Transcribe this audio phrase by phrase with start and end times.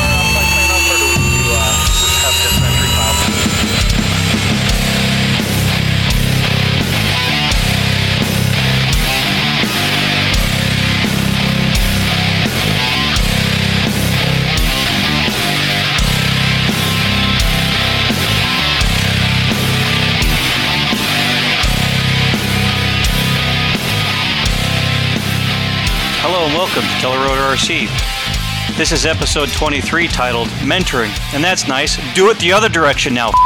[26.64, 28.78] Welcome to Teleroad RC.
[28.78, 31.98] This is episode 23 titled Mentoring, and that's nice.
[32.14, 33.32] Do it the other direction now.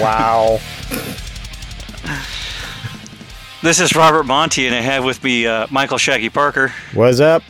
[0.00, 0.58] Wow.
[3.62, 7.44] This is Robert Monty, and I have with me uh, Michael Shaggy Parker, What's up?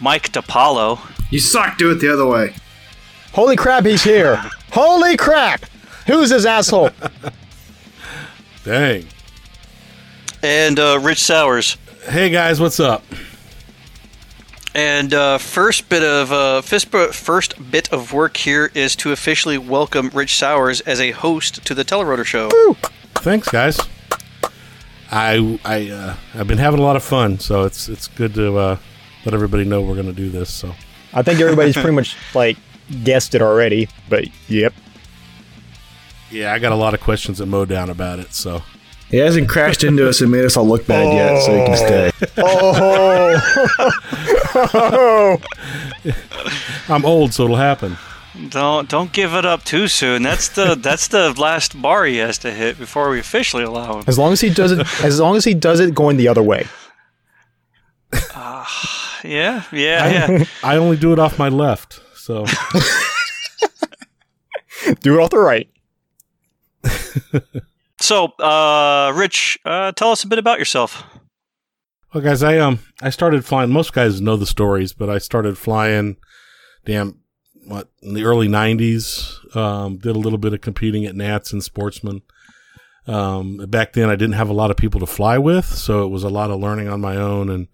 [0.00, 1.00] Mike DiPaolo,
[1.32, 1.76] You suck.
[1.76, 2.54] Do it the other way.
[3.32, 4.36] Holy crap, he's here.
[4.70, 5.64] Holy crap.
[6.06, 6.90] Who's this asshole?
[8.64, 9.06] Dang.
[10.44, 11.76] and uh, Rich Sowers.
[12.08, 13.04] Hey guys, what's up?
[14.74, 19.12] And uh, first bit of uh, first, bit- first bit of work here is to
[19.12, 22.50] officially welcome Rich Sowers as a host to the Telerotor Show.
[23.14, 23.78] Thanks, guys.
[25.12, 28.56] I I uh, I've been having a lot of fun, so it's it's good to
[28.56, 28.76] uh,
[29.24, 30.50] let everybody know we're going to do this.
[30.50, 30.74] So
[31.12, 32.56] I think everybody's pretty much like
[33.04, 34.74] guessed it already, but yep.
[36.32, 38.34] yeah, I got a lot of questions at Modown about it.
[38.34, 38.62] So
[39.12, 41.74] He hasn't crashed into us and made us all look bad yet, so he can
[41.74, 41.86] oh.
[41.86, 42.10] stay.
[44.74, 45.40] Oh,
[46.88, 47.96] I'm old, so it'll happen.
[48.48, 50.22] Don't don't give it up too soon.
[50.22, 54.04] That's the that's the last bar he has to hit before we officially allow him.
[54.08, 56.42] as long as he does it, as long as he does it going the other
[56.42, 56.66] way.
[58.34, 58.64] Uh,
[59.22, 60.44] yeah, yeah, yeah.
[60.64, 62.00] I only do it off my left.
[62.14, 62.46] So
[65.00, 65.68] Do it off the right.
[68.02, 71.04] So, uh, Rich, uh, tell us a bit about yourself.
[72.12, 73.70] well, guys, I um I started flying.
[73.70, 76.16] Most guys know the stories, but I started flying.
[76.84, 77.20] Damn,
[77.64, 79.56] what in the early '90s?
[79.56, 82.22] Um, did a little bit of competing at Nats and Sportsman.
[83.06, 86.08] Um, back then, I didn't have a lot of people to fly with, so it
[86.08, 87.48] was a lot of learning on my own.
[87.50, 87.68] And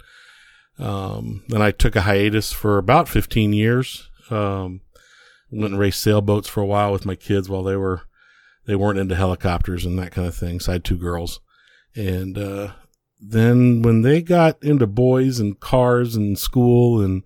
[0.78, 4.10] um, then I took a hiatus for about 15 years.
[4.30, 4.82] Um,
[5.50, 8.02] went and raced sailboats for a while with my kids while they were
[8.68, 10.60] they weren't into helicopters and that kind of thing.
[10.60, 11.40] So I had two girls,
[11.96, 12.72] and uh,
[13.18, 17.22] then when they got into boys and cars and school and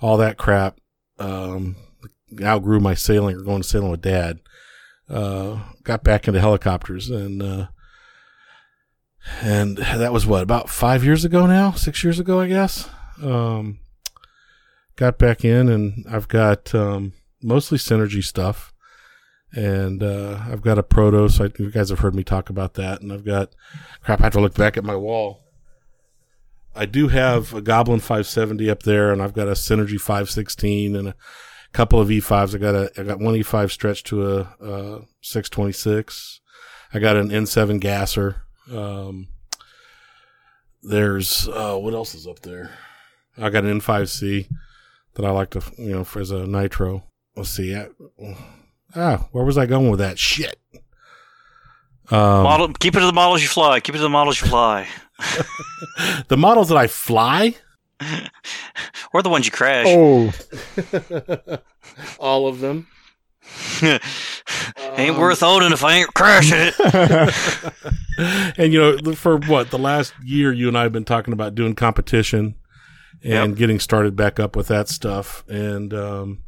[0.00, 0.80] all that crap,
[1.20, 1.76] um,
[2.42, 4.40] outgrew my sailing or going to sailing with dad.
[5.08, 7.66] Uh, got back into helicopters and, uh,
[9.40, 12.88] and that was what about five years ago now, six years ago, I guess.
[13.22, 13.78] Um,
[14.96, 17.12] got back in and I've got, um,
[17.42, 18.71] mostly synergy stuff
[19.54, 21.28] and, uh, I've got a proto.
[21.28, 23.54] So I, you guys have heard me talk about that and I've got
[24.02, 24.20] crap.
[24.20, 25.42] I have to look back at my wall.
[26.74, 31.08] I do have a Goblin 570 up there, and I've got a Synergy 516 and
[31.08, 31.14] a
[31.72, 32.54] couple of E5s.
[32.54, 36.40] I got a I got one E5 stretched to a, uh 626.
[36.94, 38.42] I got an N7 gasser.
[38.70, 39.28] Um,
[40.82, 42.70] there's uh, what else is up there?
[43.36, 44.48] I got an N5C
[45.14, 47.04] that I like to you know for, as a nitro.
[47.36, 47.74] Let's see.
[47.74, 47.88] I,
[48.96, 50.58] ah, where was I going with that shit?
[52.10, 53.80] Um, Model, keep it to the models you fly.
[53.80, 54.86] Keep it to the models you fly,
[56.28, 57.54] the models that I fly.
[59.12, 59.86] or the ones you crash.
[59.88, 60.32] Oh,
[62.18, 62.88] All of them.
[64.96, 67.72] ain't worth owning if I ain't crashing it.
[68.58, 71.54] and you know, for what the last year, you and I have been talking about
[71.54, 72.56] doing competition
[73.22, 73.56] and Yep.
[73.58, 75.44] getting started back up with that stuff.
[75.48, 76.42] And um,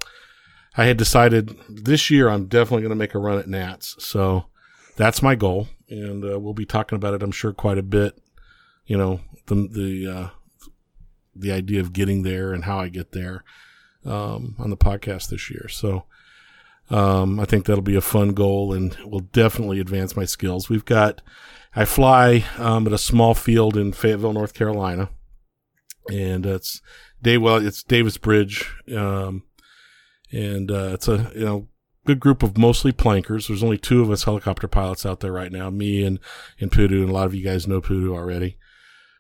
[0.77, 3.97] I had decided this year I'm definitely going to make a run at Nats.
[3.99, 4.47] So
[4.97, 8.21] that's my goal, and uh, we'll be talking about it, I'm sure, quite a bit.
[8.87, 10.29] You know, the the uh,
[11.35, 13.45] the idea of getting there and how I get there
[14.05, 15.69] um, on the podcast this year.
[15.69, 16.05] So.
[16.91, 20.69] Um, I think that'll be a fun goal and will definitely advance my skills.
[20.69, 21.23] We've got,
[21.75, 25.09] I fly um, at a small field in Fayetteville, North Carolina,
[26.13, 26.83] and it's
[27.23, 29.45] day well, it's Davis Bridge, um,
[30.35, 31.69] and uh, it's a you know
[32.05, 33.49] good group of mostly plankers.
[33.49, 36.19] There's only two of us helicopter pilots out there right now, me and
[36.61, 38.57] and Pudu, and a lot of you guys know Pudu already.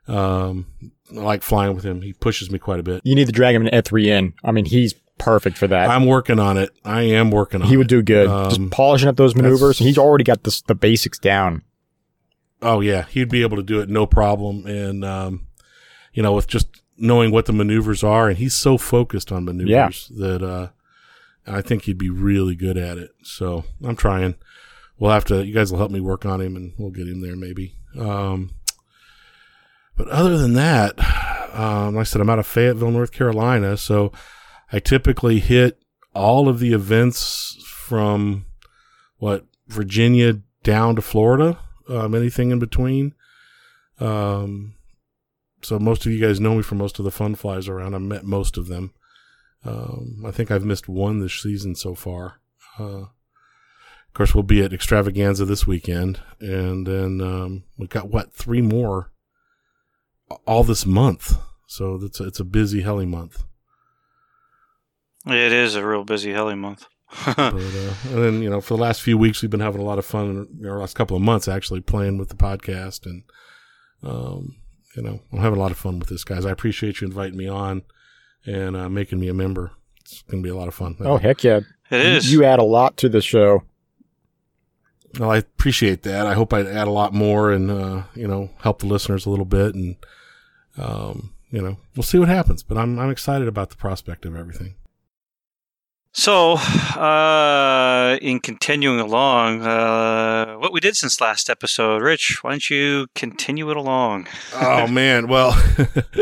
[0.06, 0.66] Um,
[1.12, 2.02] I like flying with him.
[2.02, 3.02] He pushes me quite a bit.
[3.04, 4.32] you need to drag him an E3 in.
[4.44, 5.88] I mean, he's perfect for that.
[5.88, 6.70] I'm working on it.
[6.84, 7.68] I am working on it.
[7.68, 7.78] he it.
[7.78, 8.28] would do good.
[8.28, 11.62] Um, Just polishing up those maneuvers, he's already got the the basics down.
[12.60, 15.46] Oh yeah, he'd be able to do it no problem, and um,
[16.12, 20.08] you know, with just knowing what the maneuvers are, and he's so focused on maneuvers
[20.16, 20.68] that uh,
[21.46, 23.10] I think he'd be really good at it.
[23.22, 24.36] So I'm trying.
[24.98, 25.44] We'll have to.
[25.44, 27.74] You guys will help me work on him, and we'll get him there maybe.
[27.98, 28.50] Um,
[29.96, 30.98] but other than that,
[31.54, 34.12] um, like I said, I'm out of Fayetteville, North Carolina, so
[34.72, 35.82] I typically hit
[36.14, 38.46] all of the events from
[39.18, 41.58] what Virginia down to Florida,
[41.88, 43.14] um, anything in between.
[44.00, 44.74] Um,
[45.62, 47.94] so most of you guys know me from most of the fun flies around.
[47.94, 48.92] I've met most of them.
[49.64, 52.40] Um, I think I've missed one this season so far.
[52.78, 53.06] Uh,
[54.14, 58.60] of course, we'll be at Extravaganza this weekend, and then um, we've got what three
[58.60, 59.10] more
[60.46, 61.36] all this month.
[61.66, 63.44] So it's a, it's a busy heli month.
[65.26, 66.86] It is a real busy heli month.
[67.26, 69.84] but, uh, and then you know for the last few weeks we've been having a
[69.84, 70.48] lot of fun.
[70.58, 73.22] You know, last couple of months actually playing with the podcast, and
[74.02, 74.56] um,
[74.96, 76.44] you know I'm having a lot of fun with this, guys.
[76.44, 77.82] I appreciate you inviting me on
[78.46, 79.72] and uh, making me a member.
[80.00, 80.96] It's going to be a lot of fun.
[81.00, 81.60] Oh heck yeah!
[81.90, 82.32] It is.
[82.32, 83.62] You add a lot to the show.
[85.18, 86.26] Well, I appreciate that.
[86.26, 89.30] I hope I add a lot more and uh, you know help the listeners a
[89.30, 89.96] little bit, and
[90.76, 92.62] um, you know we'll see what happens.
[92.62, 94.74] But I'm I'm excited about the prospect of everything.
[96.16, 102.70] So, uh, in continuing along, uh, what we did since last episode, Rich, why don't
[102.70, 104.28] you continue it along?
[104.54, 105.60] oh man, well,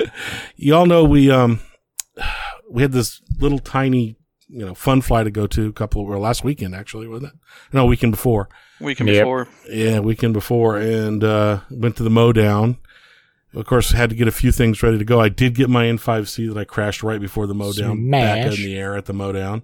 [0.56, 1.60] you all know we um
[2.72, 4.16] we had this little tiny
[4.48, 7.38] you know fun fly to go to a couple or last weekend actually wasn't it?
[7.72, 8.48] No, weekend before.
[8.80, 9.22] Weekend Yep.
[9.22, 9.48] before.
[9.70, 12.78] Yeah, weekend before, and uh, went to the mow down.
[13.54, 15.20] Of course, had to get a few things ready to go.
[15.20, 18.52] I did get my N5C that I crashed right before the mow down, back in
[18.54, 19.62] the air at the mow down,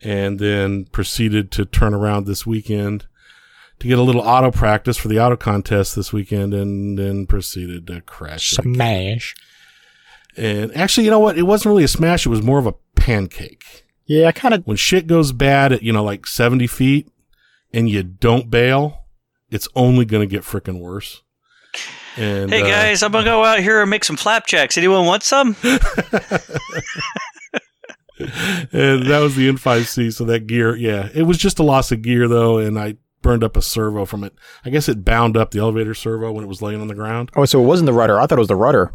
[0.00, 3.06] and then proceeded to turn around this weekend
[3.80, 7.86] to get a little auto practice for the auto contest this weekend, and then proceeded
[7.88, 8.52] to crash.
[8.54, 8.74] it again.
[8.74, 9.34] Smash.
[10.38, 11.36] And actually, you know what?
[11.36, 12.24] It wasn't really a smash.
[12.24, 13.84] It was more of a pancake.
[14.06, 14.64] Yeah, I kind of.
[14.66, 17.10] When shit goes bad at, you know, like 70 feet
[17.72, 19.04] and you don't bail,
[19.50, 21.22] it's only going to get freaking worse.
[22.16, 24.76] And, Hey uh, guys, I'm gonna go out here and make some flapjacks.
[24.76, 25.54] Anyone want some?
[25.62, 25.78] and
[29.06, 30.12] that was the N5C.
[30.12, 32.58] So that gear, yeah, it was just a loss of gear though.
[32.58, 34.34] And I burned up a servo from it.
[34.64, 37.30] I guess it bound up the elevator servo when it was laying on the ground.
[37.36, 38.18] Oh, so it wasn't the rudder.
[38.18, 38.92] I thought it was the rudder.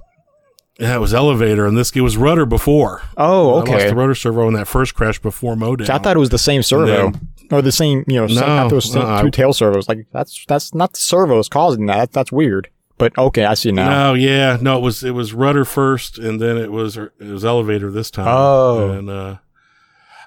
[0.79, 3.01] Yeah, it was elevator and this it was rudder before.
[3.15, 3.89] Oh, I lost okay.
[3.89, 5.89] the rudder servo in that first crash before mow down.
[5.89, 7.11] I thought it was the same servo.
[7.11, 9.21] then- or the same, you know, same, I thought it was same- uh-uh.
[9.21, 9.87] two tail servos.
[9.87, 12.11] Like that's that's not the servos causing that.
[12.11, 12.69] That's weird.
[12.97, 13.89] But okay, I see now.
[13.89, 17.43] No, yeah, no, it was it was rudder first, and then it was it was
[17.43, 18.27] elevator this time.
[18.27, 18.91] Oh.
[18.91, 19.37] and uh,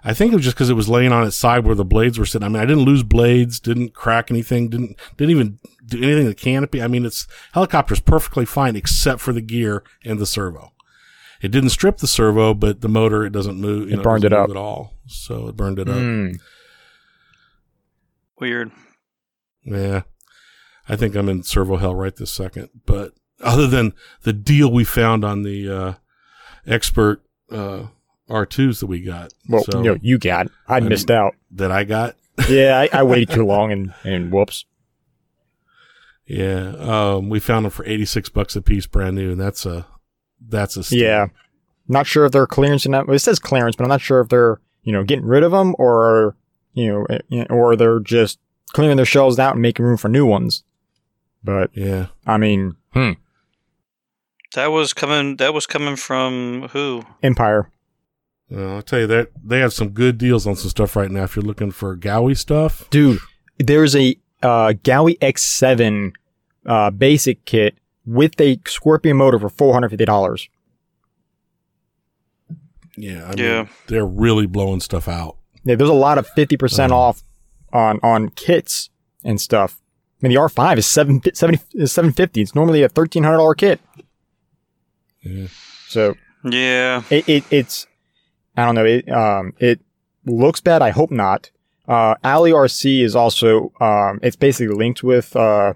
[0.08, 2.16] I think it was just because it was laying on its side where the blades
[2.16, 2.46] were sitting.
[2.46, 6.28] I mean, I didn't lose blades, didn't crack anything, didn't didn't even do anything to
[6.28, 6.80] the canopy.
[6.80, 10.72] I mean, it's helicopter's perfectly fine except for the gear and the servo.
[11.42, 13.88] It didn't strip the servo, but the motor it doesn't move.
[13.88, 14.50] You It know, burned doesn't it up.
[14.50, 14.94] at all.
[15.06, 15.96] So it burned it up.
[15.96, 16.30] Hmm.
[18.40, 18.70] Weird.
[19.64, 20.02] Yeah.
[20.88, 22.70] I think I'm in servo hell right this second.
[22.86, 23.92] But other than
[24.22, 25.94] the deal we found on the uh,
[26.66, 27.86] expert uh,
[28.28, 30.49] R2s that we got, Well, so, you know, you got.
[30.69, 31.34] I I'm- missed out.
[31.52, 32.17] that I got,
[32.49, 34.64] Yeah, I, I waited too long and and whoops.
[36.26, 39.87] yeah, um, we found them for 86 bucks a piece, brand new, and that's a
[40.49, 41.00] that's a steal.
[41.02, 41.26] Yeah,
[41.88, 43.06] not sure if they're clearancing that.
[43.06, 45.52] Well, it says clearance, but I'm not sure if they're you know getting rid of
[45.52, 46.37] them or
[46.75, 48.38] you know eh, or they're just
[48.73, 50.64] clearing their shelves out and making room for new ones.
[51.44, 52.08] But yeah.
[52.26, 53.12] I mean, hmm,
[54.55, 55.37] That was coming.
[55.37, 57.04] That was coming from who?
[57.23, 57.71] Empire.
[58.50, 61.24] Well, I'll tell you that they have some good deals on some stuff right now.
[61.24, 63.18] If you're looking for Gaui stuff, dude.
[63.58, 66.12] There's a uh, Gaui X7
[66.66, 70.48] uh, basic kit with a Scorpion motor for four hundred fifty dollars.
[72.96, 73.62] yeah, I Yeah.
[73.62, 75.36] mean, they're really blowing stuff out.
[75.64, 77.00] Yeah, there's a lot of fifty percent Uh-huh.
[77.00, 77.22] off
[77.72, 78.90] on on kits
[79.24, 79.80] and stuff.
[80.22, 82.40] I mean, the R5 is seven seventy is seven fifty.
[82.42, 83.80] It's normally a thirteen hundred dollar kit.
[85.22, 85.48] Yeah.
[85.88, 87.02] So Yeah.
[87.10, 87.86] it, it it's
[88.56, 89.80] I don't know it um it
[90.25, 90.82] looks bad.
[90.82, 91.50] I hope not.
[91.88, 95.75] Uh, Ali RC is also um it's basically linked with uh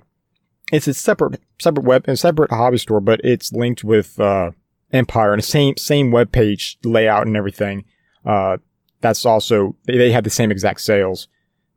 [0.72, 4.50] it's a separate separate web and separate hobby store, but it's linked with uh
[4.92, 7.84] Empire and the same same web page layout and everything.
[8.24, 8.58] Uh,
[9.00, 11.28] that's also they, they have the same exact sales.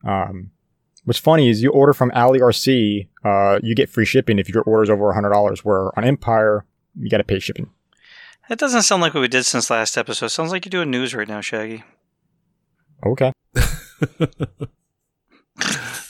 [0.04, 0.52] Um,
[1.06, 4.64] what's funny is you order from Ali RC, uh, you get free shipping if your
[4.64, 5.64] order's over hundred dollars.
[5.64, 6.66] Where on Empire,
[7.00, 7.70] you got to pay shipping.
[8.50, 10.28] That doesn't sound like what we did since last episode.
[10.28, 11.84] Sounds like you're doing news right now, Shaggy.
[13.06, 13.32] Okay.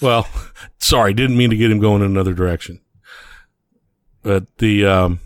[0.04, 0.28] Well,
[0.80, 2.82] sorry, didn't mean to get him going in another direction.
[4.22, 5.22] But the um,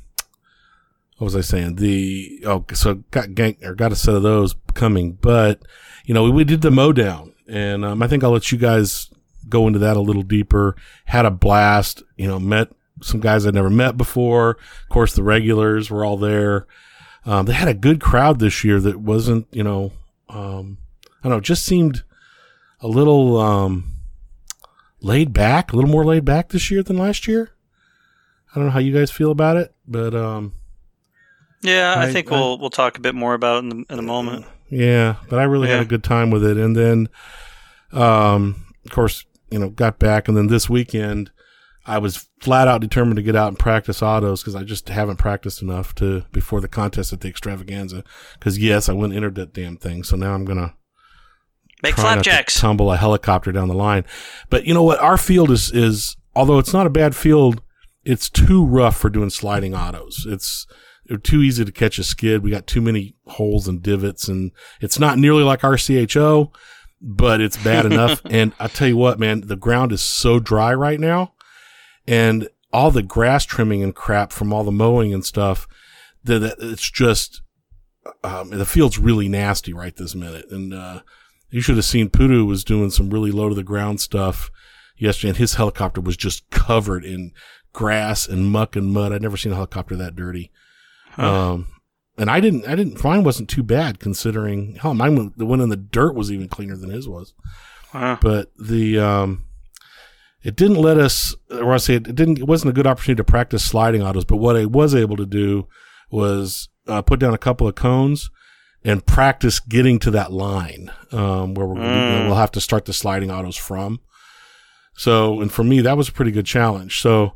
[1.17, 1.77] what was I saying?
[1.77, 5.63] The oh, so got gang or got a set of those coming, but
[6.05, 8.59] you know we, we did the mow down, and um, I think I'll let you
[8.59, 9.09] guys
[9.49, 10.75] go into that a little deeper.
[11.05, 12.69] Had a blast, you know, met
[13.01, 14.51] some guys I'd never met before.
[14.51, 16.67] Of course, the regulars were all there.
[17.27, 19.91] Um, they had a good crowd this year that wasn't, you know,
[20.29, 20.77] um,
[21.24, 22.03] I don't know, just seemed
[22.79, 23.96] a little um,
[25.01, 27.51] laid back, a little more laid back this year than last year.
[28.51, 30.53] I don't know how you guys feel about it, but um,
[31.62, 34.00] Yeah, I, I- think I- we'll we'll talk a bit more about it in, in
[34.00, 34.46] a moment.
[34.69, 36.57] Yeah, but I really had a good time with it.
[36.57, 37.10] And then,
[37.91, 41.31] um, of course, you know, got back, and then this weekend,
[41.88, 45.17] I was flat out determined to get out and practice autos because I just haven't
[45.17, 48.03] practiced enough to before the contest at the extravaganza.
[48.38, 50.75] Because yes, I went and entered that damn thing, so now I'm gonna
[51.82, 52.60] Make try not to flapjacks.
[52.60, 54.03] tumble a helicopter down the line.
[54.50, 55.00] But you know what?
[55.00, 57.62] Our field is is although it's not a bad field,
[58.03, 60.25] it's too rough for doing sliding autos.
[60.27, 60.67] It's
[61.24, 62.44] too easy to catch a skid.
[62.44, 64.51] We got too many holes and divots, and
[64.82, 66.53] it's not nearly like RCHO,
[67.01, 68.22] but it's bad enough.
[68.29, 71.34] And I tell you what, man, the ground is so dry right now,
[72.07, 75.67] and all the grass trimming and crap from all the mowing and stuff,
[76.23, 77.41] that it's just
[78.23, 80.45] um, the field's really nasty right this minute.
[80.49, 81.01] And uh,
[81.49, 84.51] you should have seen Pudu was doing some really low to the ground stuff
[84.97, 87.31] yesterday, and his helicopter was just covered in
[87.73, 89.13] grass and muck and mud.
[89.13, 90.51] I'd never seen a helicopter that dirty.
[91.17, 91.67] Um,
[92.17, 95.69] and I didn't, I didn't, mine wasn't too bad considering, hell, mine, the one in
[95.69, 97.33] the dirt was even cleaner than his was.
[97.93, 98.19] Wow.
[98.21, 99.45] But the, um,
[100.44, 103.24] it didn't let us, or I say it didn't, it wasn't a good opportunity to
[103.24, 104.25] practice sliding autos.
[104.25, 105.67] But what I was able to do
[106.10, 108.29] was uh, put down a couple of cones
[108.84, 112.27] and practice getting to that line um, where we're, Mm.
[112.27, 114.00] we'll have to start the sliding autos from.
[114.96, 117.01] So, and for me, that was a pretty good challenge.
[117.01, 117.34] So,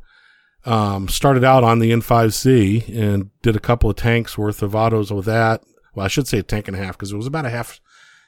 [0.66, 5.12] um, started out on the N5C and did a couple of tanks worth of autos
[5.12, 5.62] with that.
[5.96, 7.80] Well, I should say a tank and a half because it was about a half,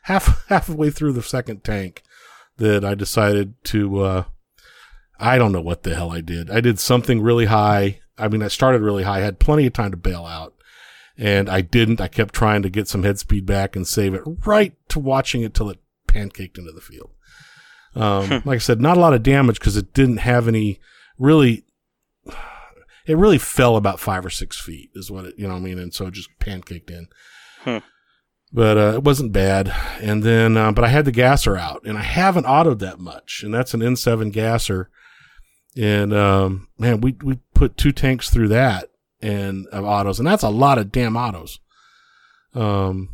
[0.03, 2.03] half, halfway through the second tank
[2.57, 4.23] that I decided to, uh,
[5.19, 6.49] I don't know what the hell I did.
[6.49, 7.99] I did something really high.
[8.17, 10.53] I mean, I started really high, I had plenty of time to bail out
[11.17, 12.01] and I didn't.
[12.01, 15.41] I kept trying to get some head speed back and save it right to watching
[15.41, 17.11] it till it pancaked into the field.
[17.95, 20.79] Um, like I said, not a lot of damage because it didn't have any
[21.17, 21.65] really.
[23.05, 25.63] It really fell about five or six feet, is what it, you know what I
[25.63, 25.77] mean?
[25.77, 27.07] And so it just pancaked in.
[27.59, 27.79] Hmm.
[28.53, 29.75] But uh, it wasn't bad.
[29.99, 33.41] And then, uh, but I had the gasser out and I haven't autoed that much.
[33.43, 34.89] And that's an N7 gasser.
[35.77, 38.89] And um, man, we, we put two tanks through that
[39.21, 40.19] and of autos.
[40.19, 41.59] And that's a lot of damn autos.
[42.53, 43.09] Um,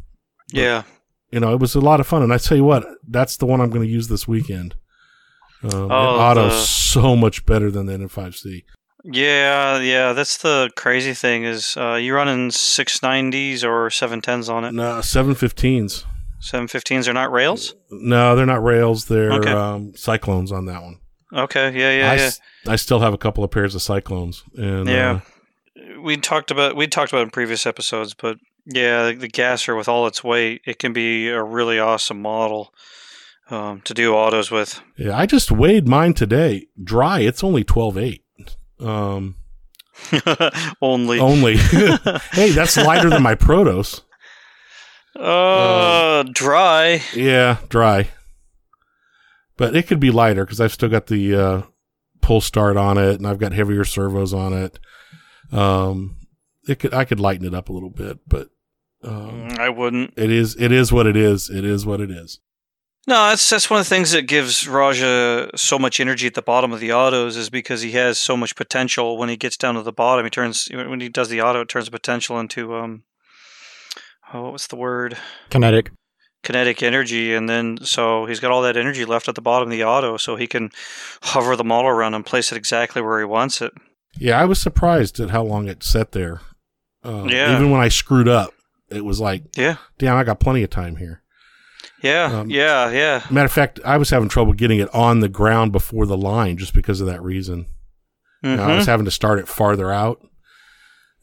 [0.51, 0.83] Yeah.
[1.31, 2.23] you know, it was a lot of fun.
[2.23, 4.75] And I tell you what, that's the one I'm going to use this weekend.
[5.63, 8.63] Um, Oh, auto's the- so much better than the N5C.
[9.05, 10.11] Yeah, yeah.
[10.13, 14.73] That's the crazy thing is uh, you're running six nineties or seven tens on it.
[14.73, 16.03] No, 715s.
[16.41, 17.75] Seven fifteens are not rails.
[17.89, 19.05] No, they're not rails.
[19.05, 19.51] They're Okay.
[19.51, 20.98] um, cyclones on that one.
[21.33, 21.71] Okay.
[21.77, 21.91] Yeah.
[21.97, 22.11] Yeah.
[22.11, 22.21] I, yeah.
[22.21, 24.43] s- I still have a couple of pairs of cyclones.
[24.57, 25.19] And Yeah.
[25.75, 29.75] uh, we talked about we talked about in previous episodes, but yeah, the, the gasser
[29.75, 32.73] with all its weight, it can be a really awesome model
[33.49, 34.79] um, to do autos with.
[34.97, 36.67] yeah, I just weighed mine today.
[36.83, 38.19] Dry, it's only 12.8.
[38.85, 39.35] Um,
[40.81, 41.19] Only.
[41.19, 41.57] only.
[42.31, 44.01] hey, that's lighter than my Protos.
[45.15, 47.01] Uh, dry.
[47.13, 48.09] Yeah, dry.
[49.59, 51.61] But it could be lighter because I've still got the uh,
[52.21, 54.79] pull start on it, and I've got heavier servos on it.
[55.51, 56.15] Um,
[56.65, 58.47] it could I could lighten it up a little bit, but
[59.03, 60.13] um, I wouldn't.
[60.15, 61.49] it is it is what it is.
[61.49, 62.39] It is what it is.
[63.05, 66.41] No, that's that's one of the things that gives Raja so much energy at the
[66.41, 69.17] bottom of the autos is because he has so much potential.
[69.17, 71.67] When he gets down to the bottom, he turns when he does the auto, it
[71.67, 73.03] turns the potential into um,
[74.33, 75.17] oh, what was the word?
[75.49, 75.91] Kinetic.
[76.43, 79.71] Kinetic energy, and then so he's got all that energy left at the bottom of
[79.71, 80.71] the auto, so he can
[81.21, 83.73] hover the model around and place it exactly where he wants it.
[84.17, 86.41] Yeah, I was surprised at how long it sat there.
[87.03, 87.55] Uh, Yeah.
[87.55, 88.53] Even when I screwed up,
[88.89, 91.21] it was like, Yeah, damn, I got plenty of time here.
[92.01, 93.23] yeah, Um, yeah, yeah.
[93.29, 96.55] Matter of fact, I was having trouble getting it on the ground before the line
[96.57, 97.65] just because of that reason.
[98.43, 98.89] You know, I was Mhm.
[98.89, 100.21] having to start it farther out.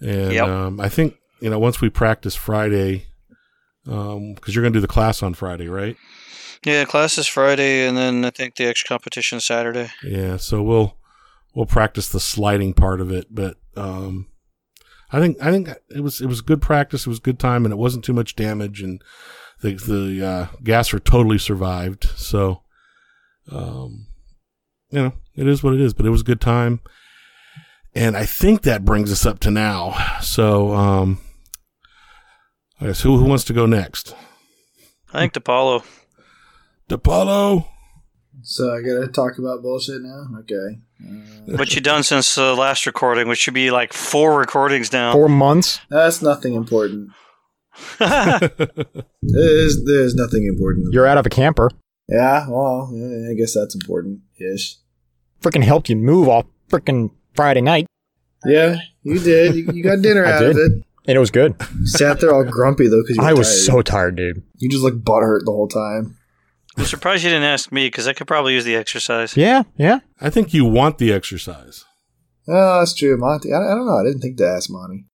[0.00, 0.46] And Yep.
[0.46, 3.06] um, I think, you know, once we practice Friday,
[3.86, 5.96] because you're going to do the class on Friday, right?
[6.64, 9.90] Yeah, class is Friday, and then I think the X competition Saturday.
[10.02, 10.36] Yeah.
[10.36, 10.96] So we'll
[11.54, 14.26] we'll practice the sliding part of it, but um,
[15.12, 17.06] I think I think it was it was good practice.
[17.06, 19.02] It was good time, and it wasn't too much damage, and
[19.60, 22.04] the the uh, gasser totally survived.
[22.16, 22.62] So,
[23.50, 24.06] um,
[24.90, 25.94] you know, it is what it is.
[25.94, 26.80] But it was a good time,
[27.94, 30.18] and I think that brings us up to now.
[30.20, 31.20] So, um,
[32.80, 34.14] I guess who who wants to go next?
[35.12, 35.84] I think DePaulo.
[36.88, 37.66] DePaulo.
[38.42, 40.26] So I gotta talk about bullshit now.
[40.40, 40.80] Okay.
[41.02, 45.12] Uh, What you done since the last recording, which should be like four recordings now.
[45.12, 45.80] Four months.
[45.88, 47.10] that's nothing important.
[49.22, 50.92] There's there's nothing important.
[50.92, 51.70] You're out of a camper.
[52.08, 52.46] yeah.
[52.48, 52.90] Well,
[53.30, 54.76] I guess that's important ish.
[55.42, 57.86] Freaking helped you move all freaking Friday night,
[58.46, 59.54] Yeah, you did.
[59.54, 60.72] You, you got dinner I out of it.
[61.06, 61.54] And it was good.
[61.84, 64.42] Sat there all grumpy though because I was so tired, dude.
[64.58, 66.16] You just looked butthurt the whole time.
[66.76, 69.36] I'm surprised you didn't ask me because I could probably use the exercise.
[69.36, 70.00] Yeah, yeah.
[70.20, 71.84] I think you want the exercise.
[72.48, 73.52] Oh, that's true, Monty.
[73.52, 73.96] I, I don't know.
[73.96, 75.06] I didn't think to ask Monty.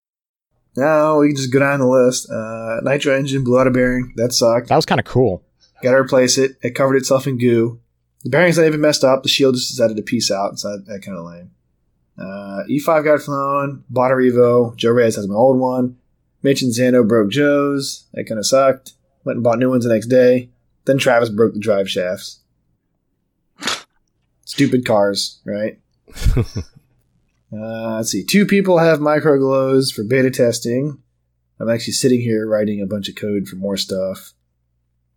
[0.77, 2.31] No, we can just go down the list.
[2.31, 4.13] Uh, nitro engine blew out a bearing.
[4.17, 4.69] That sucked.
[4.69, 5.45] That was kind of cool.
[5.83, 6.57] Got to replace it.
[6.63, 7.81] It covered itself in goo.
[8.25, 9.23] The bearing's not even messed up.
[9.23, 10.59] The shield just decided to piece out.
[10.59, 11.51] So that, that kind of lame.
[12.19, 13.85] Uh, E5 got flown.
[13.91, 14.77] Bought a Revo.
[14.77, 15.97] Joe Reyes has my old one.
[16.43, 18.07] Mitch and Zando broke Joe's.
[18.15, 18.93] That kind of sucked.
[19.25, 20.51] Went and bought new ones the next day.
[20.85, 22.41] Then Travis broke the drive shafts.
[24.45, 25.79] Stupid cars, right?
[27.53, 28.25] Uh, let's see.
[28.25, 31.03] Two people have micro glows for beta testing.
[31.61, 34.33] I'm actually sitting here writing a bunch of code for more stuff.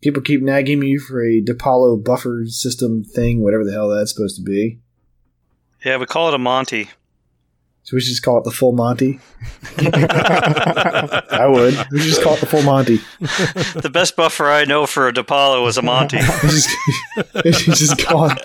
[0.01, 4.35] People keep nagging me for a DePaulo buffer system thing, whatever the hell that's supposed
[4.35, 4.79] to be.
[5.85, 6.89] Yeah, we call it a Monty.
[7.83, 9.19] So we should just call it the full Monty.
[9.77, 11.75] I would.
[11.91, 12.97] We should just call it the full Monty.
[13.79, 16.17] the best buffer I know for a DePaulo was a Monty.
[16.43, 16.69] We just,
[17.45, 18.41] we should just call it.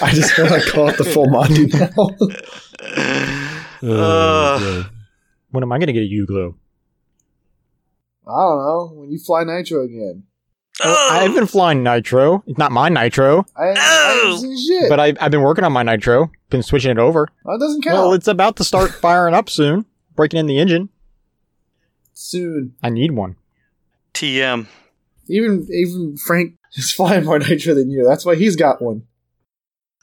[0.00, 1.90] I just want to call it the full Monty now.
[1.98, 2.16] Oh,
[3.82, 4.84] Uh.
[5.50, 6.54] When am I gonna get a U glue?
[8.26, 8.90] I don't know.
[8.94, 10.22] When you fly Nitro again.
[10.82, 12.42] Oh, I've been flying nitro.
[12.46, 14.22] It's not my nitro, I, I Oh.
[14.24, 14.88] haven't seen shit.
[14.88, 16.30] but I, I've been working on my nitro.
[16.50, 17.28] Been switching it over.
[17.44, 17.94] Well, it doesn't count.
[17.98, 19.84] Well, it's about to start firing up soon.
[20.16, 20.88] Breaking in the engine.
[22.14, 22.74] Soon.
[22.82, 23.36] I need one.
[24.14, 24.66] TM.
[25.28, 28.04] Even even Frank is flying more nitro than you.
[28.04, 29.04] That's why he's got one.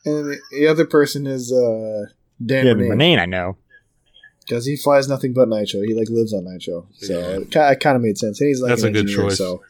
[0.06, 2.06] And the, the other person is uh
[2.44, 2.90] Dan Yeah, Renee.
[2.90, 3.58] Renee, I know.
[4.42, 5.82] because he flies nothing but nitro.
[5.82, 8.40] He like lives on nitro, so it, it kind of made sense.
[8.42, 9.38] And he's like That's an a good engineer, choice.
[9.38, 9.62] So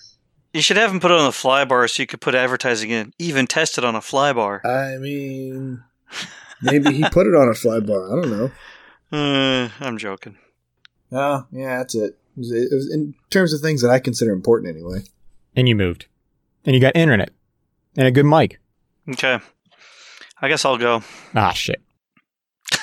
[0.53, 3.13] You should have him put it on the flybar so you could put advertising in.
[3.19, 4.65] Even test it on a flybar.
[4.65, 5.83] I mean,
[6.61, 8.11] maybe he put it on a fly bar.
[8.11, 8.51] I don't know.
[9.11, 10.37] Uh, I'm joking.
[11.11, 12.19] Oh, yeah, that's it.
[12.37, 15.01] It was, it was in terms of things that I consider important anyway.
[15.55, 16.05] And you moved.
[16.63, 17.31] And you got internet.
[17.97, 18.59] And a good mic.
[19.09, 19.39] Okay.
[20.39, 21.01] I guess I'll go.
[21.33, 21.81] Ah, shit.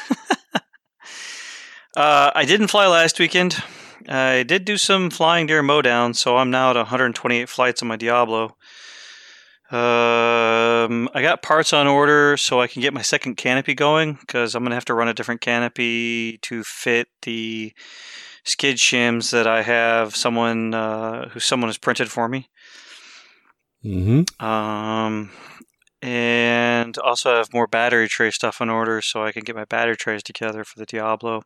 [1.97, 3.57] Uh, I didn't fly last weekend.
[4.09, 7.97] I did do some flying during mowdown, so I'm now at 128 flights on my
[7.97, 8.57] Diablo.
[9.69, 14.55] Um, I got parts on order so I can get my second canopy going because
[14.55, 17.73] I'm gonna have to run a different canopy to fit the
[18.45, 22.49] skid shims that I have someone uh, who someone has printed for me.
[23.85, 24.45] Mm-hmm.
[24.45, 25.33] Um,
[26.01, 29.65] and also I have more battery tray stuff on order so I can get my
[29.65, 31.43] battery trays together for the Diablo.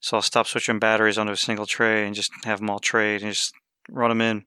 [0.00, 3.22] So I'll stop switching batteries onto a single tray and just have them all trade
[3.22, 3.52] and just
[3.88, 4.44] run them in.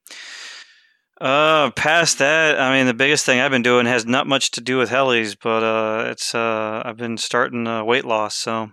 [1.20, 4.60] Uh, past that, I mean, the biggest thing I've been doing has not much to
[4.60, 8.34] do with helis, but uh, it's uh, I've been starting uh, weight loss.
[8.34, 8.72] So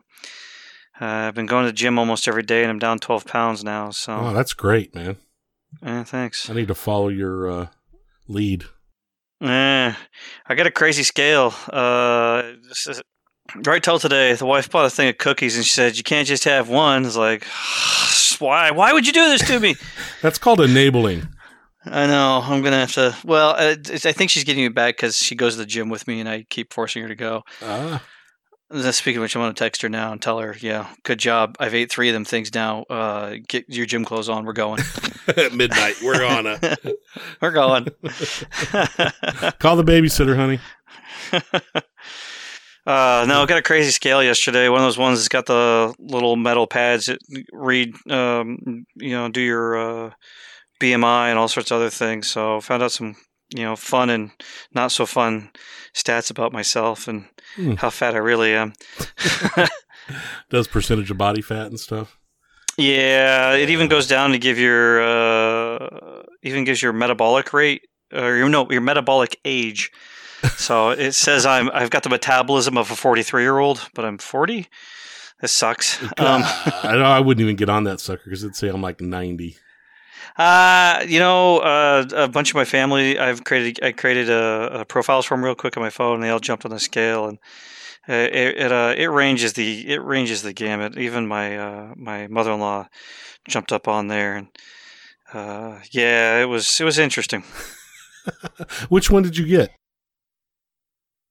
[1.00, 3.64] uh, I've been going to the gym almost every day, and I'm down 12 pounds
[3.64, 3.92] now.
[3.92, 5.18] So Oh, that's great, man.
[5.86, 6.50] eh, thanks.
[6.50, 7.68] I need to follow your uh,
[8.28, 8.64] lead.
[9.42, 9.94] Eh,
[10.48, 11.54] I got a crazy scale.
[11.72, 13.02] Uh, this is,
[13.66, 16.28] right till today, the wife bought a thing of cookies and she said, "You can't
[16.28, 17.46] just have one." It's like,
[18.40, 18.72] why?
[18.72, 19.76] Why would you do this to me?
[20.22, 21.28] That's called enabling.
[21.86, 22.42] I know.
[22.44, 23.16] I'm gonna have to.
[23.26, 25.90] Well, uh, it's- I think she's getting me back because she goes to the gym
[25.90, 27.44] with me, and I keep forcing her to go.
[27.64, 28.04] Ah,
[28.74, 31.56] Uh, Speaking of which, I'm gonna text her now and tell her, "Yeah, good job.
[31.60, 32.84] I've ate three of them things now.
[32.90, 34.46] Uh, get your gym clothes on.
[34.46, 34.82] We're going.
[35.28, 35.96] at midnight.
[36.04, 36.60] We're on a
[37.42, 37.86] We're going."
[39.60, 40.60] call the babysitter, honey.
[42.86, 44.68] Uh, no, I got a crazy scale yesterday.
[44.70, 47.20] One of those ones that's got the little metal pads that
[47.54, 50.12] read, um, you know, do your uh,
[50.80, 52.28] BMI and all sorts of other things.
[52.28, 53.16] So found out some,
[53.54, 54.32] you know, fun and
[54.74, 55.52] not so fun
[55.96, 57.74] stats about myself and Hmm.
[57.74, 58.74] how fat I really am.
[60.50, 62.18] Does percentage of body fat and stuff.
[62.78, 67.82] yeah, it even goes down to give your, uh, even gives your metabolic rate
[68.14, 69.92] or your no, your metabolic age.
[70.58, 74.18] So it says I'm I've got the metabolism of a 43 year old, but I'm
[74.18, 74.68] 40.
[75.42, 76.02] This sucks.
[76.04, 76.10] Um,
[76.84, 79.58] I I wouldn't even get on that sucker because it'd say I'm like 90.
[80.38, 84.86] uh, you know, uh, a bunch of my family, I've created, I created a, a
[84.86, 86.16] profiles from real quick on my phone.
[86.16, 87.38] And they all jumped on the scale, and
[88.08, 90.98] uh, it it, uh, it ranges the it ranges the gamut.
[90.98, 92.88] Even my uh, my mother in law
[93.48, 94.48] jumped up on there, and
[95.34, 97.44] uh, yeah, it was it was interesting.
[98.90, 99.72] Which one did you get?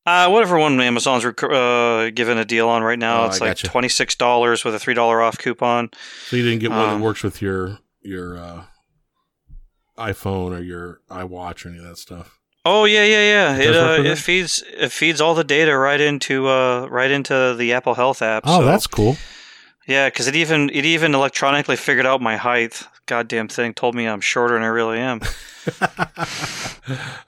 [0.07, 3.23] Uh, whatever one Amazon's uh, giving a deal on right now.
[3.23, 3.67] Oh, it's I like gotcha.
[3.69, 5.91] twenty six dollars with a three dollar off coupon.
[6.27, 8.63] So you didn't get one Um, that works with your your uh,
[9.99, 12.39] iPhone or your iWatch or any of that stuff.
[12.65, 13.57] Oh yeah, yeah, yeah.
[13.57, 14.19] It It uh, it?
[14.19, 18.45] feeds it feeds all the data right into uh right into the Apple Health app.
[18.47, 19.17] Oh, so- that's cool.
[19.87, 22.83] yeah, because it even it even electronically figured out my height.
[23.07, 25.21] Goddamn thing told me I'm shorter than I really am.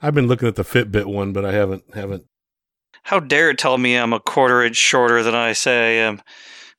[0.01, 2.23] I've been looking at the Fitbit one, but I haven't haven't.
[3.03, 6.21] How dare it tell me I'm a quarter inch shorter than I say I am?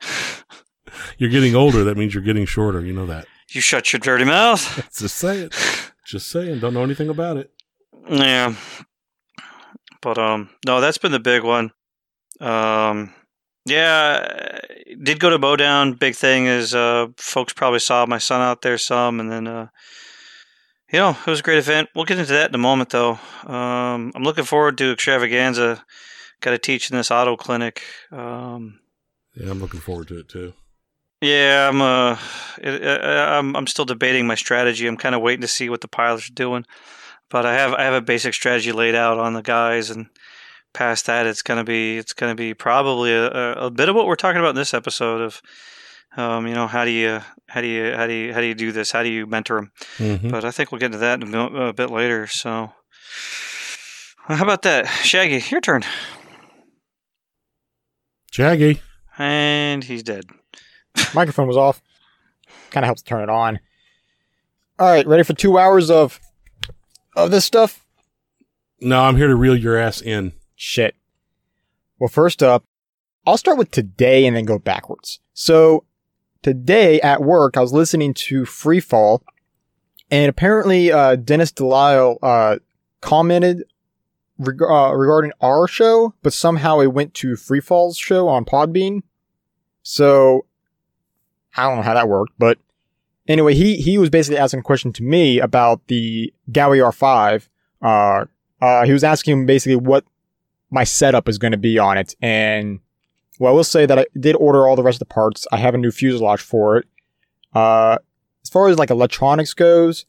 [1.18, 1.84] You're getting older.
[1.84, 2.80] That means you're getting shorter.
[2.80, 3.26] You know that.
[3.50, 4.88] You shut your dirty mouth.
[4.96, 5.50] Just saying.
[6.04, 6.60] Just saying.
[6.60, 7.50] Don't know anything about it.
[8.08, 8.54] Yeah.
[10.00, 11.70] But um no, that's been the big one.
[12.40, 13.14] Um
[13.66, 14.58] yeah,
[15.02, 15.94] did go to Mowdown.
[15.94, 19.68] Big thing is uh folks probably saw my son out there some and then uh
[20.92, 21.88] you know, it was a great event.
[21.94, 23.18] We'll get into that in a moment though.
[23.46, 25.84] Um I'm looking forward to extravaganza.
[26.40, 27.83] Got to teach in this auto clinic.
[28.12, 28.81] Um
[29.35, 30.55] Yeah, I'm looking forward to it too.
[31.20, 32.18] yeah, I'm uh,
[32.59, 34.87] it, uh, I'm I'm still debating my strategy.
[34.87, 36.66] I'm kind of waiting to see what the pilots are doing,
[37.31, 40.09] but I have I have a basic strategy laid out on the guys, and
[40.75, 44.16] past that, it's gonna be it's gonna be probably a, a, bit of what we're
[44.16, 45.40] talking about in this episode of,
[46.18, 48.55] um, you know, how do you how do you how do you how do you
[48.55, 48.92] do this?
[48.92, 49.73] How do you mentor them?
[49.97, 50.31] Mhm.
[50.31, 52.27] But I think we'll get into that a, bit later.
[52.27, 52.73] So,
[54.27, 55.42] how about that, Shaggy?
[55.51, 55.85] Your turn,
[58.35, 58.81] Jaggy.
[59.16, 60.25] and he's dead.
[61.14, 61.81] Microphone was off.
[62.70, 63.61] Kind of helps turn it on.
[64.77, 66.18] All right, ready for two hours of
[67.14, 67.87] of this stuff?
[68.81, 70.33] No, I'm here to reel your ass in.
[70.57, 70.97] Shit.
[72.01, 72.64] Well, first up,
[73.25, 75.20] I'll start with today and then go backwards.
[75.33, 75.85] So,
[76.42, 79.20] today at work, I was listening to Freefall,
[80.11, 82.57] and apparently, uh, Dennis Delisle, uh,
[83.01, 83.62] commented
[84.38, 89.03] reg- uh, regarding our show, but somehow it went to Freefall's show on Podbean.
[89.83, 90.47] So,
[91.57, 92.59] I don't know how that worked, but
[93.29, 97.49] anyway, he, he was basically asking a question to me about the Gaui R5.
[97.83, 98.25] Uh,
[98.64, 100.05] uh, he was asking basically what
[100.70, 102.14] my setup is going to be on it.
[102.20, 102.81] And
[103.38, 105.47] well, I will say that I did order all the rest of the parts.
[105.53, 106.87] I have a new fuselage for it.
[107.53, 107.99] Uh,
[108.42, 110.07] as far as like electronics goes,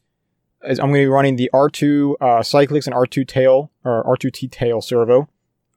[0.66, 4.50] is I'm going to be running the R2 uh, Cyclics and R2 tail or R2T
[4.50, 5.28] tail servo.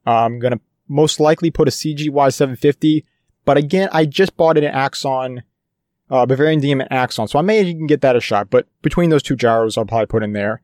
[0.05, 3.05] I'm going to most likely put a CGY 750,
[3.45, 5.43] but again, I just bought it in Axon,
[6.09, 8.49] uh, Bavarian Demon Axon, so I may even get that a shot.
[8.49, 10.61] But between those two gyros, I'll probably put in there.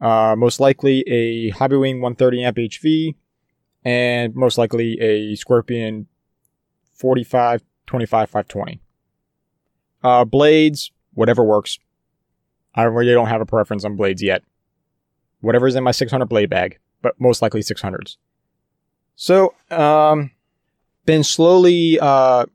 [0.00, 3.14] Uh, most likely a Hobbywing 130 amp HV,
[3.84, 6.06] and most likely a Scorpion
[6.94, 8.80] 45, 25, 520.
[10.02, 11.78] Uh, blades, whatever works.
[12.76, 14.42] I really don't have a preference on blades yet.
[15.40, 18.16] Whatever's in my 600 blade bag, but most likely 600s.
[19.14, 20.30] So, um,
[21.06, 22.46] been slowly, uh,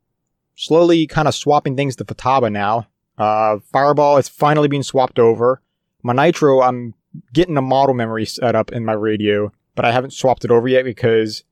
[0.56, 2.88] slowly kind of swapping things to Futaba now.
[3.18, 5.62] Uh, Fireball is finally being swapped over.
[6.04, 6.94] My Nitro, I'm
[7.34, 10.68] getting a model memory set up in my radio, but I haven't swapped it over
[10.68, 11.44] yet because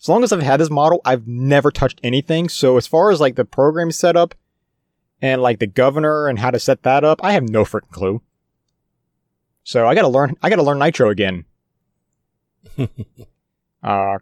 [0.00, 2.48] as long as I've had this model, I've never touched anything.
[2.48, 4.34] So as far as like the program setup
[5.22, 8.20] and like the governor and how to set that up, I have no freaking clue.
[9.62, 11.44] So I gotta learn, I gotta learn Nitro again.
[12.78, 14.18] uh,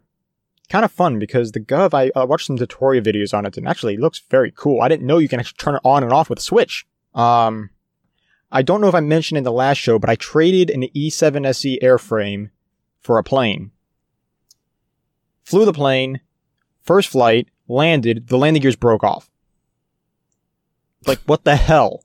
[0.69, 3.67] kind of fun because the Gov, I uh, watched some tutorial videos on it and
[3.67, 4.81] actually looks very cool.
[4.81, 6.85] I didn't know you can actually turn it on and off with a switch.
[7.15, 7.71] Um,
[8.51, 11.09] I don't know if I mentioned in the last show, but I traded an E
[11.09, 12.51] E7SE airframe
[12.99, 13.71] for a plane.
[15.43, 16.21] Flew the plane,
[16.83, 19.30] first flight, landed, the landing gears broke off.
[21.05, 22.03] Like, what the hell?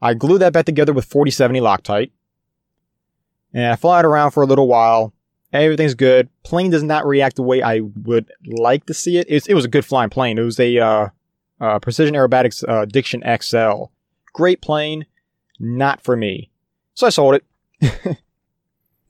[0.00, 2.10] I glued that back together with 4070 Loctite.
[3.54, 5.12] And I fly it around for a little while.
[5.52, 6.28] Everything's good.
[6.42, 9.26] Plane does not react the way I would like to see it.
[9.28, 10.38] It's, it was a good flying plane.
[10.38, 11.08] It was a uh,
[11.60, 13.84] uh, Precision Aerobatics uh, Addiction XL.
[14.32, 15.06] Great plane,
[15.60, 16.50] not for me.
[16.94, 18.18] So I sold it.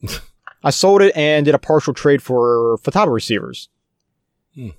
[0.63, 3.69] I sold it and did a partial trade for Futaba receivers.
[4.53, 4.69] Hmm.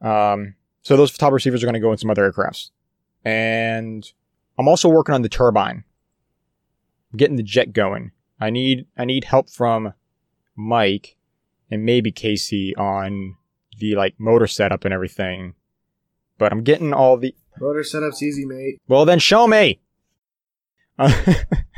[0.00, 2.70] Um, so those Futaba receivers are going to go in some other aircrafts.
[3.24, 4.10] And
[4.58, 5.84] I'm also working on the turbine.
[7.12, 8.12] I'm getting the jet going.
[8.40, 9.92] I need I need help from
[10.56, 11.16] Mike
[11.70, 13.36] and maybe Casey on
[13.78, 15.54] the like motor setup and everything.
[16.38, 18.80] But I'm getting all the Motor setup's easy, mate.
[18.88, 19.80] well then show me.
[20.98, 21.12] Uh,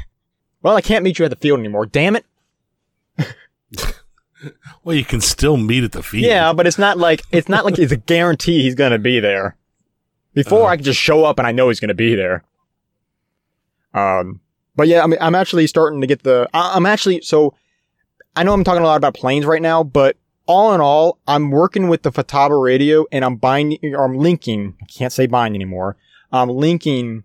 [0.62, 1.86] well, I can't meet you at the field anymore.
[1.86, 2.24] Damn it.
[4.82, 6.24] Well, you can still meet at the field.
[6.24, 9.56] Yeah, but it's not like it's not like it's a guarantee he's gonna be there.
[10.34, 10.72] Before Uh.
[10.72, 12.44] I can just show up and I know he's gonna be there.
[13.92, 14.40] Um,
[14.76, 16.48] but yeah, I mean, I'm actually starting to get the.
[16.52, 17.54] I- I'm actually so.
[18.36, 20.16] I know I'm talking a lot about planes right now, but
[20.46, 24.76] all in all, I'm working with the Futaba radio and I'm binding, or I'm linking,
[24.82, 25.96] I can't say bind anymore.
[26.32, 27.22] I'm linking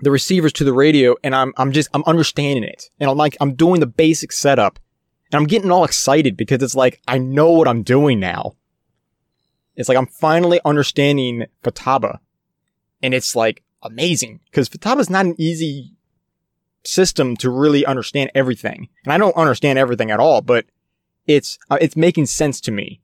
[0.00, 2.90] the receivers to the radio and I'm, I'm just, I'm understanding it.
[2.98, 4.78] And I'm like, I'm doing the basic setup
[5.30, 8.56] and I'm getting all excited because it's like, I know what I'm doing now.
[9.76, 12.18] It's like, I'm finally understanding Futaba
[13.04, 15.94] and it's like amazing because Futaba is not an easy
[16.84, 18.88] system to really understand everything.
[19.04, 20.64] And I don't understand everything at all, but
[21.26, 23.02] it's uh, it's making sense to me.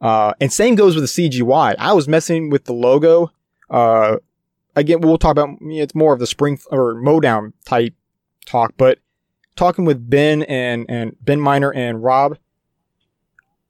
[0.00, 1.74] Uh, and same goes with the CGY.
[1.76, 3.32] I was messing with the logo.
[3.68, 4.16] Uh,
[4.76, 7.94] again, we'll talk about it's more of the spring or Modown type
[8.46, 9.00] talk, but
[9.56, 12.38] talking with Ben and and Ben Miner and Rob,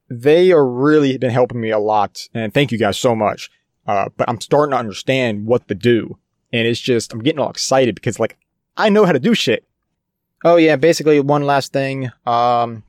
[0.07, 3.49] they are really been helping me a lot, and thank you guys so much.
[3.87, 6.17] Uh, but I'm starting to understand what to do,
[6.51, 8.37] and it's just I'm getting all excited because like
[8.77, 9.65] I know how to do shit.
[10.43, 12.11] Oh yeah, basically one last thing.
[12.25, 12.83] Um,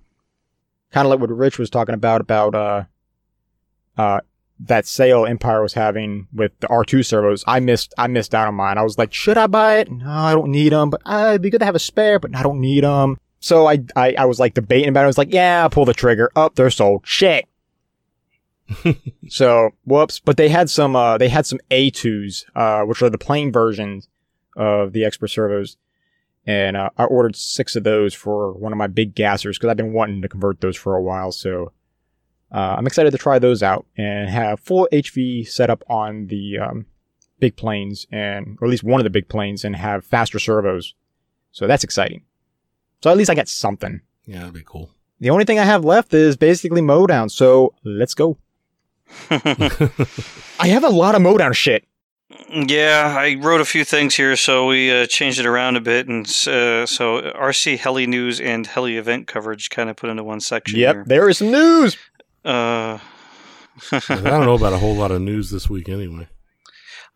[0.91, 2.85] kind of like what Rich was talking about about uh,
[3.97, 4.21] uh,
[4.61, 7.45] that sale Empire was having with the R2 servos.
[7.47, 8.79] I missed I missed out on mine.
[8.79, 9.91] I was like, should I buy it?
[9.91, 12.35] No, I don't need them, but uh, it'd be good to have a spare, but
[12.35, 13.19] I don't need them.
[13.41, 15.05] So I, I I was like debating about it.
[15.05, 16.31] I was like, yeah, I'll pull the trigger.
[16.35, 17.03] Up, oh, they're sold.
[17.07, 17.47] Shit.
[19.29, 20.21] so whoops.
[20.21, 24.09] But they had some uh they had some A2s, uh, which are the plain versions
[24.57, 25.77] of the expert servos.
[26.47, 29.77] And uh, I ordered six of those for one of my big gassers because I've
[29.77, 31.33] been wanting to convert those for a while.
[31.33, 31.73] So
[32.53, 36.87] uh, I'm excited to try those out and have full HV setup on the um,
[37.41, 40.95] big planes and, or at least one of the big planes and have faster servos.
[41.51, 42.23] So that's exciting.
[43.03, 44.01] So at least I got something.
[44.25, 44.91] Yeah, that'd be cool.
[45.19, 47.31] The only thing I have left is basically Modown.
[47.31, 48.39] So let's go.
[49.31, 51.85] I have a lot of Modown shit.
[52.51, 56.09] Yeah, I wrote a few things here, so we uh, changed it around a bit,
[56.09, 60.41] and uh, so RC heli news and heli event coverage kind of put into one
[60.41, 60.79] section.
[60.79, 61.05] Yep, here.
[61.07, 61.97] there is some news.
[62.45, 62.99] Uh,
[63.93, 66.27] I don't know about a whole lot of news this week anyway.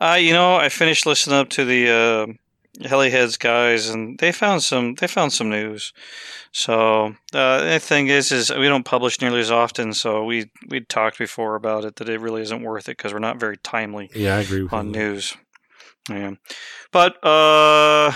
[0.01, 2.33] uh, you know, I finished listening up to the uh,
[2.79, 4.95] Heliheads guys, and they found some.
[4.95, 5.93] They found some news.
[6.53, 9.93] So uh, the thing is, is we don't publish nearly as often.
[9.93, 13.19] So we we talked before about it that it really isn't worth it because we're
[13.19, 14.93] not very timely Yeah, I agree with on you.
[15.01, 15.37] news.
[16.09, 16.33] Yeah,
[16.93, 18.13] but uh,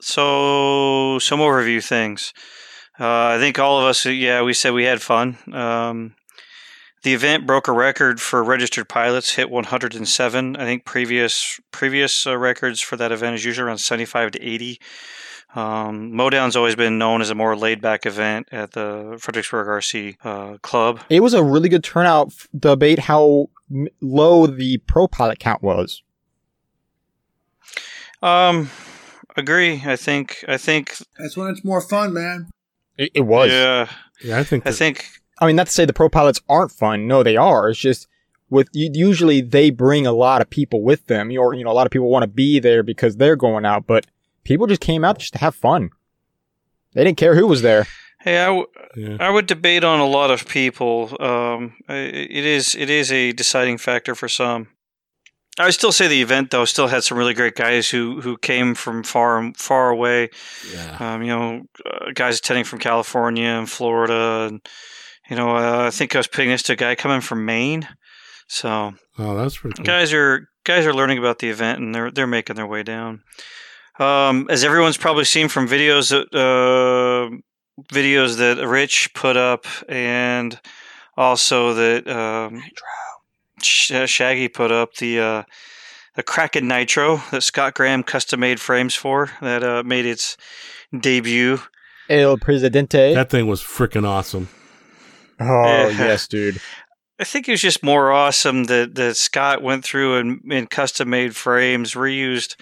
[0.00, 2.32] so some overview things.
[2.98, 5.36] Uh, I think all of us, yeah, we said we had fun.
[5.52, 6.14] Um,
[7.06, 10.56] the event broke a record for registered pilots, hit 107.
[10.56, 14.80] I think previous previous uh, records for that event is usually around 75 to 80.
[15.54, 20.16] Um, Modown's always been known as a more laid back event at the Fredericksburg RC
[20.24, 20.98] uh, Club.
[21.08, 22.26] It was a really good turnout.
[22.32, 26.02] f- Debate how m- low the pro pilot count was.
[28.20, 28.68] Um,
[29.36, 29.80] agree.
[29.86, 30.44] I think.
[30.48, 30.96] I think.
[31.20, 32.50] That's when it's more fun, man.
[32.98, 33.52] It, it was.
[33.52, 33.88] Yeah.
[34.24, 35.06] Yeah, I think I that- think.
[35.38, 37.06] I mean, not to say the pro pilots aren't fun.
[37.06, 37.68] No, they are.
[37.68, 38.08] It's just
[38.48, 41.86] with usually they bring a lot of people with them, or you know, a lot
[41.86, 44.06] of people want to be there because they're going out, but
[44.44, 45.90] people just came out just to have fun.
[46.94, 47.86] They didn't care who was there.
[48.20, 49.18] Hey, I, w- yeah.
[49.20, 51.16] I would debate on a lot of people.
[51.20, 54.68] Um, it is it is a deciding factor for some.
[55.58, 58.36] I would still say the event though still had some really great guys who who
[58.38, 60.30] came from far far away.
[60.72, 60.96] yeah.
[60.98, 64.60] Um, you know, uh, guys attending from California and Florida, and
[65.30, 67.88] you know, uh, I think I was picking next to a guy coming from Maine.
[68.48, 69.84] So Oh, that's pretty cool.
[69.84, 73.22] guys are guys are learning about the event and they're they're making their way down.
[73.98, 77.34] Um, as everyone's probably seen from videos that uh,
[77.92, 80.60] videos that Rich put up and
[81.16, 82.62] also that um,
[83.62, 85.42] Sh- uh, Shaggy put up the uh,
[86.14, 90.36] the Kraken Nitro that Scott Graham custom made frames for that uh, made its
[90.98, 91.58] debut.
[92.08, 93.14] El Presidente.
[93.14, 94.48] That thing was freaking awesome.
[95.40, 96.60] Oh eh, yes, dude.
[97.18, 101.08] I think it was just more awesome that, that Scott went through and, and custom
[101.08, 102.56] made frames, reused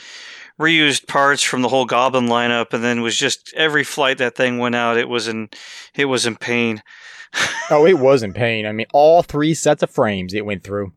[0.61, 4.59] reused parts from the whole Goblin lineup, and then was just every flight that thing
[4.59, 5.49] went out, it was in
[5.95, 6.83] it was in pain.
[7.71, 8.65] Oh, it was in pain.
[8.67, 10.93] I mean, all three sets of frames it went through.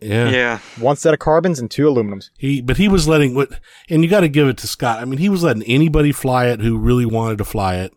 [0.00, 0.28] Yeah.
[0.28, 2.28] Yeah, One set of carbons and two aluminums.
[2.36, 3.48] He, but he was letting what,
[3.88, 5.00] and you got to give it to Scott.
[5.00, 7.94] I mean, he was letting anybody fly it who really wanted to fly it,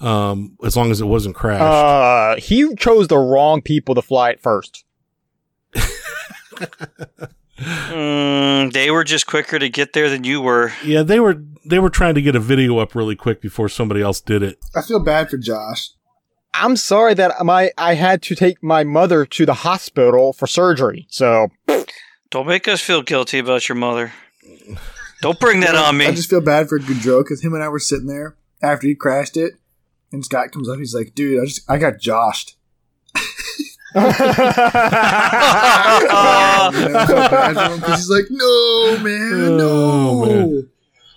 [0.00, 1.62] um, as long as it wasn't crashed.
[1.62, 4.84] Uh, he chose the wrong people to fly it first.
[7.58, 10.72] mm, they were just quicker to get there than you were.
[10.84, 14.00] yeah, they were they were trying to get a video up really quick before somebody
[14.02, 14.58] else did it.
[14.74, 15.90] I feel bad for Josh.
[16.52, 21.06] I'm sorry that my I had to take my mother to the hospital for surgery.
[21.10, 21.48] So
[22.30, 24.12] Don't make us feel guilty about your mother.
[25.22, 26.06] Don't bring that on me.
[26.06, 28.94] I just feel bad for Goudreau because him and I were sitting there after he
[28.94, 29.54] crashed it,
[30.14, 30.78] And Scott comes up.
[30.78, 32.54] He's like, "Dude, I just I got joshed."
[33.94, 34.04] Man,
[36.96, 40.68] I felt bad for him 'cause he's like, "No, man, no, Oh, man.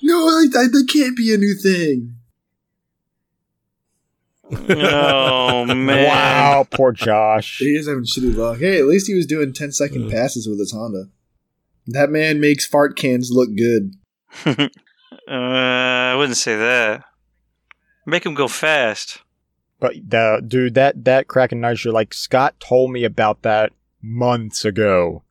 [0.04, 2.14] no, like, that, that can't be a new thing."
[4.52, 6.08] oh man!
[6.08, 7.58] wow, poor Josh.
[7.60, 8.60] He is having shitty luck.
[8.60, 11.06] Hey, at least he was doing 10 second passes with his Honda.
[11.88, 13.94] That man makes fart cans look good.
[14.46, 14.68] uh,
[15.32, 17.04] I wouldn't say that.
[18.08, 19.22] Make him go fast.
[19.82, 25.24] But the dude, that that Kraken Nitro, like Scott told me about that months ago,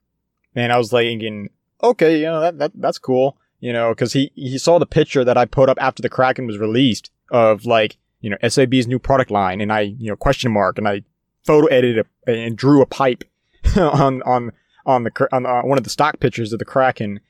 [0.55, 1.49] and I was like thinking,
[1.83, 5.25] okay, you know that, that that's cool, you know, because he he saw the picture
[5.25, 8.99] that I put up after the Kraken was released of like you know SAB's new
[8.99, 11.03] product line, and I you know question mark, and I
[11.45, 13.25] photo edited a, and drew a pipe
[13.77, 14.53] on on
[14.85, 17.21] on the on uh, one of the stock pictures of the Kraken,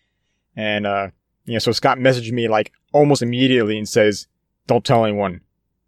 [0.57, 1.09] and uh
[1.45, 4.27] you know so Scott messaged me like almost immediately and says,
[4.67, 5.41] don't tell anyone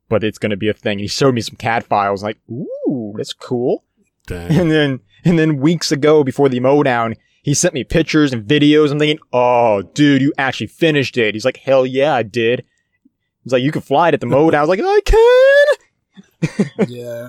[0.09, 0.99] but it's going to be a thing.
[0.99, 3.85] He showed me some CAD files, like, ooh, that's cool.
[4.27, 4.51] Dang.
[4.53, 8.91] And then, and then weeks ago, before the mowdown, he sent me pictures and videos.
[8.91, 11.35] I'm thinking, oh, dude, you actually finished it.
[11.35, 12.65] He's like, hell yeah, I did.
[13.45, 14.59] He's like, you can fly it at the mowdown.
[14.59, 16.89] I was like, I can.
[16.89, 17.29] yeah.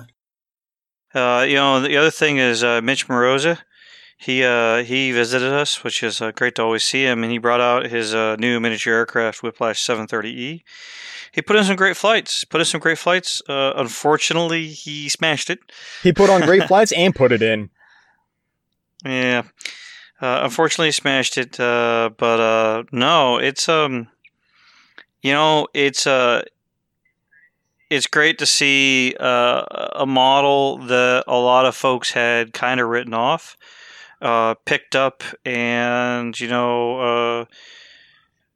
[1.12, 3.58] Uh, you know, the other thing is uh, Mitch Moroza.
[4.20, 7.38] He uh, he visited us, which is uh, great to always see him, and he
[7.38, 10.62] brought out his uh, new miniature aircraft Whiplash 730E.
[11.32, 12.44] He put in some great flights.
[12.44, 13.40] Put in some great flights.
[13.48, 15.60] Uh, unfortunately, he smashed it.
[16.02, 17.70] He put on great flights and put it in.
[19.02, 19.44] Yeah.
[20.20, 21.58] Uh, unfortunately, he smashed it.
[21.58, 24.08] Uh, but uh, no, it's um,
[25.22, 26.42] you know, it's uh,
[27.88, 32.88] it's great to see uh, a model that a lot of folks had kind of
[32.88, 33.56] written off,
[34.20, 37.44] uh, picked up, and you know, uh,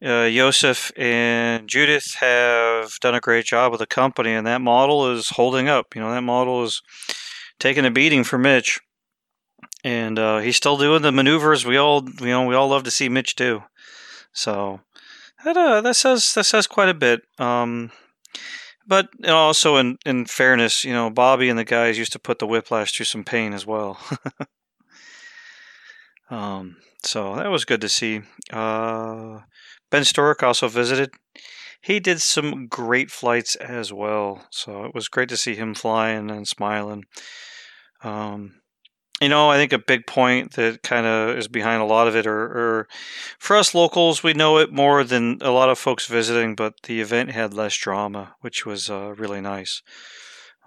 [0.05, 5.11] uh, Joseph and Judith have done a great job with the company, and that model
[5.13, 5.95] is holding up.
[5.95, 6.83] You know, that model is
[7.59, 8.81] taking a beating for Mitch
[9.85, 12.91] and uh, he's still doing the maneuvers we all you know we all love to
[12.91, 13.63] see Mitch do.
[14.33, 14.81] So
[15.45, 17.21] that uh, that says that says quite a bit.
[17.39, 17.93] Um,
[18.87, 22.47] but also in in fairness, you know Bobby and the guys used to put the
[22.47, 23.99] whiplash through some pain as well.
[26.31, 28.23] um, so that was good to see.
[28.53, 29.41] Uh,
[29.91, 31.11] ben Sturrock also visited.
[31.81, 36.31] He did some great flights as well, so it was great to see him flying
[36.31, 37.05] and smiling.
[38.03, 38.55] Um,
[39.21, 42.17] you know, I think a big point that kind of is behind a lot of
[42.17, 42.89] it, or, or
[43.39, 47.01] for us locals, we know it more than a lot of folks visiting, but the
[47.01, 49.83] event had less drama, which was uh, really nice.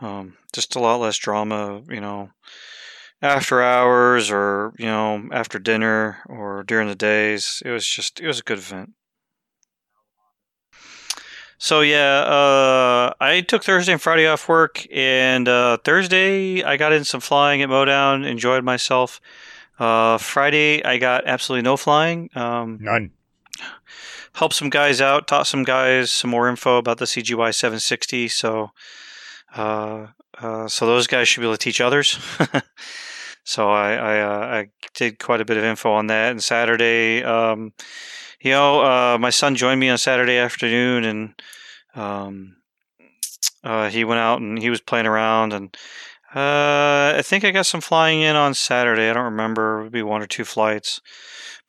[0.01, 2.29] Um, just a lot less drama, you know,
[3.21, 7.61] after hours or, you know, after dinner or during the days.
[7.65, 8.93] It was just, it was a good event.
[11.59, 16.93] So yeah, uh, I took Thursday and Friday off work, and uh, Thursday I got
[16.93, 19.19] in some flying at Mowdown, enjoyed myself.
[19.79, 22.29] Uh, Friday I got absolutely no flying.
[22.35, 23.11] Um, None.
[24.33, 28.27] helped some guys out, taught some guys some more info about the CGY 760.
[28.27, 28.69] So,
[29.55, 30.07] uh,
[30.39, 32.19] uh, so those guys should be able to teach others.
[33.47, 36.31] so I I, uh, I did quite a bit of info on that.
[36.31, 37.71] And Saturday, um,
[38.41, 41.41] you know, uh, my son joined me on Saturday afternoon, and
[41.95, 42.57] um,
[43.63, 45.77] uh, he went out and he was playing around, and
[46.35, 49.09] uh, I think I got some flying in on Saturday.
[49.09, 50.99] I don't remember; it would be one or two flights.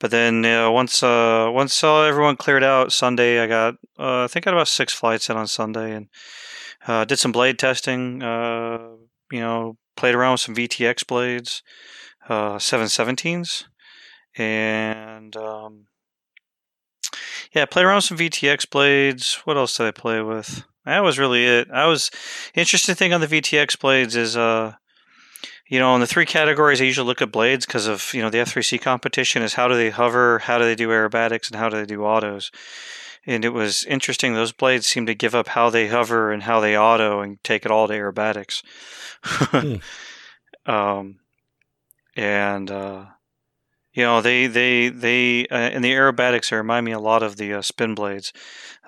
[0.00, 4.50] But then uh, once uh, once everyone cleared out Sunday, I got I think I
[4.50, 8.20] got about six flights in on Sunday, and did some blade testing.
[9.30, 11.62] You know, played around with some VTX blades,
[12.28, 13.64] uh, 717s,
[14.36, 15.86] and um,
[17.54, 19.40] yeah, played around with some VTX blades.
[19.44, 20.64] What else did I play with?
[20.84, 21.68] That was really it.
[21.70, 22.10] I was
[22.54, 24.74] interesting thing on the VTX blades is uh
[25.68, 28.30] you know, in the three categories I usually look at blades because of, you know,
[28.30, 31.68] the F3C competition is how do they hover, how do they do aerobatics, and how
[31.68, 32.50] do they do autos.
[33.28, 34.32] And it was interesting.
[34.32, 37.66] Those blades seem to give up how they hover and how they auto and take
[37.66, 38.62] it all to aerobatics.
[40.66, 41.18] um,
[42.16, 43.04] and uh,
[43.92, 47.36] you know, they they they uh, in the aerobatics they remind me a lot of
[47.36, 48.32] the uh, spin blades.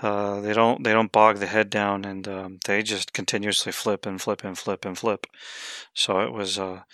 [0.01, 4.07] Uh, they don't they don't bog the head down, and um, they just continuously flip
[4.07, 5.27] and flip and flip and flip.
[5.93, 6.85] So it was uh,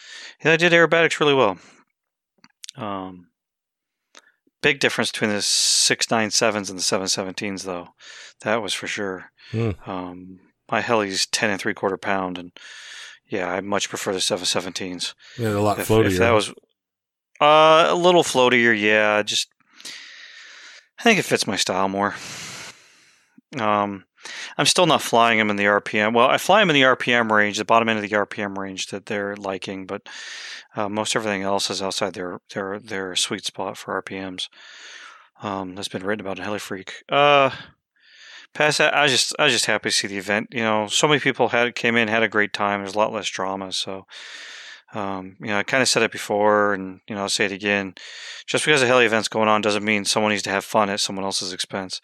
[0.42, 1.58] yeah, they did aerobatics really well.
[2.76, 3.28] Um,
[4.66, 7.90] big difference between the six nine sevens and the seven seventeens, though.
[8.42, 9.30] That was for sure.
[9.52, 9.70] Hmm.
[9.86, 10.40] Um,
[10.70, 12.50] my heli's ten and three quarter pound, and
[13.28, 15.14] yeah, I much prefer the seven seventeens.
[15.38, 16.06] Yeah, a lot If, floatier.
[16.06, 16.50] if that was
[17.40, 19.48] uh, a little floatier, yeah, just
[20.98, 22.16] I think it fits my style more.
[23.60, 24.05] Um,
[24.58, 26.14] I'm still not flying them in the RPM.
[26.14, 28.88] Well, I fly them in the RPM range, the bottom end of the RPM range
[28.88, 30.08] that they're liking, but
[30.74, 34.48] uh, most everything else is outside their their their sweet spot for RPMs.
[35.42, 36.90] Um, that's been written about in HeliFreak.
[37.08, 37.50] Uh,
[38.54, 40.48] past that, I was just I was just happy to see the event.
[40.52, 42.80] You know, so many people had came in, had a great time.
[42.80, 44.06] There's a lot less drama, so.
[44.94, 47.52] Um, you know, I kind of said it before, and you know, I'll say it
[47.52, 47.96] again.
[48.46, 51.00] Just because a heli event's going on doesn't mean someone needs to have fun at
[51.00, 52.00] someone else's expense.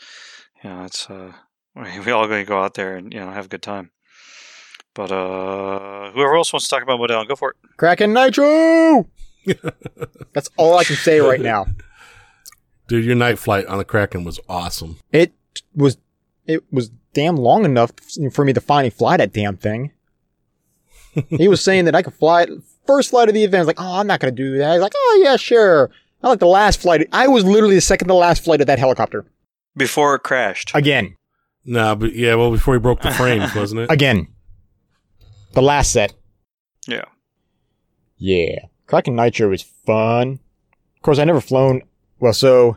[0.62, 1.33] You know, it's uh,
[2.05, 3.91] we all going to go out there and you know have a good time.
[4.95, 7.57] But uh, whoever else wants to talk about Modell, go for it.
[7.79, 9.09] Kraken Nitro.
[10.35, 11.66] That's all I can say right now.
[12.89, 14.99] Dude, your night flight on the Kraken was awesome.
[15.11, 15.33] It
[15.75, 15.97] was
[16.47, 17.93] it was damn long enough
[18.33, 19.93] for me to finally fly that damn thing.
[21.29, 22.51] he was saying that I could fly it
[22.87, 23.61] first flight of the event.
[23.61, 24.73] I was like, oh, I'm not gonna do that.
[24.73, 25.91] He's like, oh yeah, sure.
[26.23, 27.09] I like the last flight.
[27.12, 29.25] I was literally the second to last flight of that helicopter.
[29.77, 30.73] Before it crashed.
[30.75, 31.16] Again.
[31.65, 33.91] Nah, but yeah, well, before he broke the frames, wasn't it?
[33.91, 34.29] Again.
[35.53, 36.15] The last set.
[36.87, 37.05] Yeah.
[38.17, 38.67] Yeah.
[38.87, 40.41] Kraken Nitro was fun.
[40.97, 41.83] Of course, I never flown.
[42.21, 42.77] Well, so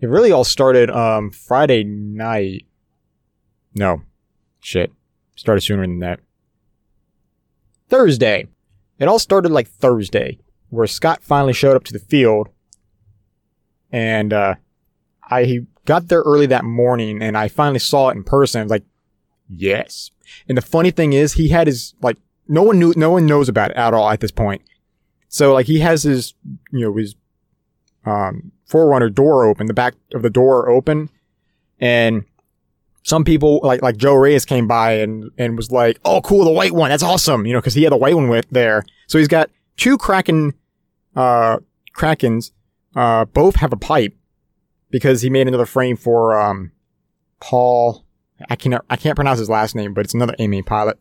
[0.00, 2.66] it really all started um Friday night.
[3.74, 4.02] No.
[4.60, 4.92] Shit.
[5.36, 6.20] Started sooner than that.
[7.88, 8.46] Thursday.
[8.98, 10.38] It all started like Thursday,
[10.70, 12.48] where Scott finally showed up to the field.
[13.90, 14.54] And uh
[15.32, 18.60] I got there early that morning and I finally saw it in person.
[18.60, 18.84] I was like,
[19.48, 20.10] yes.
[20.48, 22.18] And the funny thing is, he had his, like,
[22.48, 24.62] no one knew, no one knows about it at all at this point.
[25.28, 26.34] So, like, he has his,
[26.70, 27.14] you know, his,
[28.04, 31.10] um, Forerunner door open, the back of the door open.
[31.78, 32.24] And
[33.02, 36.50] some people, like, like Joe Reyes came by and, and was like, oh, cool, the
[36.50, 36.88] white one.
[36.88, 37.44] That's awesome.
[37.44, 38.84] You know, cause he had the white one with there.
[39.08, 40.54] So he's got two Kraken,
[41.14, 41.58] uh,
[41.94, 42.52] Krakens,
[42.96, 44.14] uh, both have a pipe
[44.92, 46.70] because he made another frame for um,
[47.40, 48.04] Paul.
[48.48, 50.98] I can't I can't pronounce his last name, but it's another AMA pilot.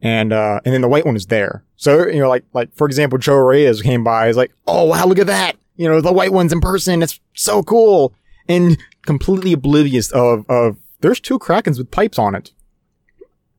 [0.00, 1.64] And uh, and then the white one is there.
[1.76, 4.28] So you know, like like for example, Joe Reyes came by.
[4.28, 5.56] He's like, oh wow, look at that!
[5.76, 7.02] You know, the white one's in person.
[7.02, 8.14] It's so cool.
[8.48, 12.52] And completely oblivious of of there's two Krakens with pipes on it.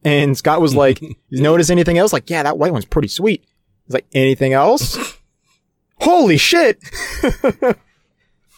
[0.04, 2.14] And Scott was like, you notice anything else?
[2.14, 3.44] Like, yeah, that white one's pretty sweet.
[3.86, 5.18] He's like, anything else?
[6.00, 6.80] Holy shit!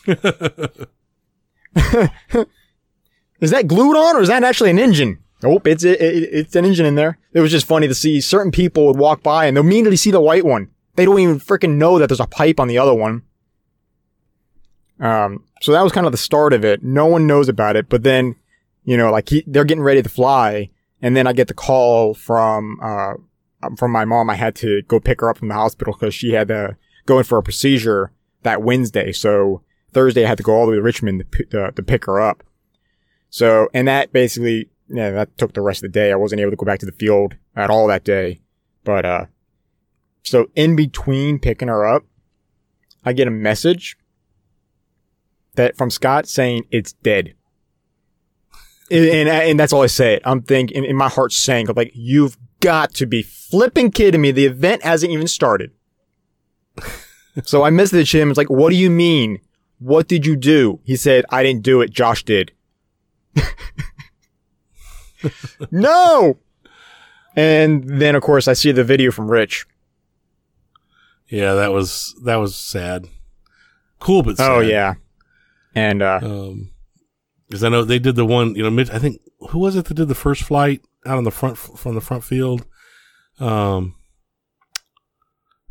[3.40, 5.20] is that glued on or is that actually an engine?
[5.44, 7.20] Nope, it's it, it, it's an engine in there.
[7.34, 10.12] It was just funny to see certain people would walk by and they'll immediately see
[10.12, 10.70] the white one.
[10.96, 13.24] They don't even freaking know that there's a pipe on the other one.
[15.00, 16.84] Um, so that was kind of the start of it.
[16.84, 18.36] No one knows about it, but then,
[18.84, 20.70] you know, like he, they're getting ready to fly,
[21.02, 23.14] and then I get the call from uh
[23.78, 24.30] from my mom.
[24.30, 27.20] I had to go pick her up from the hospital because she had to go
[27.20, 28.12] in for a procedure
[28.44, 29.12] that Wednesday.
[29.12, 29.62] So
[29.94, 32.20] Thursday I had to go all the way to Richmond to, uh, to pick her
[32.20, 32.44] up.
[33.30, 36.12] So, and that basically, yeah, that took the rest of the day.
[36.12, 38.42] I wasn't able to go back to the field at all that day.
[38.84, 39.26] But, uh,
[40.24, 42.04] so in between picking her up,
[43.04, 43.98] I get a message
[45.56, 47.34] that from Scott saying it's dead.
[48.92, 50.20] and, and, and that's all I say.
[50.24, 54.32] I'm thinking, in my heart saying, like, you've got to be flipping kidding me.
[54.32, 55.72] The event hasn't even started.
[57.44, 58.30] so I messaged him.
[58.30, 59.40] It's like, what do you mean?
[59.80, 60.80] What did you do?
[60.84, 61.92] He said, I didn't do it.
[61.92, 62.52] Josh did.
[65.72, 66.38] no.
[67.36, 69.68] And then, of course, I see the video from Rich.
[71.28, 73.06] Yeah, that was that was sad.
[74.00, 74.52] Cool, but sad.
[74.52, 74.96] Oh, yeah.
[75.76, 76.72] And, uh, Um,
[77.48, 78.56] because I know they did the one.
[78.56, 81.24] You know, Mitch, I think who was it that did the first flight out on
[81.24, 82.66] the front from the front field?
[83.40, 83.96] Um,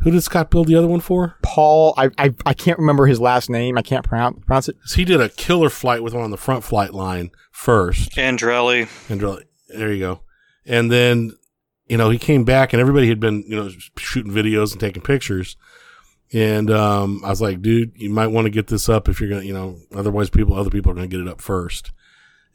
[0.07, 1.36] who did Scott build the other one for?
[1.42, 3.76] Paul, I, I, I can't remember his last name.
[3.76, 4.76] I can't pronounce, pronounce it.
[4.80, 8.12] 'Cause he did a killer flight with one on the front flight line first.
[8.12, 8.88] Andrelli.
[9.11, 10.20] And really, there you go.
[10.64, 11.32] And then,
[11.88, 15.02] you know, he came back and everybody had been, you know, shooting videos and taking
[15.02, 15.57] pictures.
[16.32, 19.28] And um, I was like, dude, you might want to get this up if you're
[19.28, 21.90] going to, you know, otherwise people, other people are going to get it up first.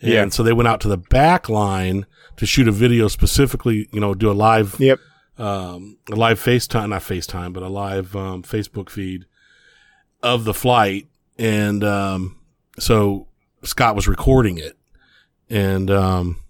[0.01, 0.27] And Yeah.
[0.29, 2.05] so they went out to the back line
[2.37, 4.99] to shoot a video specifically, you know, do a live, Yep.
[5.41, 9.25] Um, a live FaceTime, not FaceTime, but a live um, Facebook feed
[10.21, 11.07] of the flight.
[11.39, 12.39] And um,
[12.77, 13.27] so
[13.63, 14.77] Scott was recording it.
[15.49, 16.43] And, um,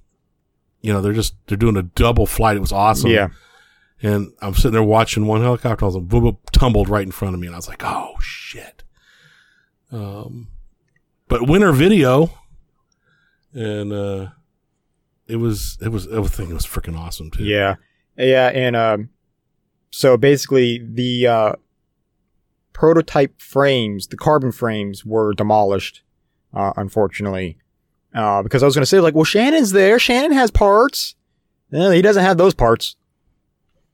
[0.81, 2.57] you know, they're just, they're doing a double flight.
[2.57, 3.11] It was awesome.
[3.11, 3.29] Yeah.
[4.01, 5.85] And I'm sitting there watching one helicopter.
[5.85, 7.47] I was like, boop, boop, tumbled right in front of me.
[7.47, 8.83] And I was like, oh, shit.
[9.91, 10.49] Um,
[11.29, 12.31] but winter video.
[13.53, 14.27] And, uh,
[15.27, 17.45] it was, it was, everything was freaking awesome too.
[17.45, 17.75] Yeah.
[18.18, 18.47] Yeah.
[18.47, 19.09] And, um,
[19.91, 21.53] so basically the, uh,
[22.74, 26.01] prototype frames, the carbon frames were demolished,
[26.53, 27.57] uh, unfortunately.
[28.14, 29.97] Uh, because I was going to say, like, well, Shannon's there.
[29.99, 31.16] Shannon has parts.
[31.72, 32.95] Eh, he doesn't have those parts.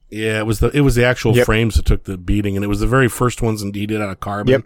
[0.10, 1.46] Yeah, it was the it was the actual Yep.
[1.46, 4.20] frames that took the beating, and it was the very first ones indeed out of
[4.20, 4.52] carbon.
[4.52, 4.64] Yep.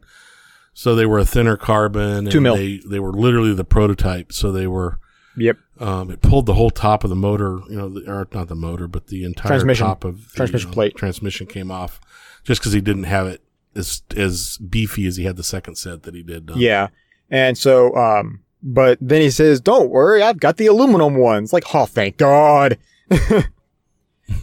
[0.74, 2.30] So they were a thinner carbon.
[2.30, 2.56] Two and mil.
[2.56, 4.32] They they were literally the prototype.
[4.32, 4.99] So they were.
[5.38, 5.57] Yep.
[5.79, 8.55] Um, it pulled the whole top of the motor, you know, the, or not the
[8.55, 9.86] motor, but the entire Transmission.
[9.88, 10.95] top of the, Transmission you know, plate.
[10.95, 11.99] Transmission came off
[12.43, 13.41] just because he didn't have it
[13.75, 16.47] as as beefy as he had the second set that he did.
[16.47, 16.59] done.
[16.59, 16.89] Yeah.
[17.29, 21.53] And so, um, but then he says, don't worry, I've got the aluminum ones.
[21.53, 22.77] Like, oh, thank God.
[23.11, 23.41] so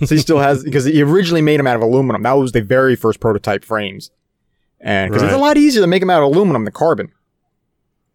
[0.01, 2.23] he still has, because he originally made them out of aluminum.
[2.23, 4.11] That was the very first prototype frames.
[4.81, 7.13] And because it's a lot easier to make them out of aluminum than carbon.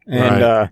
[0.07, 0.41] And, Right.
[0.41, 0.67] uh,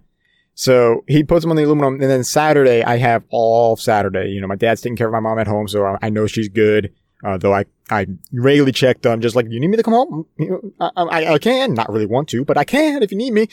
[0.54, 1.94] so he puts them on the aluminum.
[1.96, 4.30] And then Saturday, I have all Saturday.
[4.30, 6.28] You know, my dad's taking care of my mom at home, so I, I know
[6.28, 6.94] she's good.
[7.24, 10.26] Uh, though I, I regularly check them, just like, you need me to come home?
[10.40, 10.50] You
[10.80, 11.74] know, I, I, I can.
[11.76, 13.48] Not really want to, but I can if you need me.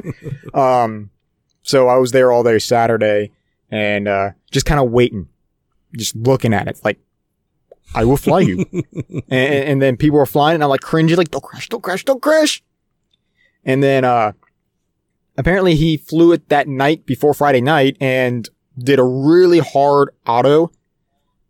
[0.54, 1.10] um,
[1.62, 3.32] so I was there all day Saturday
[3.70, 5.28] and, uh, just kind of waiting,
[5.96, 6.80] just looking at it.
[6.84, 7.00] Like,
[7.94, 8.64] I will fly you.
[9.28, 12.04] and, and then people were flying and I'm like cringing, like, don't crash, don't crash,
[12.04, 12.62] don't crash.
[13.64, 14.32] And then, uh,
[15.38, 18.46] apparently he flew it that night before Friday night and
[18.78, 20.70] did a really hard auto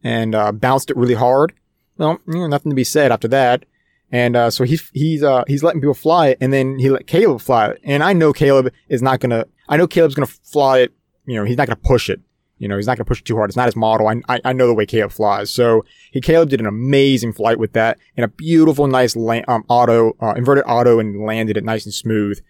[0.04, 1.52] and, uh, bounced it really hard.
[1.96, 3.64] Well, you know, nothing to be said after that.
[4.12, 7.06] And, uh, so he's, he's, uh, he's letting people fly it and then he let
[7.06, 7.80] Caleb fly it.
[7.82, 10.92] And I know Caleb is not gonna, I know Caleb's gonna fly it,
[11.26, 12.20] you know, he's not gonna push it.
[12.58, 13.50] You know, he's not gonna push it too hard.
[13.50, 14.08] It's not his model.
[14.08, 15.50] I, I, I know the way Caleb flies.
[15.50, 19.64] So he, Caleb did an amazing flight with that and a beautiful, nice, la- um,
[19.68, 22.40] auto, uh, inverted auto and landed it nice and smooth.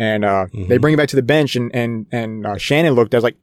[0.00, 0.80] And, uh, they Mhm.
[0.80, 3.36] bring it back to the bench and, and, and, uh, Shannon looked, I was like,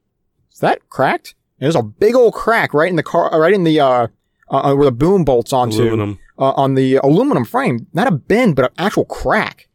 [0.50, 1.34] is that cracked?
[1.60, 4.06] And there's a big old crack right in the car, right in the, uh,
[4.50, 6.18] uh, where the boom bolts onto aluminum.
[6.38, 9.68] uh, on the aluminum frame, not a bend, but an actual crack.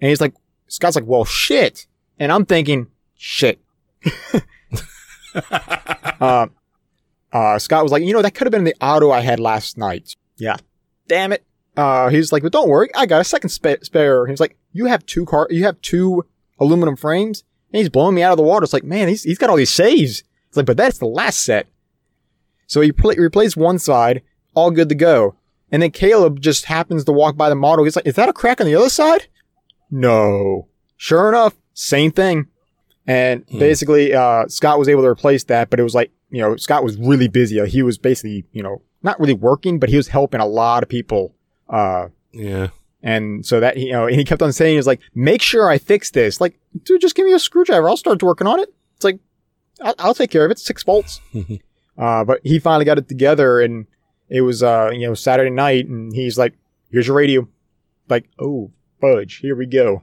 [0.00, 0.34] And he's like,
[0.66, 1.86] Scott's like, well, shit.
[2.18, 3.60] And I'm thinking, shit.
[6.20, 6.46] uh,
[7.32, 9.78] uh, Scott was like, you know, that could have been the auto I had last
[9.78, 10.16] night.
[10.38, 10.56] Yeah.
[11.08, 11.44] Damn it.
[11.76, 14.26] Uh, he's like, but don't worry, I got a second spa- spare.
[14.26, 16.24] He's like, you have two car, you have two
[16.58, 18.64] aluminum frames, and he's blowing me out of the water.
[18.64, 20.22] It's like, man, he's he's got all these saves.
[20.48, 21.66] It's like, but that's the last set.
[22.66, 24.22] So he pl- replaced one side,
[24.54, 25.36] all good to go.
[25.72, 27.84] And then Caleb just happens to walk by the model.
[27.84, 29.26] He's like, is that a crack on the other side?
[29.90, 30.68] No.
[30.96, 32.46] Sure enough, same thing.
[33.06, 33.58] And Hmm.
[33.58, 36.84] basically, uh, Scott was able to replace that, but it was like, you know, Scott
[36.84, 37.64] was really busy.
[37.68, 40.88] He was basically, you know, not really working, but he was helping a lot of
[40.88, 41.34] people.
[41.68, 42.68] Uh, Yeah.
[43.02, 45.70] And so that, you know, and he kept on saying, he was like, make sure
[45.70, 46.40] I fix this.
[46.40, 47.88] Like, dude, just give me a screwdriver.
[47.88, 48.72] I'll start working on it.
[48.96, 49.18] It's like,
[49.80, 50.58] I'll, I'll take care of it.
[50.58, 51.20] Six volts.
[51.98, 53.86] uh, but he finally got it together and
[54.28, 56.54] it was, uh, you know, Saturday night and he's like,
[56.90, 57.48] here's your radio.
[58.08, 58.70] Like, oh,
[59.00, 59.36] fudge.
[59.36, 60.02] Here we go.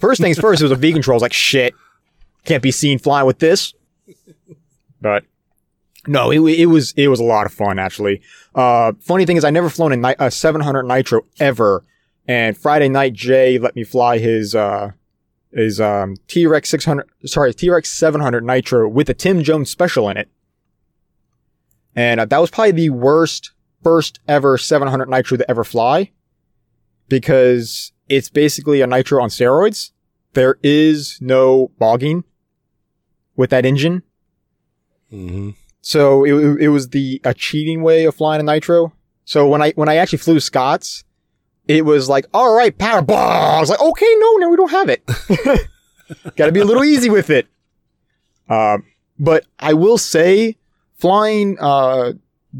[0.00, 1.14] First things first, it was a V control.
[1.14, 1.74] I was like, shit.
[2.44, 3.74] Can't be seen flying with this.
[5.00, 5.24] But
[6.06, 8.22] no, it, it was, it was a lot of fun, actually.
[8.54, 11.84] Uh, funny thing is I never flown a, ni- a 700 nitro ever.
[12.28, 14.92] And Friday night, Jay let me fly his, uh,
[15.50, 20.28] his, um, T-Rex 600, sorry, T-Rex 700 nitro with a Tim Jones special in it.
[21.96, 23.52] And uh, that was probably the worst
[23.82, 26.12] first ever 700 nitro to ever fly
[27.08, 29.92] because it's basically a nitro on steroids.
[30.34, 32.24] There is no bogging
[33.36, 34.02] with that engine.
[35.10, 35.50] hmm
[35.80, 38.92] So it, it was the a cheating way of flying a nitro.
[39.24, 41.04] So when I when I actually flew Scott's,
[41.68, 43.56] it was like, all right, power blah.
[43.56, 45.04] I was like, okay, no, no, we don't have it.
[46.36, 47.46] Got to be a little easy with it.
[48.48, 48.78] Uh,
[49.18, 50.56] but I will say,
[50.96, 52.14] flying uh,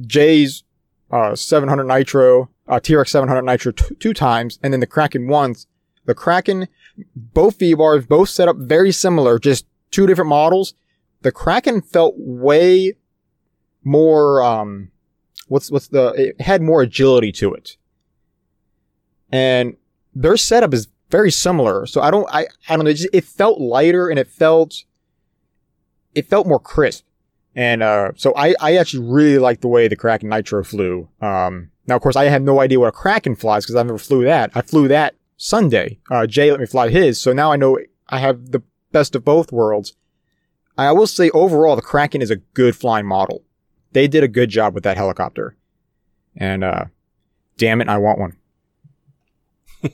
[0.06, 0.62] Jay's
[1.11, 5.66] uh, 700 Nitro, uh, T-Rex 700 Nitro t- two times, and then the Kraken once.
[6.04, 6.68] The Kraken,
[7.16, 10.74] both V bars, both set up very similar, just two different models.
[11.22, 12.94] The Kraken felt way
[13.84, 14.42] more.
[14.42, 14.90] Um,
[15.48, 16.12] what's what's the?
[16.16, 17.76] It had more agility to it,
[19.31, 19.76] and
[20.14, 21.87] their setup is very similar.
[21.87, 22.91] So I don't, I, I don't know.
[22.91, 24.85] It, just, it felt lighter and it felt,
[26.14, 27.05] it felt more crisp.
[27.55, 31.09] And, uh, so I, I actually really like the way the Kraken Nitro flew.
[31.20, 33.99] Um, now of course I had no idea what a Kraken flies because I never
[33.99, 34.51] flew that.
[34.55, 35.99] I flew that Sunday.
[36.11, 37.20] Uh, Jay let me fly his.
[37.20, 38.62] So now I know I have the
[38.93, 39.95] best of both worlds.
[40.76, 43.43] I will say overall the Kraken is a good flying model.
[43.93, 45.57] They did a good job with that helicopter.
[46.37, 46.85] And, uh,
[47.57, 48.37] damn it, I want one.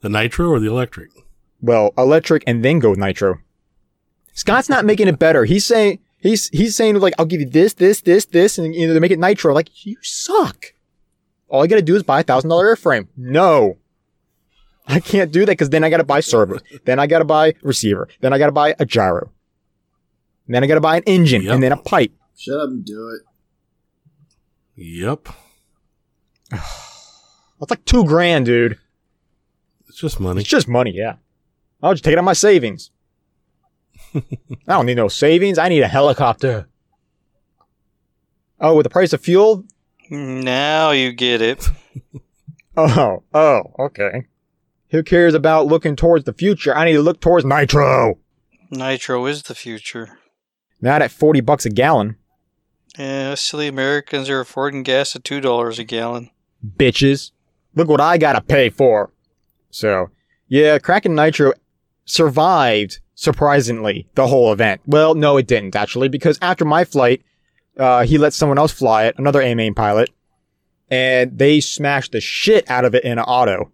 [0.00, 1.10] The nitro or the electric?
[1.60, 3.38] well, electric and then go with nitro.
[4.34, 5.44] Scott's not making it better.
[5.44, 8.88] He's saying he's he's saying like I'll give you this, this, this, this, and you
[8.88, 9.54] know to make it nitro.
[9.54, 10.74] Like you suck.
[11.48, 13.06] All I gotta do is buy a thousand dollar airframe.
[13.16, 13.78] No.
[14.88, 16.58] I can't do that because then I got to buy servo.
[16.84, 18.08] then I got to buy receiver.
[18.20, 19.30] Then I got to buy a gyro.
[20.48, 21.54] And then I got to buy an engine Yep.
[21.54, 22.10] and then a pipe.
[22.36, 23.22] Shut up and do it.
[24.74, 25.28] Yep.
[27.62, 28.76] That's like two grand, dude.
[29.88, 30.40] It's just money.
[30.40, 31.14] It's just money, yeah.
[31.80, 32.90] I'll just take it out of my savings.
[34.14, 34.22] I
[34.66, 35.58] don't need no savings.
[35.58, 36.66] I need a helicopter.
[38.60, 39.64] Oh, with the price of fuel?
[40.10, 41.68] Now you get it.
[42.74, 44.24] Oh, oh, okay.
[44.92, 46.74] Who cares about looking towards the future?
[46.74, 48.18] I need to look towards nitro.
[48.70, 50.18] Nitro is the future.
[50.80, 52.16] Not at 40 bucks a gallon,
[52.98, 56.30] Yeah, silly Americans are affording gas at two dollars a gallon.
[56.66, 57.32] bitches.
[57.74, 59.10] Look what I gotta pay for.
[59.70, 60.10] So,
[60.48, 61.52] yeah, Kraken Nitro
[62.04, 64.80] survived, surprisingly, the whole event.
[64.86, 67.22] Well, no, it didn't, actually, because after my flight,
[67.78, 70.10] uh, he let someone else fly it, another A-Main pilot,
[70.90, 73.72] and they smashed the shit out of it in an auto.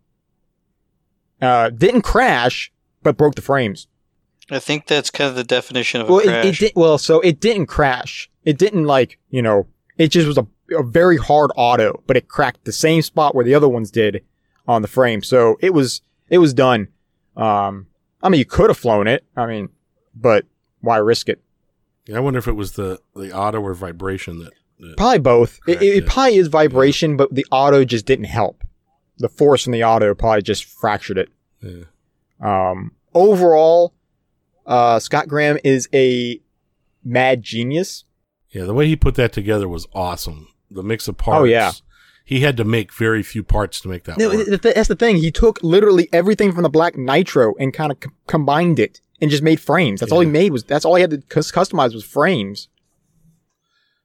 [1.43, 2.73] Uh, didn't crash,
[3.03, 3.89] but broke the frames.
[4.51, 6.45] I think that's kind of the definition of a Well, it, crash.
[6.47, 8.31] it did, well, so it didn't crash.
[8.45, 9.67] It didn't like, you know,
[9.99, 10.47] it just was a,
[10.77, 14.25] a very hard auto, but it cracked the same spot where the other ones did
[14.67, 15.23] on the frame.
[15.23, 16.89] So it was, it was done.
[17.37, 17.87] Um,
[18.23, 19.25] I mean, you could have flown it.
[19.37, 19.69] I mean,
[20.15, 20.45] but
[20.81, 21.41] why risk it?
[22.07, 24.53] Yeah, I wonder if it was the the auto or vibration that.
[24.81, 25.61] that Probably both.
[25.69, 28.65] It, it, it probably is vibration, but the auto just didn't help.
[29.19, 31.29] The force from the auto probably just fractured it.
[31.61, 31.85] yeah.
[32.41, 33.95] Um, overall,
[34.65, 36.41] uh, Scott Graham is a
[37.05, 38.05] mad genius.
[38.51, 40.49] Yeah, the way he put that together was awesome.
[40.71, 41.41] The mix of parts.
[41.41, 41.73] Oh, yeah.
[42.25, 44.47] He had to make very few parts to make that No, work.
[44.47, 45.17] th- th- that's the thing.
[45.17, 49.31] He took literally everything from the Black Nitro and kind of c- combined it and
[49.31, 50.01] just made frames.
[50.01, 50.65] That's all he made was.
[50.65, 52.69] That's all he had to cus- customize was frames.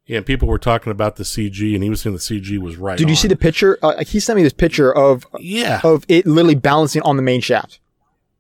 [0.06, 2.78] yeah, and people were talking about the CG, and he was saying the CG was
[2.78, 2.98] right.
[2.98, 3.78] Did you see the picture?
[3.82, 7.42] Uh, he sent me this picture of Yeah, of it literally balancing on the main
[7.42, 7.80] shaft.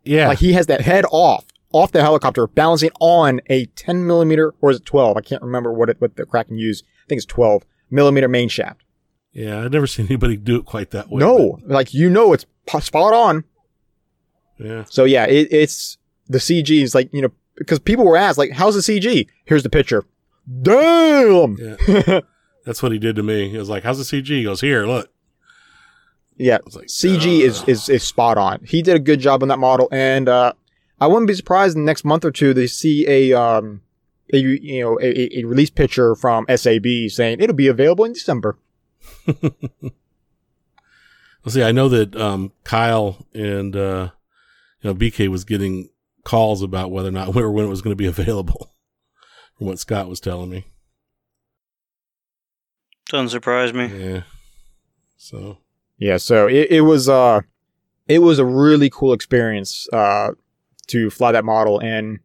[0.04, 0.30] yeah.
[0.30, 4.72] Like he has that head off off the helicopter, balancing on a 10 millimeter or
[4.72, 5.18] is it 12?
[5.18, 6.86] I can't remember what it what the Kraken used.
[7.04, 7.64] I think it's 12
[7.94, 8.82] millimeter main shaft.
[9.32, 11.20] yeah, I've never seen anybody do it quite that way.
[11.20, 12.46] no, like you know, it's
[12.82, 13.44] spot on.
[14.58, 18.38] yeah, So yeah, it, it's the CG is like you know because people were asked
[18.38, 20.06] like, "How's the CG?" Here's the picture.
[20.62, 21.58] Damn.
[21.58, 22.20] yeah.
[22.66, 23.50] That's what he did to me.
[23.50, 25.10] He was like, "How's the CG?" He goes, "Here, look."
[26.36, 28.64] Yeah, like, CG is, is is spot on.
[28.66, 30.54] He did a good job on that model, and uh,
[31.00, 33.83] I wouldn't be surprised in the next month or two to see a um
[34.32, 38.14] a you know a, a- a release picture from SAB saying it'll be available in
[38.14, 38.58] December.
[41.44, 44.12] Well, see, I know that um, Kyle and uh,
[44.82, 45.90] you know BK was getting
[46.24, 48.74] calls about whether or not or when it was going to be available.
[49.58, 50.66] From what Scott was telling me.
[53.10, 53.88] Doesn't surprise me.
[53.88, 54.22] Yeah.
[55.18, 55.58] So
[55.98, 57.42] Yeah, so it, it was uh
[58.08, 60.30] it was a really cool experience uh
[60.88, 62.20] to fly that model and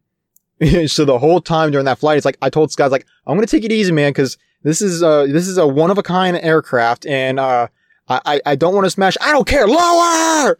[0.87, 3.47] so the whole time during that flight it's like I told Scott like I'm gonna
[3.47, 6.37] take it easy man because this is uh this is a one of a kind
[6.37, 7.67] aircraft and uh
[8.07, 10.59] I I, I don't want to smash I don't care lower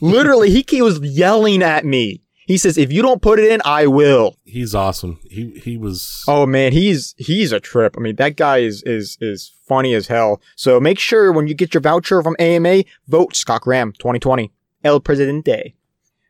[0.00, 3.62] literally he, he was yelling at me he says if you don't put it in
[3.64, 5.18] I will he's awesome.
[5.28, 6.24] He he was.
[6.28, 7.94] Oh man, he's he's a trip.
[7.96, 10.40] I mean, that guy is is is funny as hell.
[10.56, 14.52] So make sure when you get your voucher from AMA, vote Scott Graham 2020
[14.84, 15.74] El Presidente.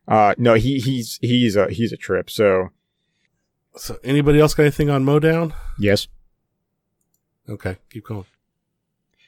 [0.09, 2.28] Uh, no, he he's he's a he's a trip.
[2.30, 2.70] So
[3.76, 5.55] So anybody else got anything on Mowdown?
[5.78, 6.09] yes.
[7.48, 8.24] Okay, keep going.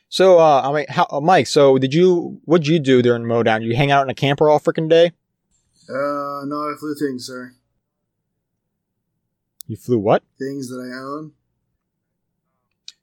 [0.08, 1.46] So uh, I mean, how, uh, Mike.
[1.48, 3.62] So did you what'd you do during Mowdown?
[3.62, 5.12] You hang out in a camper all freaking day?
[5.88, 7.54] Uh, no, I flew things, sir.
[9.66, 10.22] You flew what?
[10.38, 11.32] Things that I own.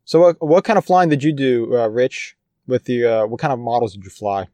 [0.05, 2.35] So what what kind of flying did you do, uh, Rich?
[2.67, 4.47] With the uh, what kind of models did you fly?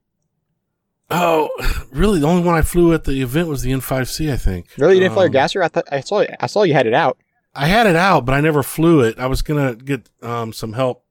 [1.10, 1.50] Oh,
[1.92, 2.20] really?
[2.20, 4.32] The only one I flew at the event was the N5C.
[4.32, 4.68] I think.
[4.78, 5.64] Really, you didn't fly your Um, gasser?
[5.64, 7.18] I thought I saw I saw you had it out.
[7.56, 9.18] I had it out, but I never flew it.
[9.18, 11.04] I was gonna get um, some help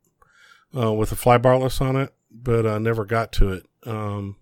[0.77, 3.67] uh, with a flybarless on it, but I never got to it.
[3.85, 4.37] Um,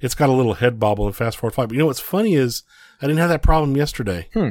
[0.00, 1.68] it's got a little head bobble and fast forward flight.
[1.68, 2.64] But you know what's funny is
[3.00, 4.28] I didn't have that problem yesterday.
[4.34, 4.50] Hmm.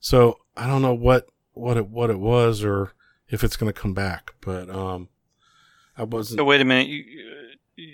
[0.00, 2.92] So I don't know what what it what it was or
[3.28, 4.32] if it's gonna come back.
[4.40, 5.08] But um,
[5.98, 6.40] I wasn't.
[6.40, 6.86] Oh, wait a minute.
[6.88, 7.04] You,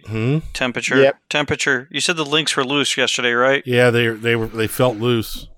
[0.06, 0.38] Hmm?
[0.54, 1.00] temperature.
[1.00, 1.18] Yep.
[1.28, 1.88] Temperature.
[1.90, 3.62] You said the links were loose yesterday, right?
[3.64, 5.48] Yeah, they they were they felt loose.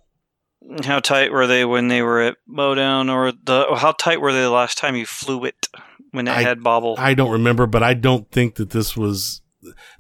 [0.85, 4.43] How tight were they when they were at Mowdown, or the how tight were they
[4.43, 5.69] the last time you flew it
[6.13, 6.97] when it I- had bobble?
[6.99, 9.41] I don't remember, but I don't think that this was.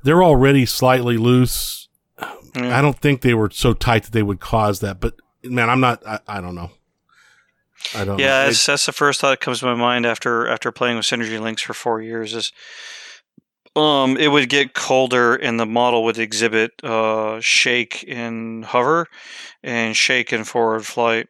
[0.02, 1.88] They're already slightly loose.
[2.54, 2.76] Yeah.
[2.76, 5.00] I don't think they were so tight that they would cause that.
[5.00, 6.06] But man, I'm not.
[6.06, 6.70] I, I don't know.
[7.94, 8.18] I don't.
[8.18, 8.46] yeah, know.
[8.46, 11.40] that's, that's the first thought that comes to my mind after after playing with Synergy
[11.40, 12.34] Links for four years.
[12.34, 12.52] Is
[13.76, 19.06] um, it would get colder and the model would exhibit uh, shake in hover
[19.62, 21.28] and shake in forward flight.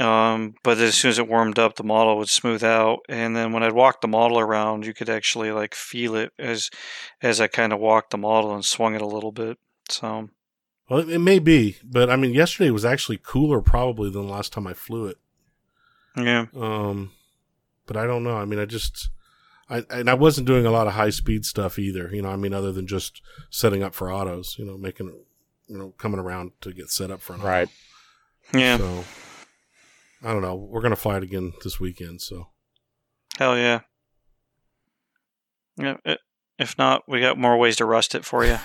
[0.00, 3.52] Um, but as soon as it warmed up, the model would smooth out, and then
[3.52, 6.68] when I'd walk the model around, you could actually like feel it as
[7.22, 9.56] as I kind of walked the model and swung it a little bit.
[9.88, 10.30] So
[10.88, 14.52] Well, it, may be, but I mean, yesterday was actually cooler probably than the last
[14.52, 15.18] time I flew it.
[16.16, 17.12] yeah, Um,
[17.86, 18.36] but I don't know.
[18.36, 19.10] I mean, I just,
[19.70, 22.08] I and I wasn't doing a lot of high speed stuff either.
[22.12, 24.56] You know, I mean, other than just setting up for autos.
[24.58, 25.08] You know, making,
[25.68, 27.48] you know, coming around to get set up for an auto.
[27.48, 27.68] Right.
[28.52, 29.04] yeah, So
[30.22, 30.54] I don't know.
[30.54, 32.20] We're gonna fly it again this weekend.
[32.20, 32.48] So
[33.38, 33.80] hell yeah.
[35.76, 36.18] Yeah, i-
[36.58, 38.58] if not, we got more ways to rust it for you.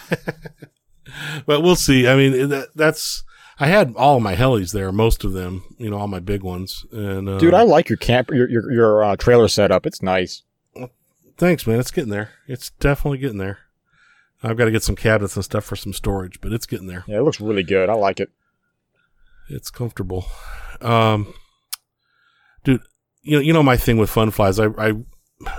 [1.48, 2.08] but we'll see.
[2.08, 3.24] I mean, that, that's.
[3.62, 5.64] I had all my helis there, most of them.
[5.80, 6.86] You know, all my big ones.
[6.92, 9.86] And uh, Dude, I like your camp, your your, your uh, trailer setup.
[9.88, 10.44] It's nice.
[11.40, 11.80] Thanks, man.
[11.80, 12.32] It's getting there.
[12.48, 13.60] It's definitely getting there.
[14.44, 17.06] I've got to get some cabinets and stuff for some storage, but it's getting there.
[17.08, 17.90] Yeah, it looks really good.
[17.90, 18.30] I like it.
[19.50, 20.26] It's comfortable.
[20.82, 21.34] Um,
[22.64, 22.82] dude,
[23.22, 24.60] you know, you know my thing with fun flies.
[24.60, 24.94] I, I,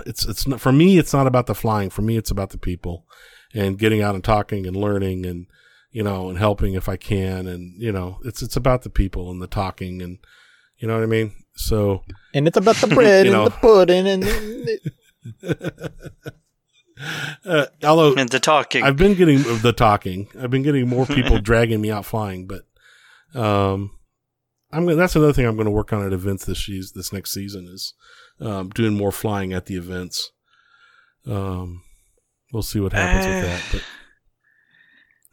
[0.05, 0.97] it's it's not for me.
[0.97, 1.89] It's not about the flying.
[1.89, 3.05] For me, it's about the people
[3.53, 5.47] and getting out and talking and learning and
[5.91, 9.29] you know and helping if I can and you know it's it's about the people
[9.29, 10.19] and the talking and
[10.77, 11.33] you know what I mean.
[11.55, 12.03] So
[12.33, 14.91] And it's about the bread You and the pudding and the,
[17.45, 18.83] uh, although and the talking.
[18.83, 20.27] I've been getting the talking.
[20.39, 22.61] I've been getting more people dragging me out flying, but
[23.39, 23.91] um,
[24.71, 27.11] I'm gonna, that's another thing I'm going to work on at events this season, this
[27.13, 27.93] next season is
[28.39, 30.31] um, doing more flying at the events.
[31.25, 31.83] Um,
[32.51, 33.83] we'll see what happens with that.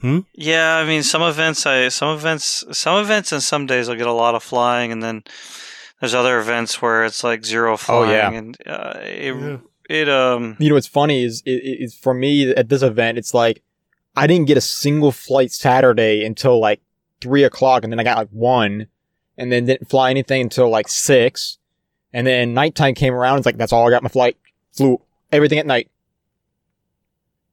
[0.00, 3.96] But Yeah, I mean, some events, I some events, some events, and some days I'll
[3.96, 5.24] get a lot of flying, and then
[6.00, 8.30] there's other events where it's like zero flying, Oh, yeah.
[8.30, 9.56] and uh, it Yeah.
[9.88, 13.18] It um you know what's funny is it, it- it's for me at this event.
[13.18, 13.62] It's like
[14.16, 16.80] I didn't get a single flight Saturday until like
[17.20, 18.86] three o'clock, and then I got like one,
[19.36, 21.58] and then didn't fly anything until like six,
[22.12, 23.38] and then nighttime came around.
[23.38, 24.02] It's like that's all I got.
[24.02, 24.36] My flight
[24.72, 25.00] flew
[25.32, 25.90] everything at night,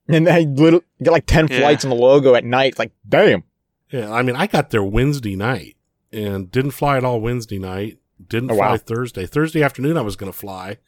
[0.08, 1.60] and I literally got like ten Yeah.
[1.60, 2.70] flights on the logo at night.
[2.70, 3.44] It's like damn.
[3.90, 5.76] yeah, I mean, I got there Wednesday night
[6.12, 7.98] and didn't fly at all Wednesday night.
[8.28, 8.76] Didn't Oh, fly wow.
[8.78, 9.26] Thursday.
[9.26, 10.78] Thursday afternoon, I was going to fly,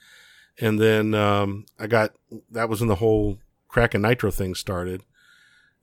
[0.60, 2.12] and then um, I got
[2.50, 3.38] that was when the whole
[3.68, 5.02] Kraken Nitro thing started,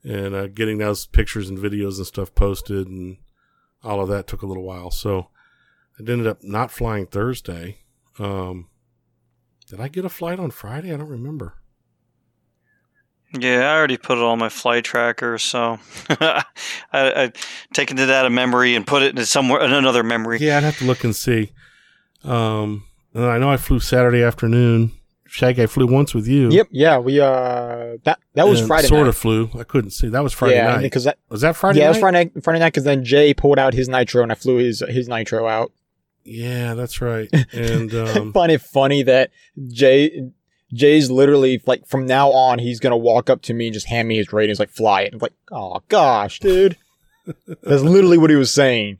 [0.02, 3.18] and uh, getting those pictures and videos and stuff posted and
[3.82, 4.90] all of that took a little while.
[4.90, 5.28] So
[5.98, 7.78] I ended up not flying Thursday.
[8.18, 8.68] Um,
[9.68, 10.92] did I get a flight on Friday?
[10.92, 11.54] I don't remember.
[13.38, 15.78] yeah, I already put it on my flight tracker, so
[16.10, 16.44] I,
[16.92, 17.32] I
[17.72, 20.38] taken it out of memory and put it into somewhere in another memory.
[20.40, 21.52] Yeah, I'd have to look and see.
[22.24, 22.84] Um,
[23.16, 24.92] and I know I flew Saturday afternoon.
[25.28, 26.50] Shaggy, I flew once with you.
[26.50, 26.68] Yep.
[26.70, 26.98] Yeah.
[26.98, 29.08] We uh that that was and Friday Sort night.
[29.08, 29.50] of flew.
[29.58, 30.08] I couldn't see.
[30.08, 30.82] That was Friday yeah, night.
[30.82, 31.90] because that was that Friday yeah, it night?
[31.90, 34.56] was Friday night, Friday night because then Jay pulled out his nitro and I flew
[34.58, 35.72] his his nitro out.
[36.24, 37.28] Yeah, that's right.
[37.52, 39.30] And um, find it funny that
[39.68, 40.30] Jay
[40.72, 44.06] Jay's literally like from now on he's gonna walk up to me and just hand
[44.06, 45.12] me his ratings like fly it.
[45.12, 46.76] I'm like, oh gosh, dude.
[47.46, 48.98] That's literally what he was saying.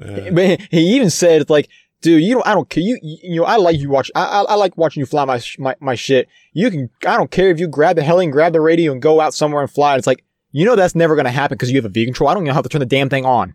[0.00, 1.68] uh, But he even said like,
[2.00, 2.82] dude, you know, I don't care.
[2.82, 4.10] You, you know, I like you watch.
[4.14, 6.28] I, I, I like watching you fly my, sh- my my shit.
[6.52, 6.90] You can.
[7.06, 9.34] I don't care if you grab the heli and grab the radio and go out
[9.34, 9.96] somewhere and fly.
[9.96, 12.28] It's like you know that's never gonna happen because you have a V control.
[12.30, 13.54] I don't know how to turn the damn thing on.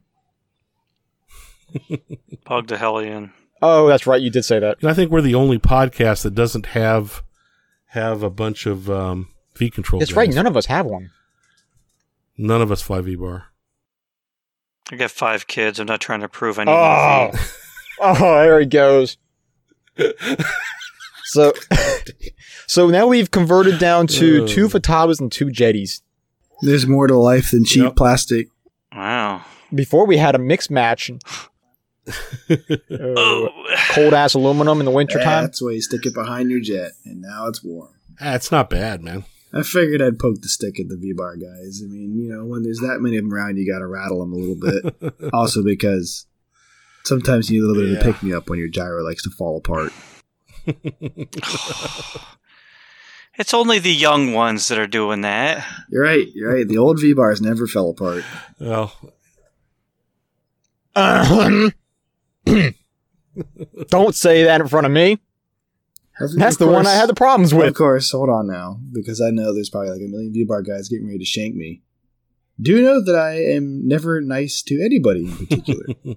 [2.45, 3.33] Pug the Hellion.
[3.61, 4.21] Oh, that's right.
[4.21, 4.77] You did say that.
[4.81, 7.23] and I think we're the only podcast that doesn't have
[7.87, 9.99] have a bunch of um, V control.
[9.99, 10.17] That's guys.
[10.17, 10.33] right.
[10.33, 11.11] None of us have one.
[12.37, 13.45] None of us fly V bar.
[14.91, 15.79] I got five kids.
[15.79, 16.75] I'm not trying to prove anything.
[16.77, 17.31] Oh,
[17.99, 18.13] oh.
[18.19, 19.17] there he goes.
[21.27, 21.53] So,
[22.67, 26.01] so now we've converted down to two Futabas and two Jetis.
[26.61, 27.95] There's more to life than cheap Yep.
[27.95, 28.47] plastic.
[28.95, 29.43] Wow.
[29.73, 31.09] Before we had a mixed match,
[32.07, 32.15] uh,
[32.91, 33.49] Oh.
[33.91, 35.43] cold ass aluminum in the wintertime.
[35.43, 37.89] That's why you stick it behind your jet, and now it's warm.
[38.19, 39.25] That's not bad, man.
[39.51, 41.81] I figured I'd poke the stick at the V-bar guys.
[41.83, 44.19] I mean, you know, when there's that many of them around, you got to rattle
[44.19, 45.13] them a little bit.
[45.33, 46.25] also, because
[47.05, 49.23] sometimes you need a little bit of a pick me up when your gyro likes
[49.23, 49.93] to fall apart.
[53.37, 55.67] It's only the young ones that are doing that.
[55.89, 56.25] You're right.
[56.33, 56.65] You're right.
[56.65, 58.23] The old V-bars never fell apart.
[58.59, 58.93] Well,
[63.87, 65.19] Don't say that in front of me.
[66.37, 67.67] That's Of the one I had the problems with.
[67.67, 70.87] Of course, hold on now, because I know there's probably like a million V-bar guys
[70.87, 71.81] getting ready to shank me.
[72.61, 75.87] Do know that I am never nice to anybody in particular.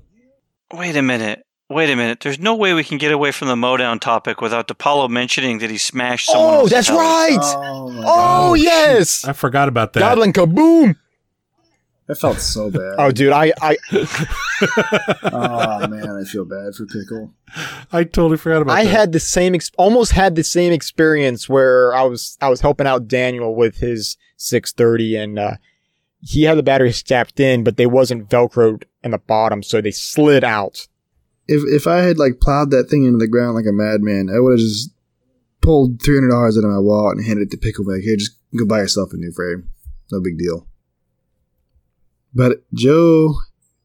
[0.73, 1.45] Wait a minute.
[1.71, 2.21] Wait a minute.
[2.21, 5.71] There's no way we can get away from the mowdown topic without DePaulo mentioning that
[5.71, 6.55] he smashed someone.
[6.55, 6.99] Oh, that's heli.
[7.01, 7.39] right.
[7.41, 8.62] Oh, Oh, gosh.
[8.62, 9.25] yes.
[9.27, 10.01] I forgot about that.
[10.01, 10.97] Goblin kaboom.
[12.07, 12.95] That felt so bad.
[12.97, 13.77] Oh, dude, I, I,
[15.33, 17.35] oh man, I feel bad for Pickle.
[17.93, 18.91] I totally forgot about I that.
[18.91, 22.87] had the same, ex- almost had the same experience where I was, I was helping
[22.87, 25.53] out Daniel with his 630 and, uh,
[26.21, 29.91] he had the battery strapped in, but they wasn't Velcroed in the bottom, so they
[29.91, 30.87] slid out.
[31.47, 34.41] If if I had like plowed that thing into the ground like a madman, I
[34.41, 34.91] would have just
[35.62, 38.16] pulled three hundred dollars out of my wallet and handed it to Pickle like, "Here,
[38.16, 39.71] just go buy yourself a new frame.
[40.12, 40.66] No big deal."
[42.35, 43.35] But Joe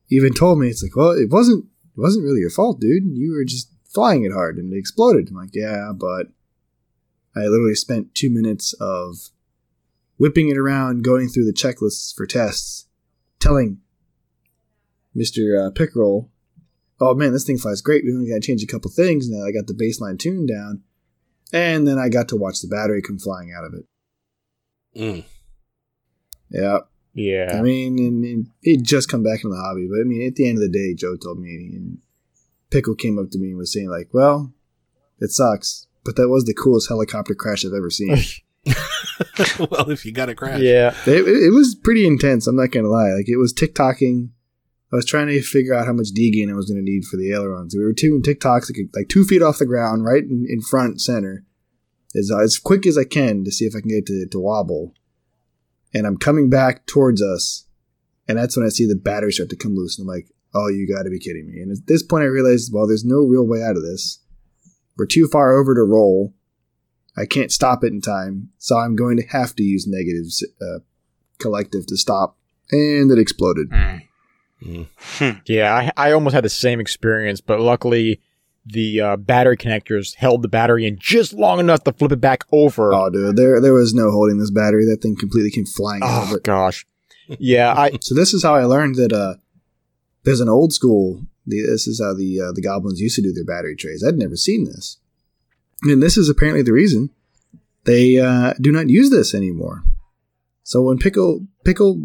[0.09, 3.03] even told me it's like, well, it wasn't it wasn't really your fault, dude.
[3.05, 5.29] You were just flying it hard and it exploded.
[5.29, 6.27] I'm like, yeah, but
[7.35, 9.29] I literally spent two minutes of
[10.23, 12.87] whipping it around, going through the checklists for tests,
[13.39, 13.79] telling
[15.13, 16.29] Mister uh, Pickerel
[17.03, 18.03] oh man, this thing flies great.
[18.05, 19.29] We only got to change a couple things.
[19.29, 20.83] Now I got the baseline tune down.
[21.51, 23.85] And then I got to watch the battery come flying out of it.
[24.95, 25.23] Mm.
[26.49, 26.79] Yeah.
[27.13, 27.51] Yeah.
[27.53, 29.87] I mean, and, and he'd just come back into the hobby.
[29.87, 31.99] But I mean, at the end of the day, Joe told me, and
[32.71, 34.51] Pickle came up to me and was saying, like, well,
[35.19, 38.17] it sucks, but that was the coolest helicopter crash I've ever seen.
[39.59, 40.61] well, if you got a crash.
[40.61, 40.95] yeah.
[41.05, 42.47] it, it, it was pretty intense.
[42.47, 43.11] I'm not going to lie.
[43.11, 44.31] Like, it was tick-tocking.
[44.91, 47.17] I was trying to figure out how much D-gain I was going to need for
[47.17, 47.75] the ailerons.
[47.75, 51.01] We were two tick-tocks like, like two feet off the ground, right in, in front
[51.01, 51.45] center,
[52.15, 54.39] as, uh, as quick as I can to see if I can get to, to
[54.39, 54.93] wobble.
[55.95, 57.65] And I'm coming back towards us,
[58.27, 59.97] and that's when I see the battery start to come loose.
[59.97, 61.59] And I'm like, oh, you got to be kidding me.
[61.59, 64.19] And at this point, I realized, well, there's no real way out of this.
[64.97, 66.35] We're too far over to roll.
[67.15, 70.79] I can't stop it in time, so I'm going to have to use negatives uh,
[71.39, 72.37] collective to stop,
[72.71, 73.69] and it exploded.
[73.69, 75.39] Mm.
[75.45, 78.21] Yeah, I, I almost had the same experience, but luckily
[78.65, 82.45] the uh, battery connectors held the battery in just long enough to flip it back
[82.51, 82.93] over.
[82.93, 84.85] Oh, dude, there there was no holding this battery.
[84.85, 86.43] That thing completely came flying out of Oh it.
[86.43, 86.85] gosh.
[87.27, 89.35] Yeah, I So this is how I learned that uh,
[90.23, 91.21] there's an old school.
[91.45, 94.01] This is how the uh, the goblins used to do their battery trays.
[94.01, 94.97] I'd never seen this,
[95.83, 97.09] and this is apparently the reason
[97.85, 99.83] they uh, do not use this anymore.
[100.63, 102.01] So when Pickle Pickle,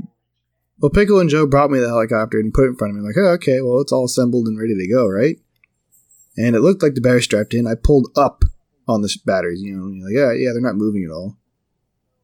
[0.80, 3.00] well, Pickle and Joe brought me the helicopter and put it in front of me.
[3.00, 5.36] I'm like, oh, okay, well, it's all assembled and ready to go, right?
[6.36, 7.66] And it looked like the battery strapped in.
[7.66, 8.42] I pulled up
[8.86, 9.60] on the batteries.
[9.60, 11.36] You know, you're like, yeah, yeah, they're not moving at all.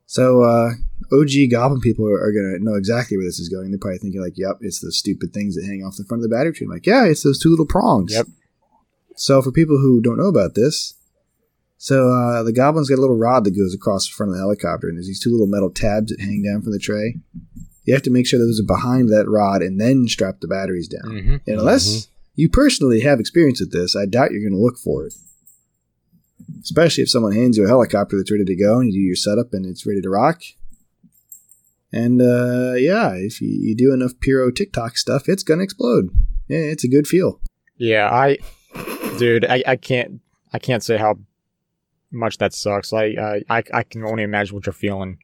[0.07, 0.71] So uh,
[1.13, 3.71] OG Goblin people are, are gonna know exactly where this is going.
[3.71, 6.29] They're probably thinking like, "Yep, it's those stupid things that hang off the front of
[6.29, 8.13] the battery tree." I'm like, yeah, it's those two little prongs.
[8.13, 8.27] Yep.
[9.17, 10.95] So for people who don't know about this,
[11.85, 14.41] so uh, the Goblin's got a little rod that goes across the front of the
[14.41, 17.17] helicopter, and there's these two little metal tabs that hang down from the tray.
[17.85, 20.89] You have to make sure those are behind that rod, and then strap the batteries
[20.89, 21.13] down.
[21.13, 21.41] Mhm.
[21.47, 25.05] And unless you personally have experience with this, I doubt you're going to look for
[25.05, 25.13] it.
[26.63, 29.17] Especially if someone hands you a helicopter that's ready to go and you do your
[29.17, 30.41] setup and it's ready to rock.
[31.93, 36.09] And uh, yeah, if you, you do enough pyro TikTok stuff, it's going to explode.
[36.49, 37.41] Yeah, it's a good feel.
[37.77, 38.39] yeah, I
[39.19, 40.21] dude, I, I can't
[40.53, 41.19] I can't say how
[42.15, 42.93] much that sucks.
[42.93, 45.19] I I I, I can only imagine what you're feeling.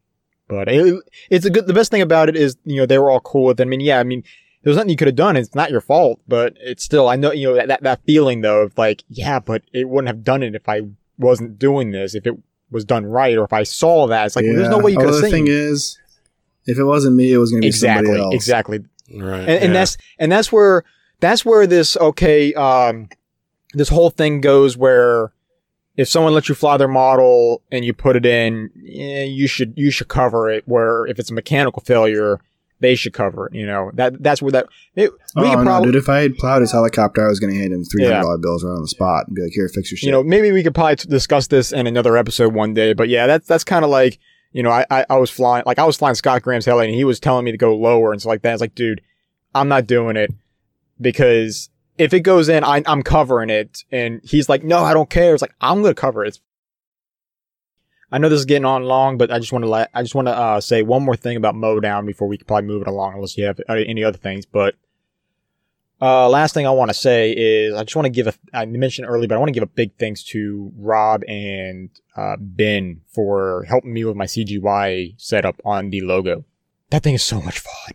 [0.49, 1.69] But it, it's a good.
[1.69, 3.63] The best thing about it is, you know, they were all cool with it.
[3.63, 4.25] I mean, yeah, I mean,
[4.63, 5.37] there was nothing you could have done.
[5.37, 7.09] It's not your fault, but it's still.
[7.09, 10.09] I know, you know, that that, that feeling though of like, yeah, but it wouldn't
[10.09, 10.83] have done it if I
[11.19, 12.17] wasn't doing this.
[12.17, 12.35] If it
[12.71, 14.97] was done right, or if I saw that, it's like, well, there's no way you
[14.97, 15.45] could have Although seen.
[15.45, 15.99] the thing is,
[16.67, 18.35] if it wasn't me, it was going to be exactly, somebody else.
[18.35, 18.79] exactly.
[19.13, 19.41] Right.
[19.41, 19.73] and, and yeah.
[19.73, 20.85] that's and that's where
[21.21, 23.09] that's where this okay um
[23.75, 25.33] this whole thing goes where
[25.97, 29.75] if someone lets you fly their model and you put it in yeah, you should
[29.77, 32.41] you should cover it where if it's a mechanical failure
[32.81, 35.65] they should cover it you know that that's where that it, we oh, could no,
[35.65, 36.03] probably dude.
[36.03, 38.73] If I had plowed his helicopter, I was going to hand him $300 bills right
[38.73, 40.07] on the spot and be like, here, fix your shit.
[40.07, 43.09] you know maybe we could probably t- discuss this in another episode one day but
[43.09, 44.19] yeah that's that's kind of like
[44.53, 46.95] you know I, I i was flying like i was flying scott graham's heli and
[46.95, 49.01] he was telling me to go lower and stuff like that it's like dude
[49.55, 50.33] i'm not doing it
[51.01, 51.71] because
[52.01, 55.35] if it goes in I, i'm covering it and he's like no i don't care
[55.35, 56.41] it's like i'm gonna cover it
[58.11, 60.15] i know this is getting on long but i just want to let i just
[60.15, 62.89] want to uh, say one more thing about Mowdown before we can probably move it
[62.89, 64.77] along unless you have uh, any other things but
[66.03, 68.65] uh, last thing I want to say is I just want to give a, I
[68.65, 73.03] mentioned earlier, but I want to give a big thanks to Rob and uh, Ben
[73.07, 76.47] for helping me with my CGY setup on the logo.
[76.89, 77.95] That thing is so much fun.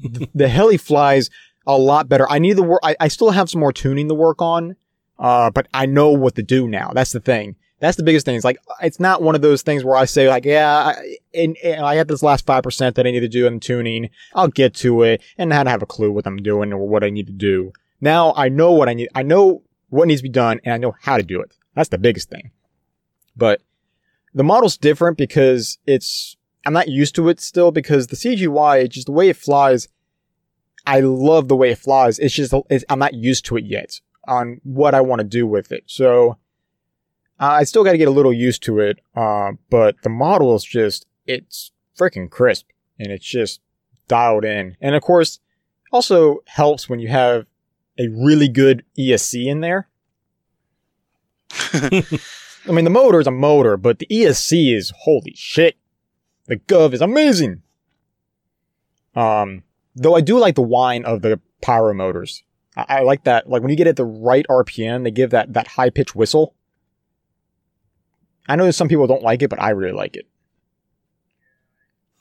[0.00, 1.28] the, the heli flies
[1.68, 2.28] a lot better.
[2.28, 2.80] I need the work.
[2.82, 4.74] I, I still have some more tuning to work on,
[5.18, 6.90] uh, but I know what to do now.
[6.94, 7.54] That's the thing.
[7.80, 8.34] That's the biggest thing.
[8.34, 11.56] It's like it's not one of those things where I say like, yeah, I, and,
[11.62, 14.10] and I have this last five percent that I need to do in tuning.
[14.34, 17.10] I'll get to it and not have a clue what I'm doing or what I
[17.10, 17.72] need to do.
[18.00, 19.10] now I know what I need.
[19.14, 21.54] I know what needs to be done and I know how to do it.
[21.74, 22.50] That's the biggest thing.
[23.36, 23.60] But
[24.34, 29.06] the model's different because it's, I'm not used to it still because the CGY, just
[29.06, 29.88] the way it flies,
[30.88, 32.18] I love the way it flies.
[32.18, 35.46] It's just, it's, I'm not used to it yet on what I want to do
[35.46, 35.84] with it.
[35.84, 36.38] So
[37.38, 38.98] uh, I still got to get a little used to it.
[39.14, 42.68] Uh, but the model is just, it's freaking crisp
[42.98, 43.60] and it's just
[44.08, 44.78] dialed in.
[44.80, 45.40] And of course,
[45.92, 47.44] also helps when you have
[47.98, 49.88] a really good ESC in there.
[51.72, 55.76] I mean, the motor is a motor, but the ESC is holy shit.
[56.46, 57.60] The Gov is amazing.
[59.14, 59.64] Um,
[59.98, 62.42] though I do like the whine of the pyro motors.
[62.76, 63.48] I, I like that.
[63.48, 66.54] Like when you get at the right RPM, they give that, that high pitch whistle.
[68.48, 70.26] I know that some people don't like it, but I really like it.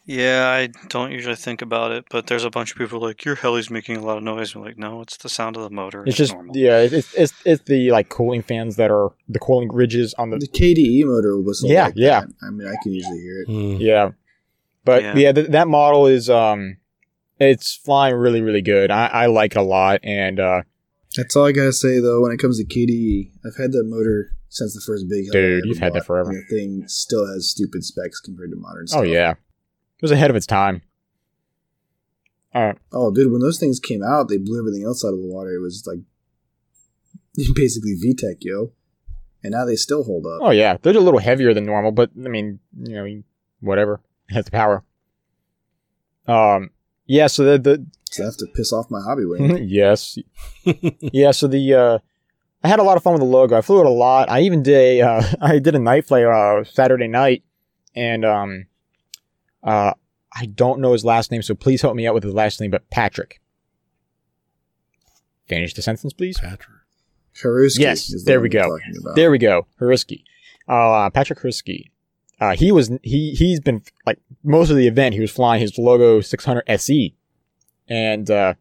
[0.09, 3.35] Yeah, I don't usually think about it, but there's a bunch of people like your
[3.35, 4.55] heli's making a lot of noise.
[4.55, 6.05] I'm like, no, it's the sound of the motor.
[6.05, 6.55] It's just normal.
[6.55, 10.37] yeah, it's it's it's the like cooling fans that are the cooling ridges on the
[10.37, 11.69] The KDE motor whistle.
[11.69, 12.21] Yeah, like yeah.
[12.21, 12.29] that.
[12.41, 13.45] I mean, I can usually hear it.
[13.47, 13.81] Hmm.
[13.81, 14.11] Yeah.
[14.85, 15.15] But Yeah.
[15.17, 16.77] yeah, th- that model is um
[17.39, 18.91] it's flying really really good.
[18.91, 20.61] I, I like it a lot and uh
[21.15, 22.21] That's all I gotta say though.
[22.21, 25.31] When it comes to KDE, I've had that motor since the first big.
[25.31, 26.31] Dude, you've had that forever.
[26.31, 29.31] The thing still has stupid specs compared to modern oh yeah.
[29.31, 30.81] It was ahead of its time.
[32.53, 35.27] Uh Oh, dude, when those things came out, they blew everything else out of the
[35.27, 35.53] water.
[35.53, 35.99] It was like
[37.55, 38.71] basically VTech, yo.
[39.43, 40.39] And now they still hold up.
[40.41, 43.21] oh yeah, they're a little heavier than normal, but I mean, you know,
[43.61, 44.01] whatever.
[44.29, 44.83] It has the power.
[46.27, 46.71] Um
[47.07, 49.65] yeah, so the the So I have to piss off my Hobbywing.
[49.67, 50.17] yes.
[51.01, 51.99] yeah, so the uh
[52.63, 53.57] I had a lot of fun with the logo.
[53.57, 54.29] I flew it a lot.
[54.29, 57.43] I even did a uh, I did a night flare uh, Saturday night
[57.95, 58.65] and um
[59.63, 59.93] uh
[60.39, 62.69] I don't know his last name, so please help me out with his last name,
[62.69, 63.41] but Patrick.
[65.47, 66.39] Finish the sentence, please.
[66.39, 66.75] Patrick.
[67.41, 67.79] Haruski.
[67.79, 68.77] Yes, is there one we we're go.
[68.77, 69.15] talking about.
[69.15, 69.65] There we go.
[69.79, 70.23] Huriski.
[70.67, 71.91] Uh, Patrick Huriski.
[72.39, 75.77] Uh, he was, he, he's been, like, most of the event, he was flying his
[75.77, 77.15] Logo 600 SE.
[77.89, 78.53] And, uh,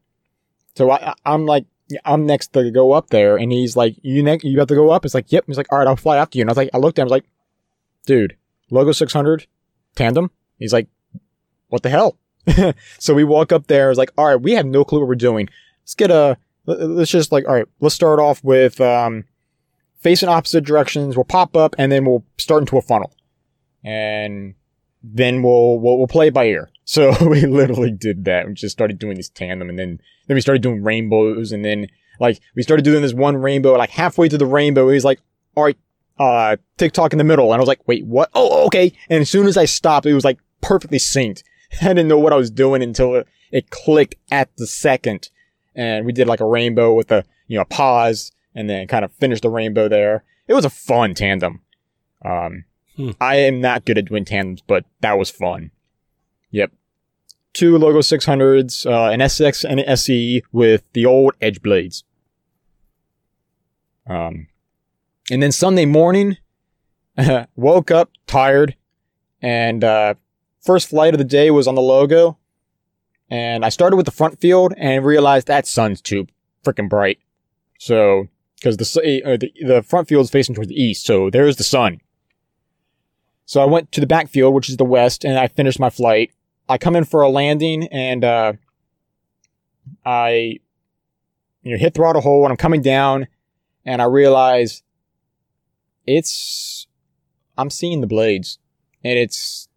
[0.74, 1.66] so I, I'm like,
[2.04, 4.90] I'm next to go up there, and he's like, you next, you have to go
[4.90, 5.04] up?
[5.04, 5.44] It's like, yep.
[5.46, 6.42] He's like, all right, I'll fly after you.
[6.42, 7.26] And I was like, I looked at him, I was like,
[8.06, 8.36] dude,
[8.70, 9.46] Logo 600,
[9.94, 10.30] tandem?
[10.58, 10.88] He's like,
[11.68, 12.18] what the hell?
[12.98, 15.14] so we walk up there, it's like, all right, we have no clue what we're
[15.16, 15.48] doing.
[15.82, 19.24] Let's get a, let- let's just like, all right, let's start off with, um,
[19.98, 21.16] facing opposite directions.
[21.16, 23.12] We'll pop up and then we'll start into a funnel.
[23.86, 24.54] And
[25.02, 26.70] then we'll, we'll, we'll play it by ear.
[26.88, 28.46] So we literally did that.
[28.46, 31.88] We just started doing this tandem and then, then we started doing rainbows and then
[32.20, 35.20] like we started doing this one rainbow, like halfway through the rainbow, he's like,
[35.56, 35.76] all right,
[36.18, 37.52] uh, TikTok in the middle.
[37.52, 38.30] And I was like, wait, what?
[38.34, 38.92] Oh, okay.
[39.08, 41.42] And as soon as I stopped, it was like perfectly synced.
[41.82, 45.30] I didn't know what I was doing until it, it clicked at the second.
[45.74, 49.12] And we did like a rainbow with a, you know, pause and then kind of
[49.12, 50.24] finished the rainbow there.
[50.48, 51.62] It was a fun tandem.
[52.24, 52.64] Um,
[52.96, 53.10] Hmm.
[53.20, 55.70] I am not good at doing tandems, but that was fun.
[56.50, 56.72] Yep.
[57.52, 62.04] Two Logo 600s, uh, an SX and an SE with the old edge blades.
[64.06, 64.48] Um,
[65.30, 66.38] and then Sunday morning,
[67.56, 68.76] woke up tired
[69.42, 70.14] and, uh,
[70.62, 72.38] first flight of the day was on the logo.
[73.30, 76.26] And I started with the front field and realized that sun's too
[76.64, 77.18] freaking bright.
[77.78, 78.28] So,
[78.62, 81.04] cause the, uh, the, the front field's facing towards the east.
[81.04, 82.00] So there's the sun.
[83.46, 86.32] So I went to the backfield, which is the west, and I finished my flight.
[86.68, 88.52] I come in for a landing and, uh,
[90.04, 90.58] I,
[91.62, 93.28] you know, hit throttle hold and I'm coming down
[93.84, 94.82] and I realize
[96.06, 96.88] it's,
[97.56, 98.58] I'm seeing the blades
[99.04, 99.68] and it's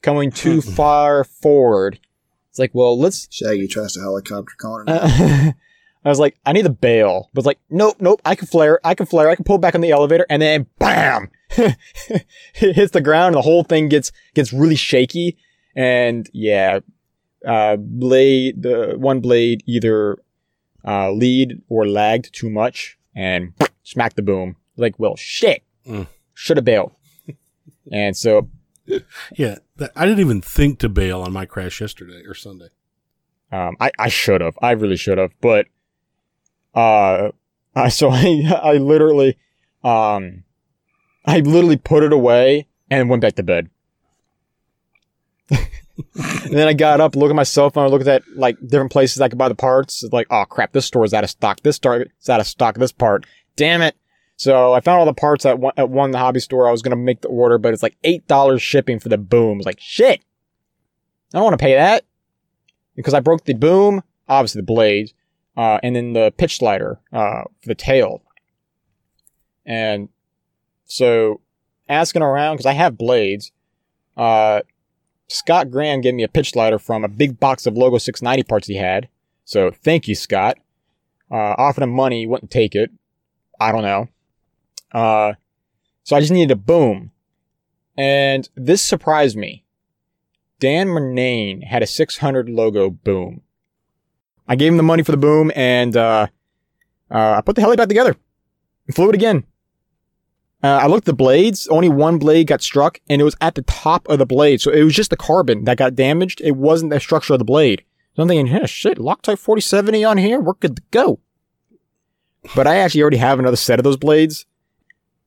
[0.00, 2.00] coming too far forward.
[2.48, 4.84] It's like, well, let's, Shaggy tries to helicopter corner.
[4.88, 5.52] uh,
[6.04, 7.28] I was like, I need a bail.
[7.34, 9.74] But it's like, nope, nope, I can flare, I can flare, I can pull back
[9.74, 11.30] on the elevator, and then bam!
[11.56, 15.36] it hits the ground and the whole thing gets gets really shaky.
[15.74, 16.80] And yeah,
[17.46, 20.18] uh blade the one blade either
[20.84, 24.56] uh lead or lagged too much and smacked the boom.
[24.76, 25.62] Like, well shit.
[25.86, 26.06] Mm.
[26.34, 26.92] Should have bailed.
[27.90, 28.48] and so
[29.36, 32.68] Yeah, that, I didn't even think to bail on my crash yesterday or Sunday.
[33.50, 34.56] Um, I, I should have.
[34.60, 35.32] I really should have.
[35.40, 35.66] But,
[36.74, 37.30] uh,
[37.74, 39.38] I, so I, I literally,
[39.84, 40.44] um,
[41.28, 43.68] I literally put it away and went back to bed.
[45.50, 45.60] and
[46.50, 49.28] then I got up, looked at my cell phone, looked at like different places I
[49.28, 50.02] could buy the parts.
[50.02, 51.60] It's like, oh crap, this store is out of stock.
[51.60, 52.76] This store is out of stock.
[52.76, 53.26] This part.
[53.56, 53.94] Damn it.
[54.36, 56.66] So I found all the parts at one, at one hobby store.
[56.66, 59.56] I was to make the order, but it's like $8 shipping for the boom.
[59.56, 60.22] I was like, shit.
[61.34, 62.06] I don't want to pay that
[62.96, 65.12] because I broke the boom, obviously the blade,
[65.58, 68.22] uh, and then the pitch slider uh, for the tail.
[69.66, 70.08] And
[70.88, 71.40] so
[71.88, 73.52] asking around because I have blades.
[74.16, 74.62] Uh,
[75.28, 78.66] Scott Graham gave me a pitch slider from a big box of Logo 690 parts
[78.66, 79.08] he had.
[79.44, 80.58] So thank you, Scott.
[81.30, 82.90] Uh, offered him money, wouldn't take it.
[83.60, 84.08] I don't know.
[84.92, 85.34] Uh,
[86.02, 87.12] so I just needed a boom.
[87.96, 89.64] And this surprised me.
[90.60, 93.42] Dan Murnane had a 600 logo boom.
[94.48, 96.28] I gave him the money for the boom and, uh,
[97.10, 98.16] uh, I put the heli back together
[98.86, 99.44] and flew it again.
[100.62, 101.68] Uh, I looked the blades.
[101.68, 104.60] Only one blade got struck, and it was at the top of the blade.
[104.60, 106.40] So it was just the carbon that got damaged.
[106.42, 107.84] It wasn't the structure of the blade.
[108.16, 110.40] So I'm thinking, hey, shit, Loctite 4070 on here.
[110.40, 111.20] We're good to go.
[112.56, 114.46] But I actually already have another set of those blades.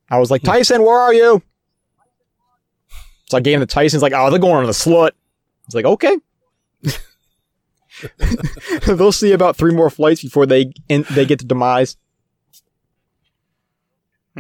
[0.09, 1.41] I was like, Tyson, where are you?
[3.29, 5.11] So I gave him the Tyson's like, oh, they're going on the slut.
[5.65, 6.17] It's like, okay.
[8.87, 11.95] They'll see about three more flights before they in, they get to demise.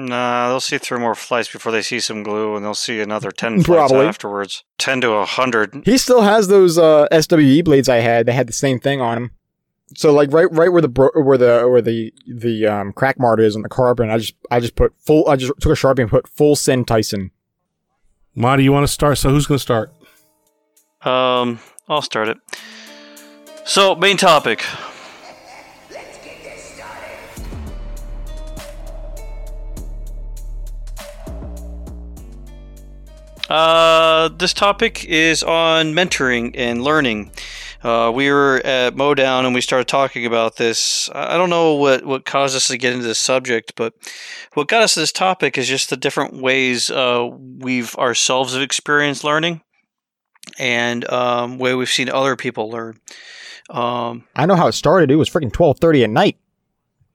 [0.07, 3.31] Nah, they'll see three more flights before they see some glue, and they'll see another
[3.31, 4.07] ten flights Probably.
[4.07, 4.63] afterwards.
[4.77, 5.83] Ten to a hundred.
[5.85, 8.25] He still has those uh, SWE blades I had.
[8.25, 9.31] They had the same thing on them.
[9.95, 13.39] So like right right where the bro- where the where the the um, crack mart
[13.41, 15.27] is on the carbon, I just I just put full.
[15.27, 17.31] I just took a sharpie and put full send Tyson.
[18.33, 19.17] Marty, you want to start?
[19.17, 19.91] So who's going to start?
[21.01, 22.37] Um, I'll start it.
[23.65, 24.63] So, main topic.
[33.51, 37.29] Uh, this topic is on mentoring and learning.
[37.83, 41.09] Uh, we were at Mowdown and we started talking about this.
[41.13, 43.93] I don't know what, what caused us to get into this subject, but
[44.53, 48.61] what got us to this topic is just the different ways uh, we've ourselves have
[48.61, 49.59] experienced learning
[50.57, 53.01] and um, way we've seen other people learn.
[53.69, 55.11] Um, I know how it started.
[55.11, 56.37] It was freaking twelve thirty at night.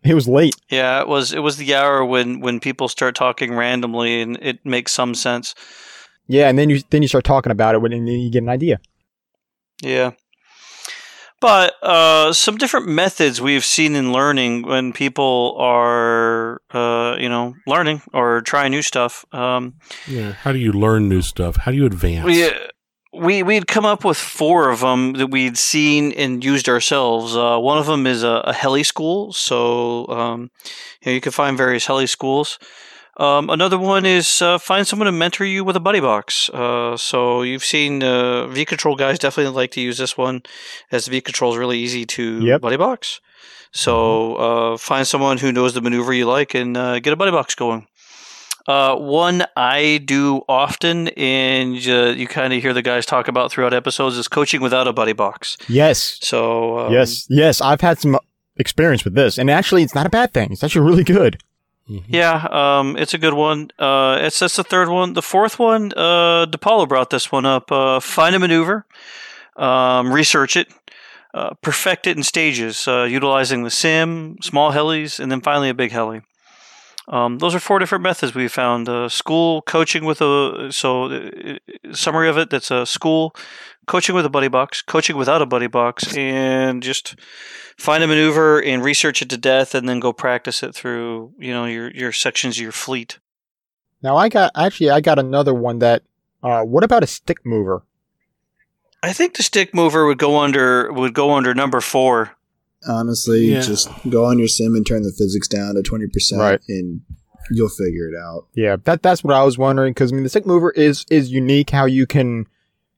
[0.05, 0.55] It was late.
[0.69, 4.65] yeah, it was it was the hour when when people start talking randomly, and it
[4.67, 5.55] makes some sense.
[6.29, 8.49] Yeah, and then you then you start talking about it and then you get an
[8.49, 8.81] idea.
[9.83, 10.13] Yeah.
[11.41, 17.55] But uh, some different methods we've seen in learning when people are, uh, you know,
[17.67, 19.25] learning or trying new stuff.
[19.33, 19.75] Um,
[20.09, 20.33] Yeah.
[20.33, 21.57] How do you learn new stuff?
[21.57, 22.25] How do you advance?
[22.25, 22.51] we
[23.13, 27.37] we we'd come up with four of them that we'd seen and used ourselves.
[27.37, 30.51] Uh, one of them is a, a heli school, so um,
[31.01, 32.59] you know you can find various heli schools.
[33.19, 36.51] Um, another one is uh, find someone to mentor you with a buddy box.
[36.51, 40.43] Uh, so you've seen uh, V Control guys definitely like to use this one,
[40.93, 42.61] as V Control is really easy to Yep.
[42.61, 43.21] buddy box.
[43.73, 47.31] So uh, find someone who knows the maneuver you like and uh, get a buddy
[47.31, 47.87] box going.
[48.67, 53.53] Uh, one I do often, and uh, you kind of hear the guys talk about
[53.53, 55.57] throughout episodes, is coaching without a buddy box.
[55.69, 57.61] Yes, So um, yes, yes.
[57.61, 58.19] I've had some
[58.57, 60.49] experience with this, and actually, it's not a bad thing.
[60.51, 61.41] It's actually really good.
[61.89, 62.05] Mhm.
[62.09, 63.71] yeah, um, it's a good one.
[63.79, 65.13] Uh, it's that's the third one.
[65.13, 67.71] The fourth one, uh, DePaulo brought this one up.
[67.71, 68.85] Uh, find a maneuver,
[69.57, 70.69] um, research it,
[71.33, 75.75] uh, perfect it in stages, uh, utilizing the sim, small helis, and then finally a
[75.75, 76.23] big heli.
[77.09, 78.89] Um, those are four different methods we found.
[78.89, 81.59] Uh, school coaching with a so uh,
[81.93, 82.51] summary of it.
[82.51, 83.35] That's a school
[83.87, 87.15] coaching with a buddy box, coaching without a buddy box, and just
[87.77, 91.53] find a maneuver and research it to death, and then go practice it through you
[91.53, 93.19] know your your sections of your fleet.
[94.03, 96.03] Now, I got actually, I got another one that.
[96.43, 97.83] Uh, what about a stick mover?
[99.03, 102.36] I think the stick mover would go under would go under number four.
[102.89, 103.61] Honestly, Yeah.
[103.61, 106.61] just go on your sim and turn the physics down to twenty percent, Right.
[106.69, 107.01] and
[107.51, 108.47] you'll figure it out.
[108.55, 111.31] Yeah, that that's what I was wondering because I mean the stick mover is is
[111.31, 112.47] unique how you can,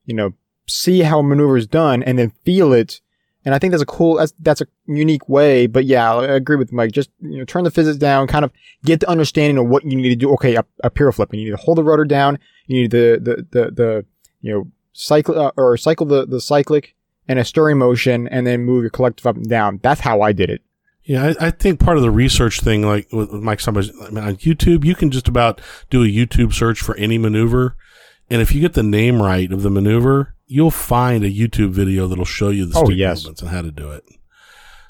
[0.05, 0.33] you know,
[0.67, 3.01] see how a maneuver is done and then feel it,
[3.45, 5.67] and I think that's a cool that's that's a unique way.
[5.67, 6.91] But yeah, I agree with Mike.
[6.91, 8.51] Just you know, turn the physics down, kind of
[8.85, 10.31] get the understanding of what you need to do.
[10.33, 12.37] Okay, a, a pure flip, and you need to hold the rudder down.
[12.67, 14.05] You need the the the, the
[14.41, 16.95] you know cycle uh, or cycle the the cyclic
[17.29, 19.79] and a stirring motion, and then move your collective up and down.
[19.81, 20.61] That's how I did it.
[21.03, 24.09] Yeah, I, I think part of the research thing, like with, with Mike Summers, I
[24.09, 27.75] mean, on YouTube, you can just about do a YouTube search for any maneuver.
[28.29, 32.07] And if you get the name right of the maneuver, you'll find a YouTube video
[32.07, 33.19] that'll show you the Oh, stick yes.
[33.21, 34.03] movements and how to do it.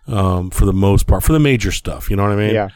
[0.07, 2.53] Um, for the most part, for the major stuff, you know what I mean?
[2.55, 2.69] Yeah.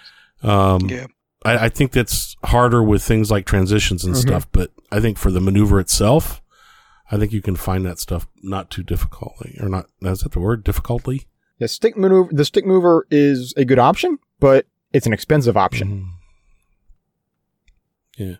[0.44, 1.08] Um, Yeah.
[1.44, 4.20] I, I think that's harder with things like transitions and Mhm.
[4.20, 6.42] stuff, but I think for the maneuver itself,
[7.14, 9.86] I think you can find that stuff not too difficultly, or not.
[10.02, 10.64] Is that the word?
[10.64, 11.28] Difficultly?
[11.60, 15.88] The stick maneuver, the stick mover is a good option, but it's an expensive option.
[15.90, 16.08] Mhm.
[18.18, 18.36] Yeah.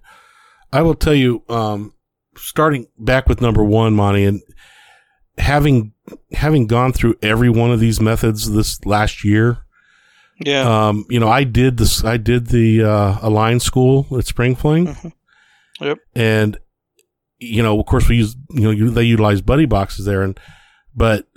[0.72, 1.94] I will tell you, um,
[2.36, 4.42] starting back with number one, Monty, and
[5.38, 5.94] having
[6.34, 9.60] having gone through every one of these methods this last year,
[10.44, 10.88] Yeah.
[10.90, 12.04] um, you know, I did this.
[12.04, 15.12] I did the uh, Align School at Spring Fling, Mhm.
[15.80, 15.98] Yep.
[16.16, 16.58] and
[17.44, 20.40] you know, of course, we use you know they utilize buddy boxes there, and
[20.96, 21.28] but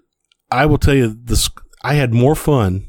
[0.51, 1.51] I will tell you this:
[1.83, 2.89] I had more fun,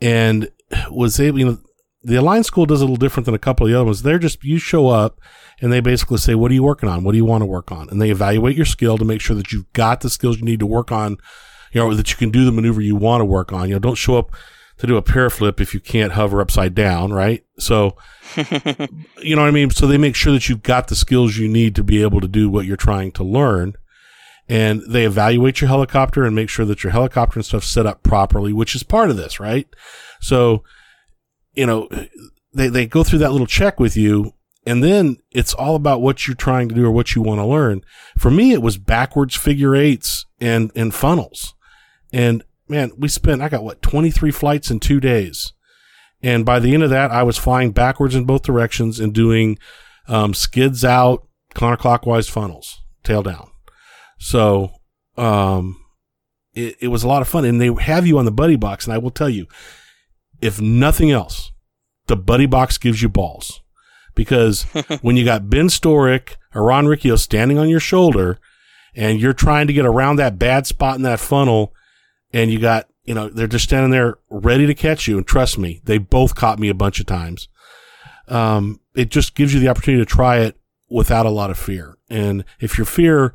[0.00, 0.50] and
[0.90, 1.38] was able.
[1.38, 1.58] You know,
[2.02, 4.02] the Align School does a little different than a couple of the other ones.
[4.02, 5.20] They're just you show up,
[5.60, 7.04] and they basically say, "What are you working on?
[7.04, 9.36] What do you want to work on?" And they evaluate your skill to make sure
[9.36, 11.16] that you've got the skills you need to work on.
[11.72, 13.68] You know that you can do the maneuver you want to work on.
[13.68, 14.32] You know, don't show up
[14.78, 17.44] to do a piroflip if you can't hover upside down, right?
[17.58, 17.96] So,
[18.36, 19.70] you know what I mean?
[19.70, 22.28] So they make sure that you've got the skills you need to be able to
[22.28, 23.74] do what you're trying to learn.
[24.48, 28.02] And they evaluate your helicopter and make sure that your helicopter and stuff set up
[28.02, 29.68] properly, which is part of this, right?
[30.20, 30.64] So,
[31.52, 31.88] you know,
[32.54, 34.32] they, they go through that little check with you
[34.68, 37.46] and then it's all about what you're trying to do or what you want to
[37.46, 37.82] learn.
[38.18, 41.54] For me, it was backwards figure eights and, and funnels.
[42.12, 45.52] And man, we spent, I got what, 23 flights in two days.
[46.22, 49.58] And by the end of that, I was flying backwards in both directions and doing
[50.08, 53.50] um, skids out, counterclockwise funnels, tail down.
[54.18, 54.72] So
[55.16, 55.80] um,
[56.54, 57.44] it, it was a lot of fun.
[57.44, 58.84] And they have you on the buddy box.
[58.84, 59.46] And I will tell you,
[60.40, 61.52] if nothing else,
[62.06, 63.60] the buddy box gives you balls.
[64.14, 64.62] Because
[65.02, 68.40] when you got Ben Storick or Ron Riccio standing on your shoulder
[68.96, 71.72] and you're trying to get around that bad spot in that funnel
[72.32, 75.16] and you got, you know, they're just standing there ready to catch you.
[75.16, 77.48] And trust me, they both caught me a bunch of times.
[78.28, 80.56] Um, it just gives you the opportunity to try it
[80.90, 81.96] without a lot of fear.
[82.10, 83.34] And if your fear,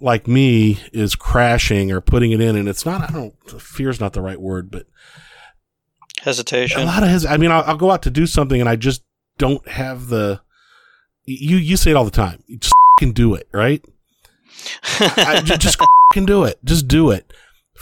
[0.00, 4.00] like me, is crashing or putting it in, and it's not, I don't, fear is
[4.00, 4.86] not the right word, but
[6.22, 6.80] hesitation.
[6.80, 8.76] a lot of his, I mean, I'll, I'll go out to do something and I
[8.76, 9.02] just
[9.38, 10.40] don't have the,
[11.24, 12.42] you, you say it all the time.
[12.46, 13.84] You just can do it, right?
[15.00, 15.78] I, just
[16.12, 16.58] can do it.
[16.64, 17.32] Just do it.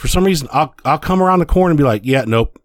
[0.01, 2.59] For some reason, I'll I'll come around the corner and be like, yeah, nope,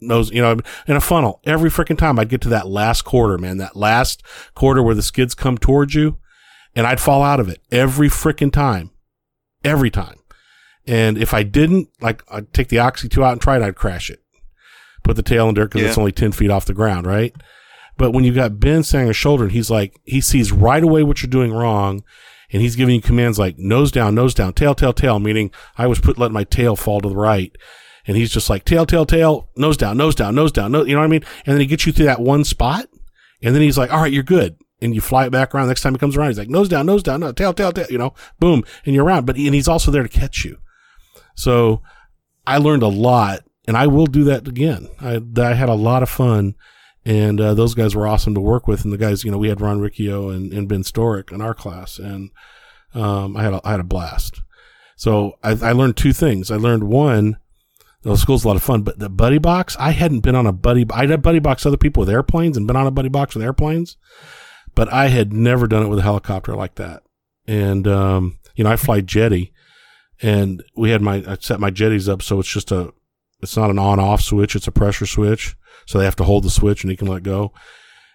[0.00, 1.40] nose, you know, in a funnel.
[1.44, 4.22] Every freaking time I'd get to that last quarter, man, that last
[4.54, 6.16] quarter where the skids come towards you,
[6.74, 8.90] and I'd fall out of it every freaking time,
[9.62, 10.16] every time.
[10.86, 13.76] And if I didn't, like, I'd take the Oxy 2 out and try it, I'd
[13.76, 14.20] crash it.
[15.04, 15.88] Put the tail in there because Yeah.
[15.88, 17.34] it's only 10 feet off the ground, right?
[17.98, 20.82] But when you've got Ben standing on your shoulder and he's like, he sees right
[20.82, 22.02] away what you're doing wrong
[22.52, 25.86] and he's giving you commands like nose down, nose down, tail, tail, tail, meaning I
[25.86, 27.54] was put letting my tail fall to the right.
[28.06, 30.94] And he's just like tail, tail, tail, nose down, nose down, nose down, no, you
[30.94, 31.24] know what I mean?
[31.44, 32.86] And then he gets you through that one spot,
[33.42, 35.68] and then he's like, "All right, you're good." And you fly it back around.
[35.68, 37.86] Next time he comes around, he's like, "Nose down, nose down, no, tail, tail, tail,"
[37.90, 39.26] you know, boom, and you're around.
[39.26, 40.56] But and he's also there to catch you.
[41.34, 41.82] So
[42.46, 44.88] I learned a lot, and I will do that again.
[45.00, 46.54] I I had a lot of fun,
[47.08, 48.84] and uh, those guys were awesome to work with.
[48.84, 51.54] And the guys, you know, we had Ron Riccio and, and Ben Storick in our
[51.54, 52.30] class, and
[52.94, 54.42] um, I had a, I had a blast.
[54.94, 56.50] So I, I learned two things.
[56.50, 57.38] I learned one,
[58.02, 60.52] the school's a lot of fun, but the buddy box, I hadn't been on a
[60.52, 60.84] buddy.
[60.92, 63.42] I had buddy box other people with airplanes and been on a buddy box with
[63.42, 63.96] airplanes,
[64.74, 67.04] but I had never done it with a helicopter like that.
[67.46, 69.52] And um, you know, I fly Jeti,
[70.20, 72.92] and we had my I set my Jetis up so it's just a
[73.40, 75.56] it's not an on off switch, it's a pressure switch.
[75.88, 77.50] So they have to hold the switch and he can let go.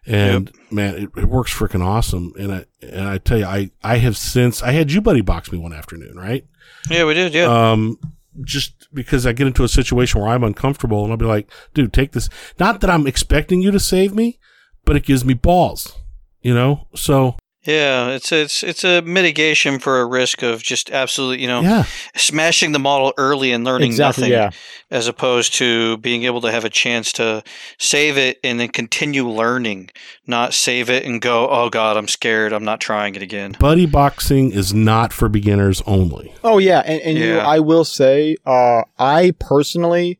[0.05, 2.31] And man, it, it works freaking awesome.
[2.37, 5.51] And I and I tell you, I I have since I had you buddy box
[5.51, 6.45] me one afternoon, right?
[6.91, 7.33] yeah, we did.
[7.33, 7.45] Yeah.
[7.45, 7.97] Um,
[8.43, 11.93] just because I get into a situation where I'm uncomfortable and I'll be like, dude,
[11.93, 12.29] take this.
[12.59, 14.39] Not that I'm expecting you to save me,
[14.85, 15.97] but it gives me balls,
[16.43, 16.87] you know?
[16.93, 18.09] So yeah.
[18.09, 21.85] It's it's it's a mitigation for a risk of just absolutely, you know, yeah,
[22.15, 24.29] smashing the model early and learning Exactly.
[24.29, 24.49] nothing, Yeah.
[24.91, 27.43] as opposed to being able to have a chance to
[27.77, 29.89] save it and then continue learning,
[30.27, 33.55] not save it and go, oh god, I'm scared, I'm not trying it again.
[33.59, 36.33] buddy boxing is not for beginners only.
[36.43, 40.19] Oh yeah, and, and you know, I will say, uh, I personally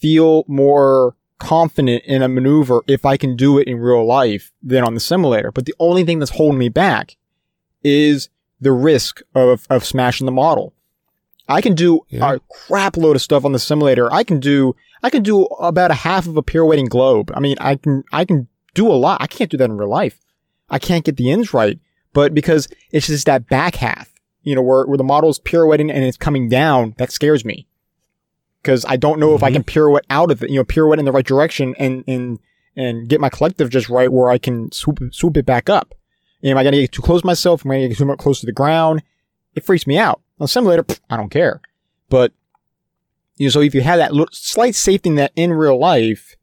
[0.00, 4.84] feel more confident in a maneuver if I can do it in real life than
[4.84, 5.50] on the simulator.
[5.50, 7.16] But the only thing that's holding me back
[7.82, 8.28] is
[8.60, 10.74] the risk of of smashing the model.
[11.48, 12.34] I can do Yeah.
[12.34, 14.12] a crap load of stuff on the simulator.
[14.12, 17.32] I can do I can do about a half of a pirouetting globe.
[17.34, 19.20] I mean, I can I can do a lot.
[19.20, 20.20] I can't do that in real life.
[20.68, 21.78] I can't get the ends right,
[22.12, 24.12] but because it's just that back half,
[24.42, 27.66] you know, where where the model's pirouetting and it's coming down, that scares me.
[28.62, 29.54] Because I don't know if I Mhm.
[29.54, 32.38] can pirouette out of it, you know, pirouette in the right direction and and
[32.76, 35.94] and get my collective just right where I can swoop swoop it back up.
[36.42, 37.64] Am I gonna get too close to myself?
[37.64, 39.02] Am I gonna get too much close to the ground?
[39.54, 40.20] It freaks me out.
[40.38, 41.60] On simulator, pff, I don't care.
[42.08, 42.32] But
[43.36, 46.36] you know, so if you have that little, slight safety net in real life,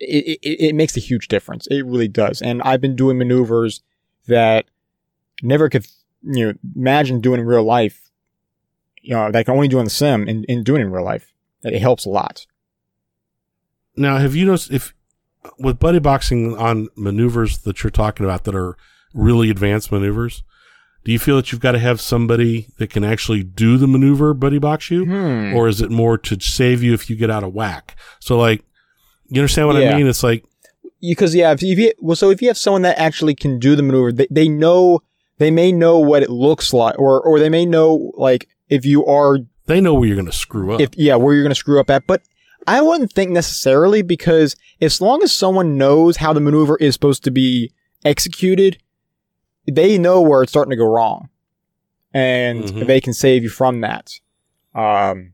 [0.00, 1.66] it, it, it makes a huge difference.
[1.66, 2.40] It really does.
[2.40, 3.82] And I've been doing maneuvers
[4.26, 4.64] that
[5.42, 5.86] never could,
[6.22, 8.10] you know, imagine doing in real life.
[9.02, 10.90] you know, that I can only do in the sim and, and doing it in
[10.92, 11.32] real life.
[11.62, 12.46] It helps a lot.
[13.96, 14.94] Now, have you noticed if
[15.58, 18.76] with buddy boxing on maneuvers that you're talking about that are
[19.14, 20.42] really advanced maneuvers,
[21.04, 24.34] do you feel that you've got to have somebody that can actually do the maneuver
[24.34, 25.04] buddy box you?
[25.04, 25.54] Hmm.
[25.54, 27.96] Or is it more to save you if you get out of whack?
[28.20, 28.62] So, like,
[29.28, 30.06] you understand what I mean?
[30.06, 30.44] It's like,
[31.00, 33.76] because yeah, if, if you well, so if you have someone that actually can do
[33.76, 35.02] the maneuver, they, they know
[35.38, 39.04] they may know what it looks like, or or they may know like if you
[39.06, 40.80] are they know where you're going to screw up.
[40.80, 42.06] if yeah where you're going to screw up at.
[42.06, 42.22] But
[42.66, 47.22] I wouldn't think necessarily because as long as someone knows how the maneuver is supposed
[47.24, 47.72] to be
[48.04, 48.78] executed,
[49.70, 51.28] they know where it's starting to go wrong,
[52.12, 52.86] and Mhm.
[52.86, 54.12] they can save you from that.
[54.74, 55.32] Um,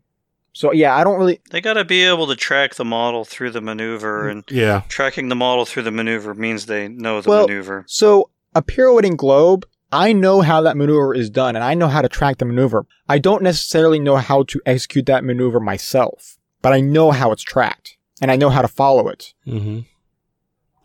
[0.52, 1.40] so yeah, I don't really.
[1.50, 4.82] They got to be able to track the model through the maneuver, and yeah.
[4.88, 7.84] tracking the model through the maneuver means they know the Well, maneuver.
[7.88, 12.02] So a pirouetting globe, I know how that maneuver is done and I know how
[12.02, 12.84] to track the maneuver.
[13.08, 17.42] I don't necessarily know how to execute that maneuver myself, but I know how it's
[17.42, 19.32] tracked and I know how to follow it.
[19.44, 19.80] hmm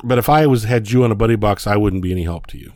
[0.04, 2.48] But if I was had you on a buddy box, I wouldn't be any help
[2.48, 2.74] to you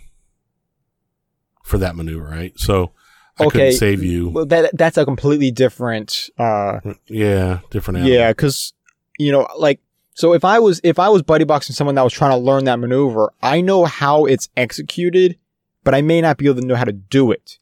[1.64, 2.53] for that maneuver, right?
[2.57, 2.91] So
[3.39, 4.30] I Okay, couldn't save you.
[4.30, 7.97] Well, that that's a completely different uh yeah, different.
[7.99, 8.14] Animal.
[8.15, 8.73] yeah, cuz
[9.19, 9.80] you know, like
[10.15, 12.65] so if I was if I was buddy boxing someone that was trying to learn
[12.65, 15.38] that maneuver, I know how it's executed,
[15.84, 17.60] but I may not be able to know how to do it.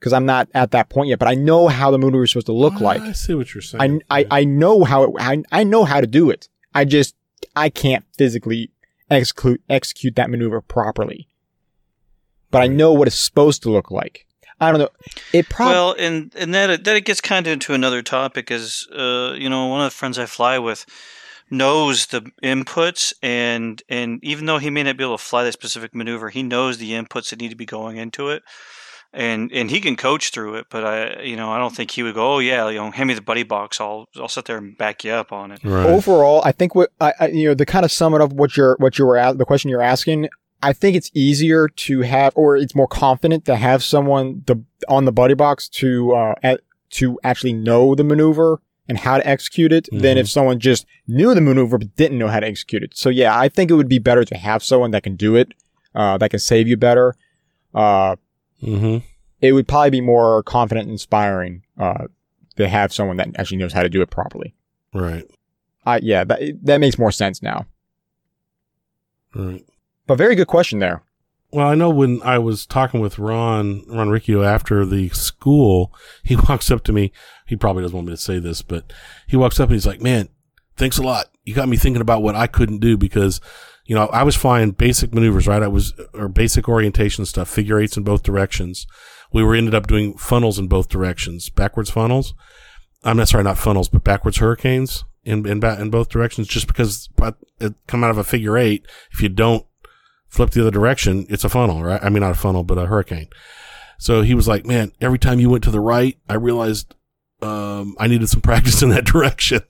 [0.00, 2.46] Cuz I'm not at that point yet, but I know how the maneuver is supposed
[2.46, 3.02] to look Ah, like.
[3.02, 4.02] I see what you're saying.
[4.10, 6.48] I, I, I know how it, I, I know how to do it.
[6.74, 7.14] I just,
[7.56, 8.70] I can't physically
[9.10, 11.28] execute, execute that maneuver properly.
[12.50, 14.26] But I know what it's supposed to look like.
[14.60, 14.88] I don't know.
[15.32, 18.86] It probably, Well, and and that that it gets kind of into another topic is,
[18.96, 20.86] uh, you know, one of the friends I fly with
[21.50, 25.52] knows the inputs, and and even though he may not be able to fly that
[25.52, 28.42] specific maneuver, he knows the inputs that need to be going into it,
[29.12, 30.66] and and he can coach through it.
[30.70, 33.08] But I, you know, I don't think he would go, oh yeah, you know, hand
[33.08, 35.60] me the buddy box, I'll I'll sit there and back you up on it.
[35.64, 35.86] right.
[35.86, 38.56] overall, I think what, I, I, you know, to kind of sum it up, what
[38.56, 40.28] you're, what you were at, the question you're asking,
[40.62, 45.04] I think it's easier to have, or it's more confident to have someone the, on
[45.04, 46.60] the buddy box to, uh, at,
[46.90, 50.20] to actually know the maneuver and how to execute it than Mhm.
[50.20, 52.96] if someone just knew the maneuver but didn't know how to execute it.
[52.96, 55.52] So yeah, I think it would be better to have someone that can do it,
[55.94, 57.14] uh, that can save you better.
[57.74, 58.16] Uh,
[58.60, 58.98] hmm
[59.40, 62.06] it would probably be more confident and inspiring, uh,
[62.56, 64.54] to have someone that actually knows how to do it properly.
[64.94, 65.24] Right.
[65.84, 67.66] I, yeah, that, that makes more sense now.
[69.34, 69.64] Right.
[70.06, 71.02] But very good question there.
[71.50, 75.92] Well, I know when I was talking with Ron, Ron Riccio after the school,
[76.24, 77.12] he walks up to me.
[77.46, 78.92] He probably doesn't want me to say this, but
[79.26, 80.28] he walks up and he's like, man,
[80.76, 81.26] thanks a lot.
[81.44, 83.40] You got me thinking about what I couldn't do because,
[83.84, 85.62] you know, I was flying basic maneuvers, right?
[85.62, 88.86] I was, or basic orientation stuff, figure eights in both directions.
[89.32, 92.34] We were ended up doing funnels in both directions, backwards funnels.
[93.02, 97.10] I'm not sorry, not funnels, but backwards hurricanes in, in, in both directions just because
[97.60, 98.86] it come out of a figure eight.
[99.12, 99.66] If you don't
[100.28, 102.02] flip the other direction, it's a funnel, right?
[102.02, 103.28] I mean, not a funnel, but a hurricane.
[103.98, 106.94] So he was like, man, every time you went to the right, I realized,
[107.44, 109.60] um, I needed some practice in that direction.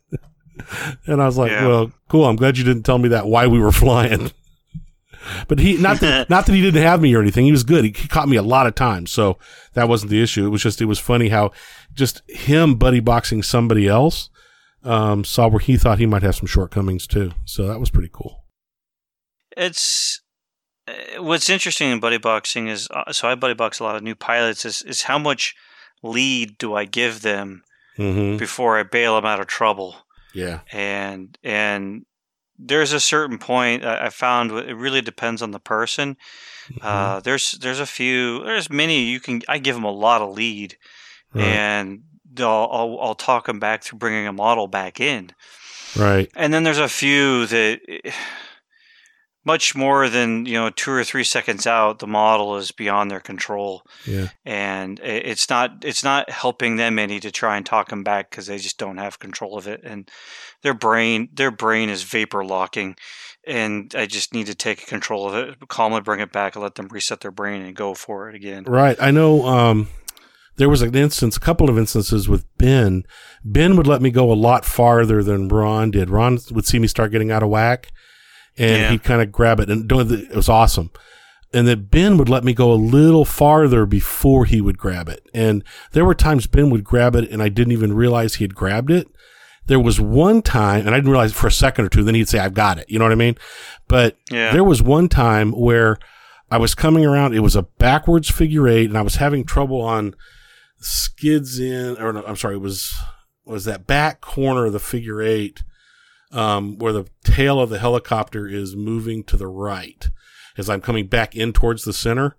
[1.07, 1.67] and I was like, Yeah.
[1.67, 2.25] well, cool.
[2.25, 4.31] I'm glad you didn't tell me that why we were flying.
[5.49, 7.45] but he, not that, not that he didn't have me or anything.
[7.45, 7.85] He was good.
[7.85, 9.11] He, he caught me a lot of times.
[9.11, 9.39] So
[9.75, 10.47] that wasn't the issue.
[10.47, 11.51] It was just, it was funny how
[11.93, 14.29] just him buddy boxing somebody else,
[14.83, 17.33] um, saw where he thought he might have some shortcomings too.
[17.45, 18.45] So that was pretty cool.
[19.57, 20.21] It's
[20.89, 24.03] uh, what's interesting in buddy boxing is uh, so I buddy box a lot of
[24.03, 25.55] new pilots is is how much
[26.05, 27.63] lead do I give them
[27.97, 29.97] hmm before I bail them out of trouble
[30.35, 30.61] Yeah.
[30.73, 32.05] and and
[32.59, 36.17] there's a certain point I found it really depends on the person.
[36.69, 36.87] Mm-hmm.
[36.87, 40.35] Uh, there's there's a few there's many you can I give them a lot of
[40.37, 40.77] lead
[41.35, 41.45] Right.
[41.45, 42.03] and
[42.33, 45.31] they'll, I'll I'll talk them back through bringing a model back in.
[45.97, 46.31] Right.
[46.37, 48.11] And then there's a few that, eh,
[49.45, 53.21] much more than you know, two or three seconds out, the model is beyond their
[53.21, 54.29] control, Yeah.
[54.45, 58.47] and it's not it's not helping them any to try and talk them back because
[58.47, 60.11] they just don't have control of it, and
[60.63, 62.97] their brain their brain is vapor locking,
[63.47, 66.77] and I just need to take control of it, calmly bring it back, and let
[66.77, 68.65] them reset their brain and go for it again.
[68.65, 68.97] Right.
[69.01, 69.89] I know um,
[70.57, 73.05] there was an instance, a couple of instances with Ben.
[73.45, 76.09] Ben would let me go a lot farther than Ron did.
[76.09, 77.93] Ron would see me start getting out of whack
[78.59, 78.91] and Yeah.
[78.91, 80.11] he'd kind of grab it and it.
[80.31, 80.91] It was awesome.
[81.53, 85.25] And then Ben would let me go a little farther before he would grab it.
[85.33, 85.63] And
[85.93, 88.91] there were times Ben would grab it and I didn't even realize he had grabbed
[88.91, 89.07] it.
[89.67, 92.29] There was one time, and I didn't realize for a second or two, then he'd
[92.29, 92.91] say, I've got it.
[92.91, 93.37] You know what I mean?
[93.89, 94.53] But Yeah.
[94.53, 95.97] there was one time where
[96.51, 99.81] I was coming around, it was a backwards figure eight, and I was having trouble
[99.81, 100.15] on
[100.81, 102.93] skids in, or no, I'm sorry, it was
[103.47, 105.63] was that back corner of the figure eight,
[106.35, 110.09] um, where the tail of the helicopter is moving to the right
[110.59, 112.37] as I'm coming back in towards the center.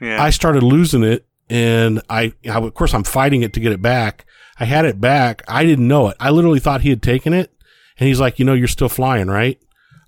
[0.00, 0.22] Yeah.
[0.22, 3.80] I started losing it, and I, I, of course, I'm fighting it to get it
[3.80, 4.26] back.
[4.58, 5.42] I had it back.
[5.48, 6.16] I didn't know it.
[6.20, 7.52] I literally thought he had taken it,
[7.98, 9.58] and he's like, "You know, you're still flying, right?"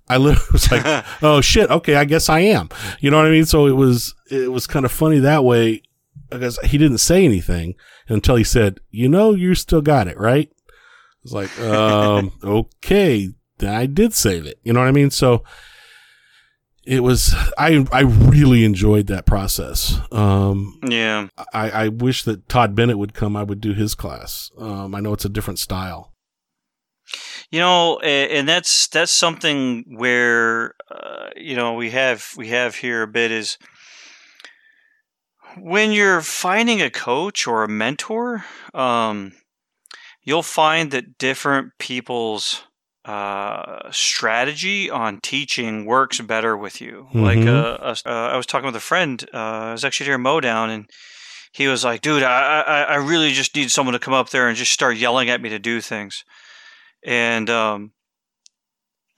[0.09, 2.69] I literally was like, "Oh shit, okay, I guess I am."
[3.01, 3.47] You know what I mean?
[3.47, 5.83] So it was, it was kind of funny that way
[6.29, 7.75] because he didn't say anything
[8.09, 10.51] until he said, "You know, you still got it, right?"
[11.35, 13.31] I was like, um, "Okay,
[13.61, 15.11] I did save it." You know what I mean?
[15.11, 15.45] So
[16.87, 19.99] it was I I really enjoyed that process.
[20.13, 21.29] Um, yeah.
[21.53, 23.37] I, I wish that Todd Bennett would come.
[23.37, 24.51] I would do his class.
[24.57, 26.15] Um, I know it's a different style.
[27.51, 33.03] You know, and that's that's something where uh, you know we have we have here
[33.03, 33.59] a bit is
[35.59, 38.45] when you're finding a coach or a mentor,
[38.75, 39.33] um,
[40.27, 42.63] you'll find that different people's
[43.07, 47.07] uh, strategy on teaching works better with you.
[47.15, 47.47] Like, Mhm.
[47.49, 49.25] uh, uh, I was talking with a friend.
[49.33, 50.91] Uh, I was actually here in Mowdown, and
[51.53, 54.49] he was like, "Dude, I, I I really just need someone to come up there
[54.49, 56.25] and just start yelling at me to do things."
[57.05, 57.93] and um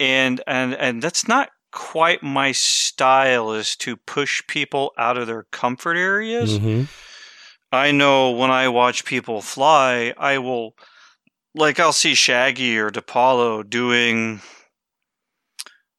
[0.01, 5.45] and and and that's not quite my style is to push people out of their
[5.45, 6.83] comfort areas hmm
[7.73, 10.75] i know when i watch people fly i will
[11.59, 14.41] like i'll see shaggy or depaulo doing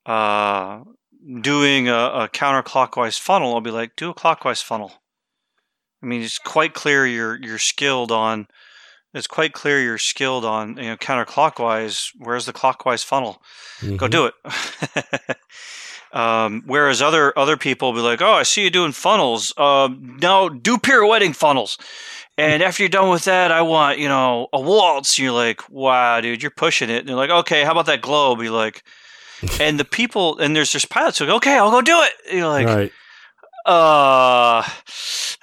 [0.06, 0.82] uh
[1.42, 3.54] doing a, a counterclockwise funnel.
[3.54, 4.94] I'll be like do a clockwise funnel.
[6.02, 8.48] I mean it's quite clear you're you're skilled on
[9.14, 12.12] it's quite clear you're skilled on you know counterclockwise.
[12.18, 13.42] Where's the clockwise funnel?
[13.98, 14.34] Go do it.
[16.12, 19.54] Um, whereas other other people will be like oh i see you doing funnels.
[19.60, 21.78] Um, no do pirouetting funnels
[22.40, 25.18] and after you're done with that i want you know a waltz.
[25.18, 27.00] And you're like wow dude you're pushing it.
[27.00, 28.42] And they're like okay how about that globe?
[28.42, 28.84] You're like
[29.60, 32.12] and the people and there's just pilots who go okay i'll go do it.
[32.30, 32.92] And you're like right.
[33.66, 34.68] uh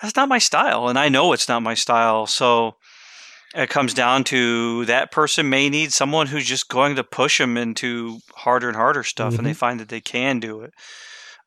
[0.03, 0.89] that's not my style.
[0.89, 2.27] And i know it's not my style.
[2.27, 2.77] So
[3.55, 7.57] it comes down to that person may need someone who's just going to push them
[7.57, 10.75] into harder and harder stuff and they find that they can do it.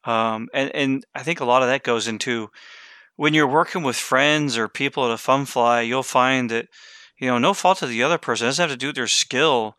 [0.06, 2.50] Um, and, and i think a lot of that goes into
[3.20, 6.66] when you're working with friends or people at a fun fly you'll find that
[7.20, 9.08] you know no fault of the other person it doesn't have to do with their
[9.24, 9.76] skill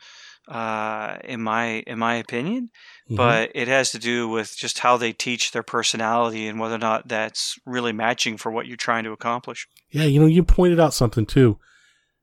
[0.48, 2.70] uh, in my in my opinion
[3.10, 3.16] Mhm.
[3.16, 6.84] but it has to do with just how they teach their personality and whether or
[6.90, 9.66] not that's really matching for what you're trying to accomplish.
[9.90, 11.58] yeah, you know, you pointed out something too.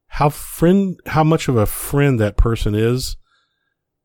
[0.08, 3.18] How friend, how much of a friend that person is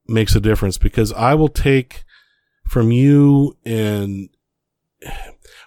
[0.08, 2.02] makes a difference because I will take
[2.66, 4.28] from you and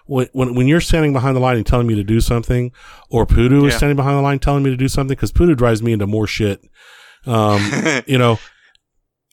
[0.06, 2.72] when, when, when you're standing behind the line and telling me to do something
[3.10, 5.82] or Pudu is standing behind the line telling me to do something because Pudu drives
[5.82, 6.64] me into more shit.
[7.26, 7.60] Um,
[8.06, 8.38] you know,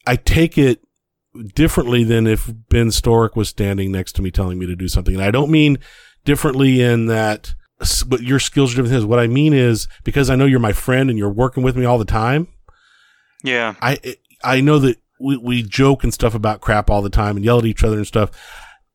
[0.06, 0.80] I take it
[1.54, 5.14] differently than if Ben Storick was standing next to me telling me to do something.
[5.14, 5.78] And I don't mean
[6.24, 7.54] differently in that,
[8.06, 9.04] but your skills are different things.
[9.04, 11.84] What I mean is because I know you're my friend and you're working with me
[11.84, 12.48] all the time.
[13.42, 13.74] yeah.
[13.80, 13.98] I,
[14.42, 17.58] I know that we, we joke and stuff about crap all the time and yell
[17.58, 18.30] at each other and stuff.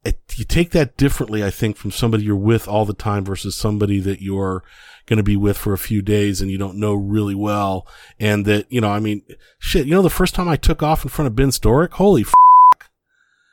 [0.06, 3.56] It, you take that differently, I think, from somebody you're with all the time versus
[3.56, 4.64] somebody that you're
[5.08, 7.86] going to be with for a few days and you don't know really well.
[8.20, 9.24] And that, you know, I mean,
[9.58, 12.22] shit, you know, the first time I took off in front of Ben Storick, holy,
[12.22, 12.34] f-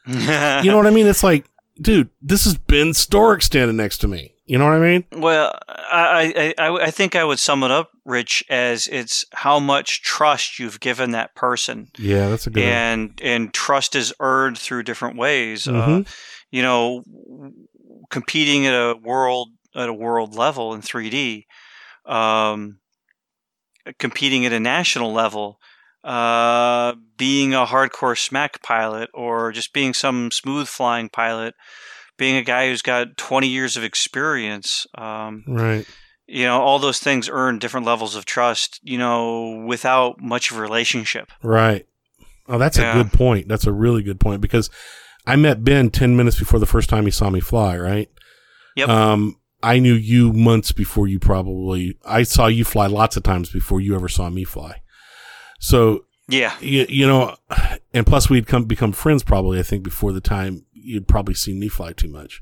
[0.64, 1.06] you know what I mean?
[1.06, 1.46] It's like,
[1.80, 4.32] dude, this is Ben Storick standing next to me.
[4.46, 5.04] You know what I mean?
[5.10, 10.02] well, I, I, I, think I would sum it up, Rich, as it's how much
[10.02, 11.90] trust you've given that person.
[11.98, 12.68] Yeah, that's a good one.
[12.72, 15.66] and and trust is earned through different ways.
[15.66, 16.06] Uh, Mhm.
[16.56, 17.02] You know,
[18.08, 21.44] competing at a world at a world level in 3D,
[22.06, 22.78] um,
[23.98, 25.58] competing at a national level,
[26.02, 31.54] uh, being a hardcore smack pilot, or just being some smooth flying pilot,
[32.16, 34.86] being a guy who's got 20 years of experience.
[34.96, 35.86] Um, Right.
[36.26, 38.80] you know, all those things earn different levels of trust.
[38.82, 41.30] You know, without much of a relationship.
[41.42, 41.84] Right.
[42.48, 42.98] Oh, that's Yeah.
[42.98, 43.46] a good point.
[43.46, 44.70] That's a really good point because
[45.26, 48.08] I met Ben 10 minutes before the first time he saw me fly, right?
[48.76, 48.88] Yep.
[48.88, 53.50] Um, I knew you months before you probably, I saw you fly lots of times
[53.50, 54.82] before you ever saw me fly.
[55.58, 56.54] So, Yeah.
[56.60, 57.36] you, you know,
[57.94, 61.58] and plus we'd come, become friends probably, I think, before the time you'd probably seen
[61.58, 62.40] me fly too much.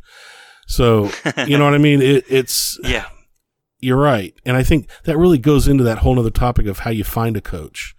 [0.67, 1.11] So,
[1.47, 2.03] you know what I mean?
[2.03, 3.07] It, it's, Yeah.
[3.79, 4.35] you're right.
[4.45, 7.37] And I think that really goes into that whole other topic of how you find
[7.37, 7.95] a coach.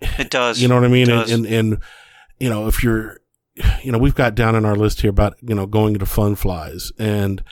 [0.00, 0.60] It does.
[0.62, 1.10] You know what I mean?
[1.10, 1.78] And, and, and,
[2.38, 3.18] you know, if you're,
[3.82, 6.34] you know, we've got down in our list here about, you know, going to fun
[6.34, 7.42] flies and,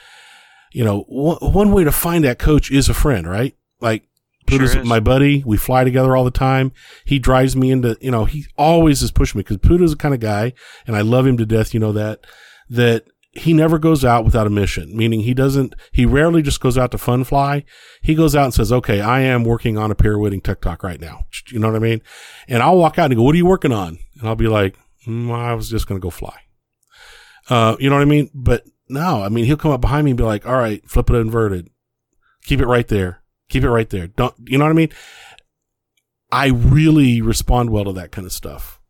[0.72, 3.56] you know, one, one way to find that coach is a friend, right?
[3.80, 4.08] Like,
[4.48, 4.86] Sure Puda's is.
[4.86, 5.42] my buddy.
[5.46, 6.72] We fly together all the time.
[7.06, 10.12] He drives me into, you know, he always is pushing me because Puda's the kind
[10.12, 10.52] of guy,
[10.86, 11.72] and I love him to death.
[11.72, 12.26] You know that,
[12.68, 16.76] that he never goes out without a mission, meaning he doesn't, he rarely just goes
[16.76, 17.64] out to fun fly.
[18.02, 21.24] He goes out and says, okay, I am working on a pirouetting TikTok right now.
[21.50, 22.02] You know what I mean?
[22.46, 23.98] And I'll walk out and go, what are you working on?
[24.18, 24.76] And I'll be like,
[25.06, 26.36] mm, I was just going to go fly.
[27.48, 28.30] Uh, you know what I mean?
[28.34, 31.10] But no, I mean, he'll come up behind me and be like, all right, flip
[31.10, 31.70] it inverted.
[32.44, 33.22] Keep it right there.
[33.48, 34.06] Keep it right there.
[34.06, 34.90] Don't, you know what I mean?
[36.32, 38.80] I really respond well to that kind of stuff.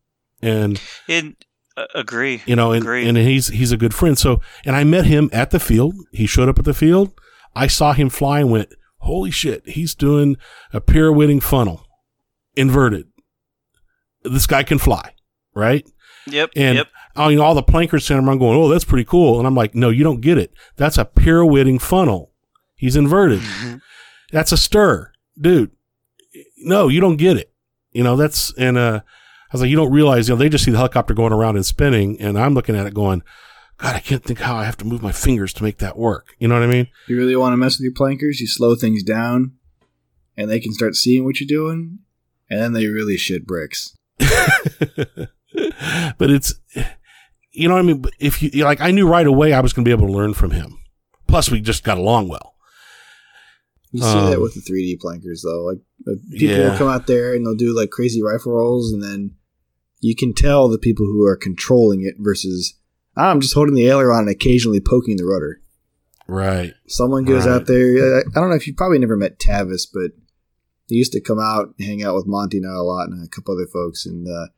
[0.41, 1.37] And, In,
[1.77, 2.43] uh, agree.
[2.47, 3.09] you know, and, Agreed.
[3.09, 4.17] and he's, he's a good friend.
[4.19, 5.95] So, and I met him at the field.
[6.13, 7.13] He showed up at the field.
[7.55, 10.37] I saw him fly and went, holy shit, he's doing
[10.73, 11.85] a pirouetting funnel
[12.57, 13.07] inverted.
[14.23, 15.15] This guy can fly,
[15.55, 15.87] right?
[16.27, 16.51] Yep.
[16.57, 16.89] And yep.
[17.17, 19.55] oh, you know, all the plankers sitting around going, "Oh, that's pretty cool," and I'm
[19.55, 20.53] like, "No, you don't get it.
[20.77, 22.33] That's a pirouetting funnel.
[22.77, 23.41] He's inverted.
[23.41, 23.81] Mhm.
[24.33, 25.71] That's a stir, dude.
[26.59, 27.53] No, you don't get it.
[27.93, 30.65] You know, that's and uh, I was like, you don't realize, you know, they just
[30.65, 33.23] see the helicopter going around and spinning, and I'm looking at it going,
[33.79, 36.35] God, I can't think how I have to move my fingers to make that work.
[36.39, 36.89] You know what I mean?
[37.07, 38.41] You really want to mess with your plankers?
[38.41, 39.53] You slow things down,
[40.37, 42.01] and they can start seeing what you're doing,
[42.51, 43.97] and then they really shit bricks.
[46.19, 46.55] but it's,
[47.53, 48.05] you know what I mean?
[48.19, 50.35] If you like, I knew right away I was going to be able to learn
[50.35, 50.79] from him.
[51.27, 52.55] Plus, we just got along well.
[53.93, 55.65] You see that Um, with the 3D plankers, though.
[55.65, 55.79] Like
[56.09, 56.71] uh, people Yeah.
[56.71, 59.33] will come out there and they'll do like crazy rifle rolls, and then
[60.01, 62.75] you can tell the people who are controlling it versus
[63.17, 65.61] "Ah, I'm just holding the aileron and occasionally poking the rudder.
[66.27, 66.75] Right.
[66.89, 67.53] Someone goes Right.
[67.55, 68.17] out there.
[68.17, 70.11] I I don't know if you probably never met Tavis, but
[70.89, 73.55] he used to come out hang out with Monty now a lot and a couple
[73.55, 74.49] other folks, and uh,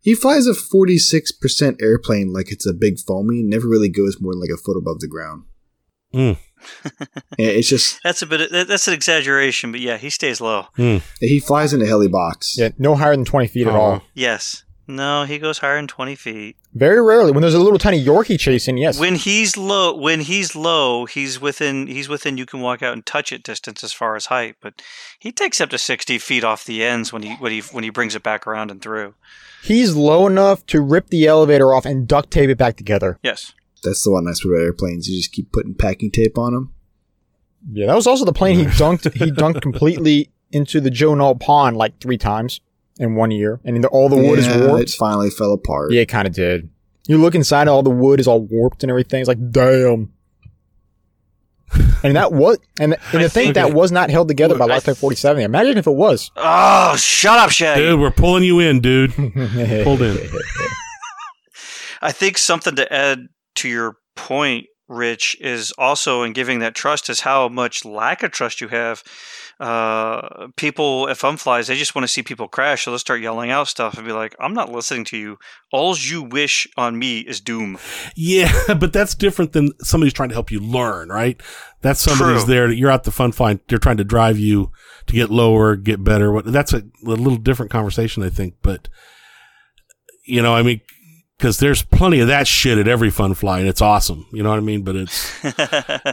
[0.00, 3.42] he flies a 46% airplane like it's a big foamy.
[3.42, 5.44] Never really goes more than like a foot above the ground.
[6.14, 6.36] Mm.
[7.38, 8.50] Yeah, it's just That's a bit.
[8.50, 10.66] That, that's an exaggeration, but yeah, he stays low.
[10.76, 12.58] he flies in a heli box.
[12.58, 13.92] Yeah, no higher than 20 feet at all.
[13.92, 14.64] Uh, Yes.
[14.90, 16.56] No, he goes higher than twenty feet.
[16.74, 17.30] Very rarely.
[17.30, 18.98] When there's a little tiny Yorkie chasing, yes.
[18.98, 21.86] When he's low, when he's low, he's within.
[21.86, 22.36] He's within.
[22.36, 24.82] You can walk out and touch it distance as far as height, but
[25.20, 27.90] he takes up to sixty feet off the ends when he when he when he
[27.90, 29.14] brings it back around and through.
[29.62, 33.18] He's low enough to rip the elevator off and duct tape it back together.
[33.22, 33.52] Yes.
[33.82, 35.08] That's the one nice about airplanes.
[35.08, 36.74] You just keep putting packing tape on them.
[37.70, 39.12] Yeah, that was also the plane he dunked.
[39.14, 42.60] he dunked completely into the Joe Null pond like three times
[42.98, 44.62] in one year, and the, all the wood is warped.
[44.62, 44.94] It warped.
[44.96, 45.92] finally fell apart.
[45.92, 46.68] Yeah, it kind of did.
[47.06, 49.20] You look inside, all the wood is all warped and everything.
[49.20, 50.12] It's like, damn.
[52.02, 54.64] And that was, and, and I to think think- that was not held together by
[54.64, 55.42] Look, I Lifetime 47.
[55.42, 56.30] Imagine if it was.
[56.36, 57.82] Oh, shut up, Shaggy.
[57.82, 59.12] Dude, we're pulling you in, dude.
[59.84, 60.18] Pulled in.
[62.02, 63.26] I think something to add
[63.56, 68.30] to your point, Rich, is also in giving that trust is how much lack of
[68.30, 69.02] trust you have.
[69.60, 73.20] Uh, people, if I'm flies, they just want to see people crash, so they'll start
[73.20, 75.38] yelling out stuff and be like, "I'm not listening to you.
[75.70, 77.76] All you wish on me is doom."
[78.16, 78.50] Yeah,
[78.80, 81.38] but that's different than somebody's trying to help you learn, right?
[81.82, 82.70] That's somebody's there.
[82.70, 83.60] You're out the fun flying.
[83.68, 84.72] They're trying to drive you
[85.06, 86.32] to get lower, get better.
[86.32, 86.46] What?
[86.46, 88.54] That's a, a little different conversation, I think.
[88.62, 88.88] But
[90.24, 90.80] you know, I mean,
[91.40, 94.26] because there's plenty of that shit at every fun fly, and it's awesome.
[94.30, 94.82] You know what I mean?
[94.82, 95.32] But it's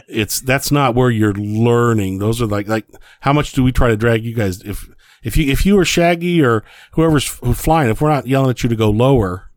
[0.08, 2.18] it's that's not where you're learning.
[2.18, 2.86] Those are like like
[3.20, 4.62] how much do we try to drag you guys?
[4.62, 4.88] If
[5.22, 8.70] if you if you or Shaggy or whoever's flying, if we're not yelling at you
[8.70, 9.50] to go lower,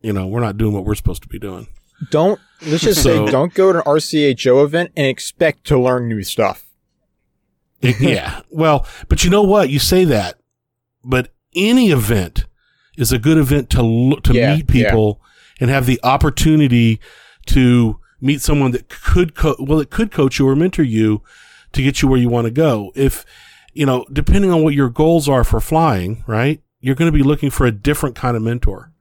[0.00, 1.66] you know, we're not doing what we're supposed to be doing.
[2.10, 6.06] Don't, let's just So- say, don't go to an RCHO event and expect to learn
[6.08, 6.64] new stuff.
[7.80, 8.42] yeah.
[8.50, 9.70] Well, but you know what?
[9.70, 10.38] You say that,
[11.04, 12.46] but any event
[12.96, 15.20] is a good event to lo- to Yeah, meet people
[15.60, 17.00] and have the opportunity
[17.46, 21.22] to meet someone that could co- well, it could coach you or mentor you
[21.72, 22.92] to get you where you want to go.
[22.94, 23.24] If
[23.74, 26.60] you know, depending on what your goals are for flying, right?
[26.80, 28.92] You're going to be looking for a different kind of mentor.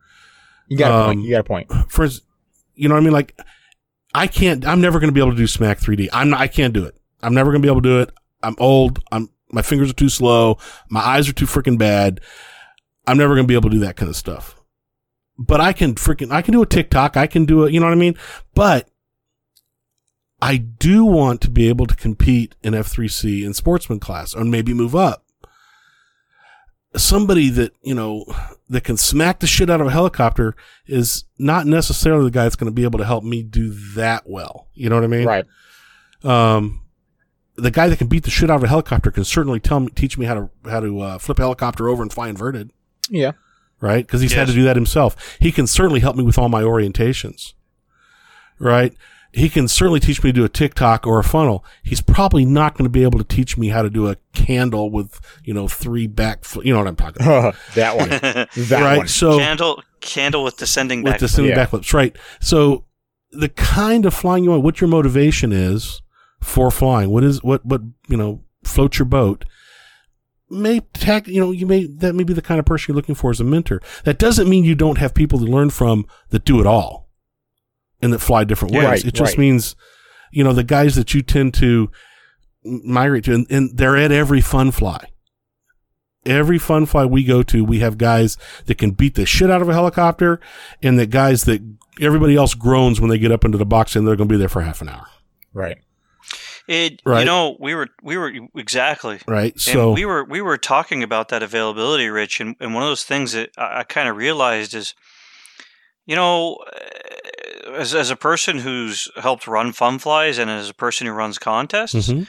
[0.67, 1.21] You got a Um, point.
[1.23, 1.71] You got a point.
[1.89, 2.05] For
[2.75, 3.13] you know what I mean?
[3.13, 3.39] Like,
[4.13, 4.65] I can't.
[4.65, 6.09] I'm never going to be able to do Smack 3D.
[6.11, 6.29] I'm.
[6.31, 6.97] Not, I can't do it.
[7.21, 8.11] I'm never going to be able to do it.
[8.43, 9.01] I'm old.
[9.11, 9.29] I'm.
[9.51, 10.57] My fingers are too slow.
[10.89, 12.19] My eyes are too freaking bad.
[13.07, 14.61] I'm never going to be able to do that kind of stuff.
[15.37, 16.31] But I can freaking.
[16.31, 17.17] I can do a TikTok.
[17.17, 17.73] I can do it.
[17.73, 18.15] You know what I mean?
[18.53, 18.89] But
[20.41, 24.73] I do want to be able to compete in F3C in sportsman class, or maybe
[24.73, 25.25] move up.
[26.95, 28.25] Somebody that you know
[28.69, 30.55] that can smack the shit out of a helicopter
[30.87, 34.23] is not necessarily the guy that's going to be able to help me do that
[34.25, 34.67] well.
[34.73, 35.25] You know what I mean?
[35.25, 35.45] Right.
[36.23, 36.81] Um,
[37.57, 39.87] the guy that can beat the shit out of a helicopter can certainly tell me,
[39.89, 42.71] teach me how to how to uh, flip a helicopter over and fly inverted.
[43.09, 43.31] Yeah.
[43.81, 44.05] Right?
[44.05, 45.37] Because he's had to do that himself.
[45.39, 47.53] He can certainly help me with all my orientations.
[48.59, 48.93] Right?
[49.35, 51.65] he can certainly teach me to do a TikTok or a funnel.
[51.83, 54.89] He's probably not going to be able to teach me how to do a candle
[54.89, 57.55] with, you know, three back, fl- you know what I'm talking about.
[57.75, 58.09] that one.
[58.69, 58.97] That right.
[58.99, 59.07] one.
[59.09, 61.29] So candle candle with descending with back.
[61.29, 61.65] the Yeah.
[61.65, 62.15] backflips, right?
[62.39, 62.85] So
[63.31, 66.01] the kind of flying you want, what your motivation is
[66.41, 69.43] for flying, what is what what you know floats your boat.
[70.49, 73.15] May tag, you know, you may that may be the kind of person you're looking
[73.15, 73.81] for as a mentor.
[74.03, 77.09] That doesn't mean you don't have people to learn from that do it all
[78.01, 78.87] and that fly different Yeah, ways.
[78.89, 79.39] right, it just right.
[79.39, 79.75] means,
[80.31, 81.89] you know, the guys that you tend to
[82.63, 85.07] migrate to, and, and they're at every fun fly
[86.25, 88.35] every fun fly we go to, we have guys
[88.65, 90.39] that can beat the shit out of a helicopter
[90.81, 91.61] and that guys that
[92.01, 94.39] everybody else groans when they get up into the box and they're going to be
[94.39, 95.05] there for half an hour.
[95.53, 95.77] Right.
[96.67, 97.19] It, Right.
[97.19, 99.19] You know, we were we were exactly.
[99.27, 99.59] Right.
[99.59, 102.89] So, and we were we were talking about that availability, Rich, and, and one of
[102.89, 104.95] those things that I, I kind of realized is,
[106.05, 110.73] you know, uh, as as a person who's helped run fun flies and as a
[110.73, 112.27] person who runs contests, Mhm.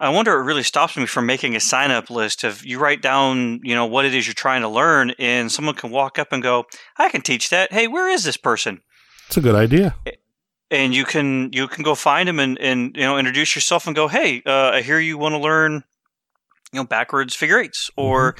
[0.00, 3.02] I wonder it really stops me from making a sign up list of you write
[3.02, 6.32] down, you know, what it is you're trying to learn, and someone can walk up
[6.32, 7.72] and go, I can teach that.
[7.72, 8.80] Hey, where is this person?
[9.26, 9.94] it's a good idea.
[10.70, 13.96] And you can you can go find him and, and you know introduce yourself and
[13.96, 15.84] go hey uh, i hear you want to learn
[16.72, 18.36] you know backwards figure eights or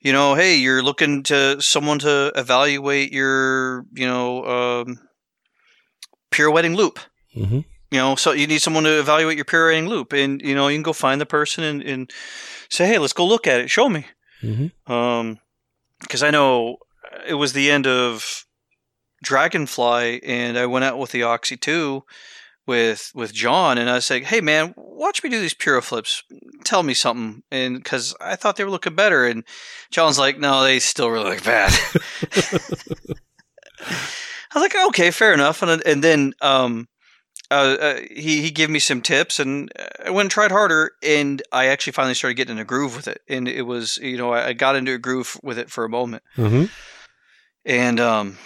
[0.00, 4.98] you know hey you're looking to someone to evaluate your you know um,
[6.30, 6.98] pirouetting loop.
[7.32, 7.60] Hmm
[7.92, 10.76] you know so you need someone to evaluate your pirouetting loop and you know you
[10.76, 12.10] can go find the person and, and
[12.68, 13.70] say hey let's go look at it.
[13.70, 14.06] Show me.
[14.40, 15.38] Hmm um
[16.00, 16.76] because i know
[17.26, 18.45] it was the end of
[19.22, 22.02] dragonfly and i went out with the oxy 2
[22.66, 26.22] with with john and i was like hey man watch me do these piroflips
[26.64, 27.42] tell me something.
[27.50, 29.44] And because i thought they were looking better and
[29.90, 31.72] john's like no they still really look bad.
[33.80, 35.62] I was like okay fair enough.
[35.62, 36.88] And, and then um
[37.50, 39.70] uh, uh, he he gave me some tips, and
[40.04, 43.06] I went and tried harder, and I actually finally started getting in a groove with
[43.06, 43.20] it.
[43.28, 45.88] And it was, you know, I, I got into a groove with it for a
[45.88, 46.64] moment, hmm
[47.64, 48.38] and um,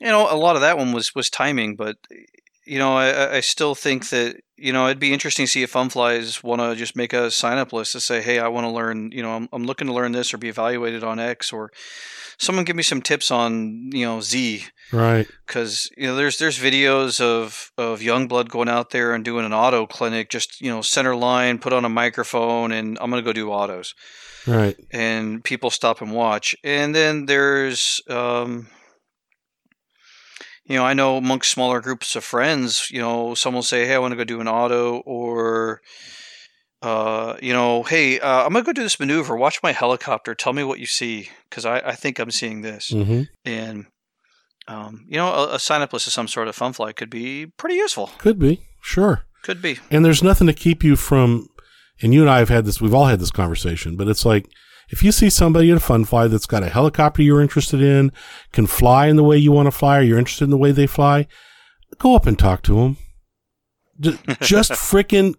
[0.00, 1.96] you know, a lot of that one was was timing, but
[2.66, 5.72] you know, I- I, still think that you know it'd be interesting to see if
[5.72, 8.70] Funflies want to just make a sign up list to say, hey, I want to
[8.70, 11.70] learn, you know, I'm, I'm looking to learn this or be evaluated on X, or
[12.38, 15.28] someone give me some tips on you know Z Right.
[15.46, 19.44] because you know there's there's videos of of young blood going out there and doing
[19.46, 23.22] an auto clinic just you know center line put on a microphone and i'm gonna
[23.22, 23.94] go do autos
[24.46, 24.74] Right.
[24.90, 28.66] and people stop and watch and then there's um
[30.70, 33.94] you know i know amongst smaller groups of friends you know some will say hey
[33.94, 35.82] i want to go do an auto or
[36.82, 39.36] uh, you know, hey, uh, I'm gonna go do this maneuver.
[39.36, 40.34] Watch my helicopter.
[40.34, 43.86] Tell me what you see, because I, I think I'm seeing this hmm and
[44.66, 47.10] um, you know a, a sign up list of some sort of fun fly could
[47.10, 48.62] be pretty useful Could be.
[48.80, 49.24] Sure.
[49.42, 51.48] could be And there's nothing to keep you from,
[52.00, 54.46] and you and I have had this, we've all had this conversation, but it's like,
[54.90, 58.12] if you see somebody at a fun fly that's got a helicopter you're interested in,
[58.52, 60.72] can fly in the way you want to fly, or you're interested in the way
[60.72, 61.26] they fly,
[61.98, 62.96] go up and talk to them.
[63.98, 65.34] Just, just frickin'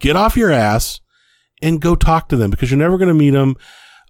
[0.00, 1.00] get off your ass
[1.62, 3.56] and go talk to them because you're never going to meet them.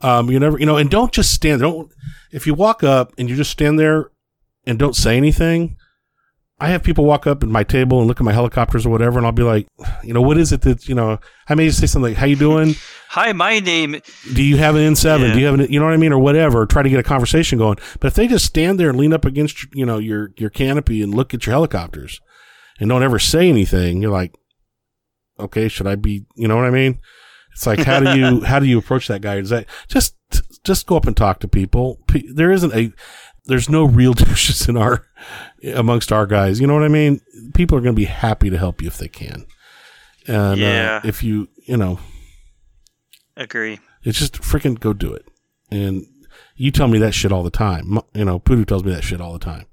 [0.00, 1.60] Um, you never, you know, and don't just stand.
[1.60, 1.90] Don't
[2.32, 4.10] if you walk up and you just stand there
[4.66, 5.76] and don't say anything.
[6.64, 9.18] I have people walk up at my table and look at my helicopters or whatever,
[9.18, 9.68] and I'll be like,
[10.02, 11.20] you know, what is it that you know?
[11.46, 12.74] I may say something like, "How you doing?
[13.08, 14.00] hi my name
[14.32, 15.20] Do you have an N7?
[15.20, 15.34] Yeah.
[15.34, 17.02] Do you have an, you know what I mean, or whatever?" Try to get a
[17.02, 17.76] conversation going.
[18.00, 21.02] But if they just stand there and lean up against you know your your canopy
[21.02, 22.18] and look at your helicopters
[22.80, 24.34] and don't ever say anything, you're like,
[25.38, 26.24] okay, should I be?
[26.34, 26.98] You know what I mean?
[27.52, 29.36] It's like how do you how do you approach that guy?
[29.36, 30.16] Is that just
[30.64, 32.00] just go up and talk to people?
[32.32, 32.90] There isn't a
[33.46, 35.06] there's no real douches in our
[35.74, 36.60] amongst our guys.
[36.60, 37.20] You know what I mean?
[37.54, 39.46] People are going to be happy to help you if they can.
[40.26, 41.00] And Yeah.
[41.02, 41.98] uh, if you you know
[43.36, 45.26] agree it's just freaking go do it.
[45.70, 46.06] And
[46.56, 47.98] you tell me that shit all the time.
[48.14, 49.66] You know, Poodoo tells me that shit all the time.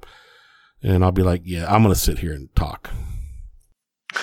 [0.82, 2.90] And I'll be like, yeah, I'm going to sit here and talk.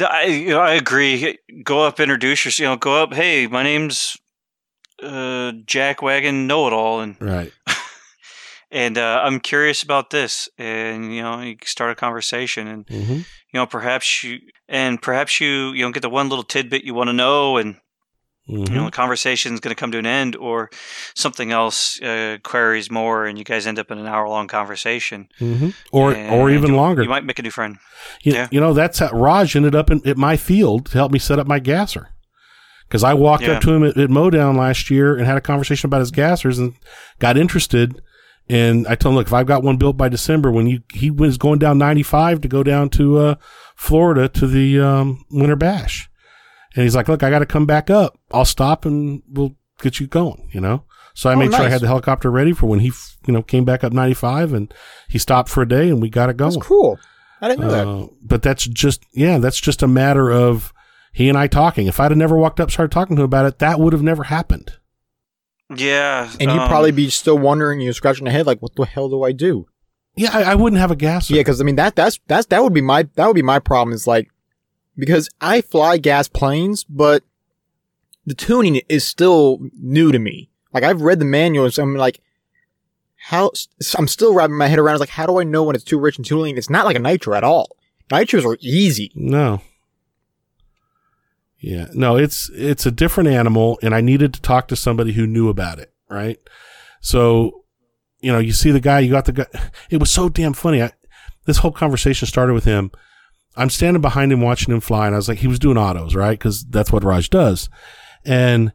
[0.00, 3.62] I, you know, I agree go up introduce yourself you know go up hey my
[3.62, 4.16] name's
[5.02, 7.52] uh, jack wagon know it all and Right.
[8.70, 13.20] and uh, i'm curious about this and you know you start a conversation and hmm
[13.52, 14.38] you know perhaps you
[14.68, 17.76] and perhaps you you know get the one little tidbit you want to know and
[18.46, 20.68] hmm you know the conversation is going to come to an end or
[21.14, 25.28] something else uh, queries more and you guys end up in an hour long conversation
[25.38, 27.02] hmm Or, or And even you- longer.
[27.02, 27.76] you might make a new friend
[28.22, 28.48] You, Yeah.
[28.50, 31.38] you know, that's how Raj ended up in, at my field to help me set
[31.38, 32.08] up my gasser.
[32.88, 33.52] Because I walked Yeah.
[33.52, 36.58] up to him at, at Mowdown last year and had a conversation about his gassers
[36.58, 36.74] and
[37.18, 38.00] got interested
[38.50, 41.10] And I told him, look, if I've got one built by December, when you, he
[41.10, 43.34] was going down 95 to go down to, uh,
[43.76, 46.08] Florida to the, um, winter bash.
[46.74, 48.18] And he's like, look, I got to come back up.
[48.32, 50.84] I'll stop and we'll get you going, you know?
[51.12, 52.90] So I Oh, made sure I had the helicopter ready for when he,
[53.26, 54.72] you know, came back up 95 and
[55.10, 56.52] he stopped for a day and we got it going.
[56.54, 56.98] That's cool.
[57.42, 57.86] I didn't know that.
[57.86, 60.72] Uh, but that's just yeah, that's just a matter of
[61.18, 61.88] he and I talking.
[61.88, 64.04] If I'd have never walked up, started talking to him about it, that would have
[64.04, 64.74] never happened.
[65.74, 68.76] Yeah, And you'd um, probably be still wondering, you know, scratching your head, like, what
[68.76, 69.66] the hell do I do?
[70.14, 71.28] Yeah, I, I wouldn't have a gas.
[71.28, 73.58] Yeah, because I mean that that's that's that would be my that would be my
[73.58, 73.92] problem.
[73.94, 74.30] Is like
[74.96, 77.24] because I fly gas planes, but
[78.24, 80.50] the tuning is still new to me.
[80.72, 82.20] Like I've read the manual, so I'm like,
[83.16, 83.50] how?
[83.96, 84.94] I'm still wrapping my head around.
[84.94, 86.56] It's like, how do I know when it's too rich in tuning?
[86.56, 87.76] It's not like a nitro at all.
[88.08, 89.12] Nitros are easy.
[89.14, 89.60] No.
[91.60, 95.26] Yeah, no, it's it's a different animal, and I needed to talk to somebody who
[95.26, 96.38] knew about it, right?
[97.00, 97.64] So,
[98.20, 99.46] you know, you see the guy, you got the guy.
[99.90, 100.82] It was so damn funny.
[100.82, 100.92] I,
[101.46, 102.90] this whole conversation started with him.
[103.56, 106.14] I'm standing behind him watching him fly, and I was like, he was doing autos,
[106.14, 106.38] right?
[106.38, 107.68] Because that's what Raj does.
[108.24, 108.72] And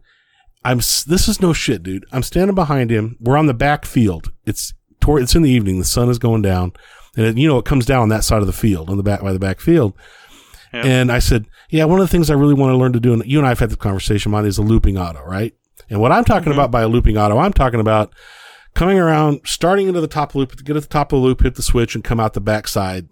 [0.66, 2.06] I'm this is no shit, dude.
[2.12, 3.18] I'm standing behind him.
[3.20, 4.32] We're on the back field.
[4.46, 5.80] It's toward, it's in the evening.
[5.80, 6.74] The sun is going down,
[7.16, 9.22] and it, you know it comes down that side of the field, on the back
[9.22, 9.94] by the back field.
[10.74, 13.14] And I said, yeah, one of the things I really want to learn to do,
[13.14, 15.54] and you and I have had this conversation, Monty, is a looping auto, right?
[15.90, 16.60] And what I'm talking mm-hmm.
[16.60, 18.14] about by a looping auto, I'm talking about
[18.74, 21.56] coming around, starting into the top loop, get at the top of the loop, hit
[21.56, 23.08] the switch, and come out the backside.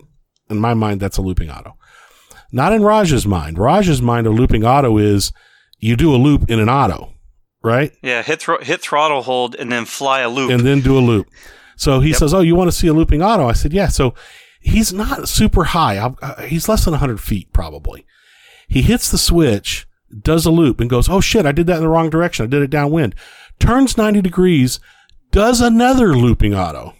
[0.50, 1.78] In my mind, that's a looping auto.
[2.52, 3.58] Not in Raj's mind.
[3.58, 5.32] Raj's mind, a looping auto is
[5.80, 7.14] you do a loop in an auto,
[7.64, 7.92] right?
[8.02, 10.52] Yeah, hit thro- hit throttle hold and then fly a loop.
[10.52, 11.28] and then do a loop.
[11.78, 12.18] So he Yep.
[12.18, 14.14] says, "Oh, you want to see a looping auto?" I said, "Yeah." So
[14.62, 15.98] he's not super high.
[15.98, 18.06] I'll- Uh, he's less than 100 feet probably.
[18.68, 19.86] He hits the switch,
[20.22, 21.46] does a loop, and goes, "Oh shit!
[21.46, 22.46] I did that in the wrong direction.
[22.46, 23.16] I did it downwind."
[23.60, 24.80] Turns 90 degrees,
[25.32, 26.94] does another looping auto,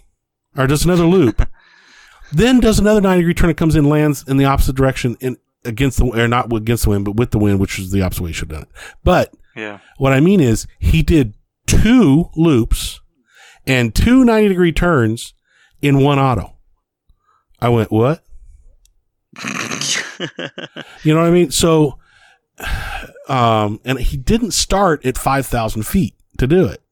[0.56, 1.48] or does another loop.
[2.32, 3.50] then does another 90 degree turn.
[3.50, 6.90] It comes in, lands in the opposite direction, in against the or not against the
[6.90, 8.76] wind, but with the wind, which is the opposite way you should have done it.
[9.04, 9.78] But yeah.
[9.98, 11.34] what I mean is he did
[11.66, 13.00] two loops
[13.66, 15.34] and two 90 degree turns
[15.80, 16.51] in one auto.
[17.62, 18.24] I went, what?
[21.04, 21.50] You know what I mean?
[21.50, 21.98] So,
[23.28, 26.82] um, and he didn't start at 5,000 feet to do it.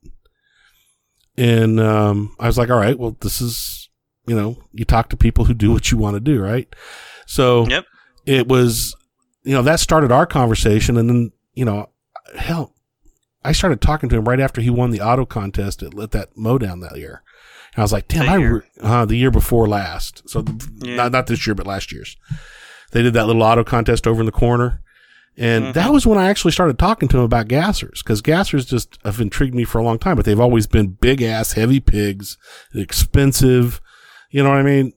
[1.36, 3.88] And, um, I was like, all right, well, this is,
[4.26, 6.72] you know, you talk to people who do what you want to do, right?
[7.26, 7.84] So Yep.
[8.26, 8.94] it was,
[9.42, 10.96] you know, that started our conversation.
[10.96, 11.90] And then, you know,
[12.36, 12.74] hell,
[13.42, 16.36] I started talking to him right after he won the auto contest at, at that
[16.36, 17.22] Mowdown that year.
[17.74, 20.28] And I was like, damn, I, re- uh, the year before last.
[20.28, 20.96] So the, Yeah.
[20.96, 22.16] not, not this year, but last year's.
[22.92, 24.82] They did that little auto contest over in the corner.
[25.36, 25.72] And Mhm.
[25.74, 29.20] that was when I actually started talking to him about gassers because gassers just have
[29.20, 32.36] intrigued me for a long time, but they've always been big ass, heavy pigs,
[32.74, 33.80] expensive,
[34.30, 34.92] you know what I mean?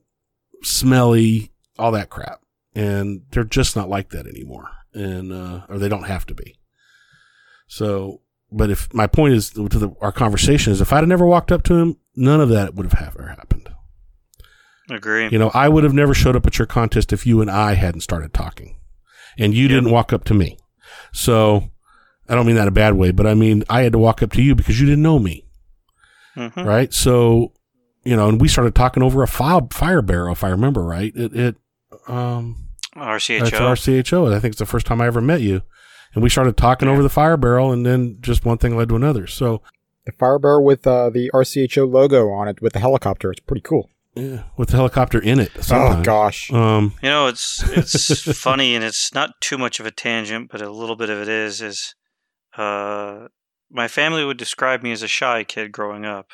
[0.62, 2.40] Smelly, all that crap.
[2.74, 4.68] And they're just not like that anymore.
[4.92, 6.56] And, uh, or they don't have to be.
[7.68, 8.20] So,
[8.56, 11.50] but if my point is to the, our conversation is if I'd have never walked
[11.52, 13.68] up to him, none of that would have ever happened.
[14.90, 15.28] Agree.
[15.30, 17.74] You know, I would have never showed up at your contest if you and I
[17.74, 18.76] hadn't started talking
[19.38, 19.70] and you Yep.
[19.70, 20.58] didn't walk up to me.
[21.12, 21.70] So
[22.28, 24.22] I don't mean that in a bad way, but I mean, I had to walk
[24.22, 25.46] up to you because you didn't know me.
[26.36, 26.64] Mhm.
[26.66, 26.92] Right.
[26.92, 27.52] So,
[28.04, 31.12] you know, and we started talking over a file, fire barrel, if I remember right.
[31.16, 31.56] It, it,
[32.06, 33.50] um, RCHO.
[33.70, 34.34] RCHO.
[34.34, 35.62] I think it's the first time I ever met you.
[36.14, 36.94] And we started talking Yeah.
[36.94, 39.26] over the fire barrel and then just one thing led to another.
[39.26, 39.62] So,
[40.06, 43.30] The fire barrel with uh, the RCHO logo on it with the helicopter.
[43.30, 43.88] It's pretty cool.
[44.14, 45.50] yeah, with the helicopter in it.
[45.56, 46.06] Oh sometimes.
[46.06, 46.52] gosh.
[46.52, 50.60] Um, You know, it's it's funny and it's not too much of a tangent, but
[50.62, 51.94] a little bit of it is is
[52.56, 53.28] uh
[53.70, 56.28] my family would describe me as a shy kid growing up.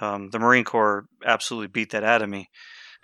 [0.00, 2.48] Um, the Marine Corps absolutely beat that out of me.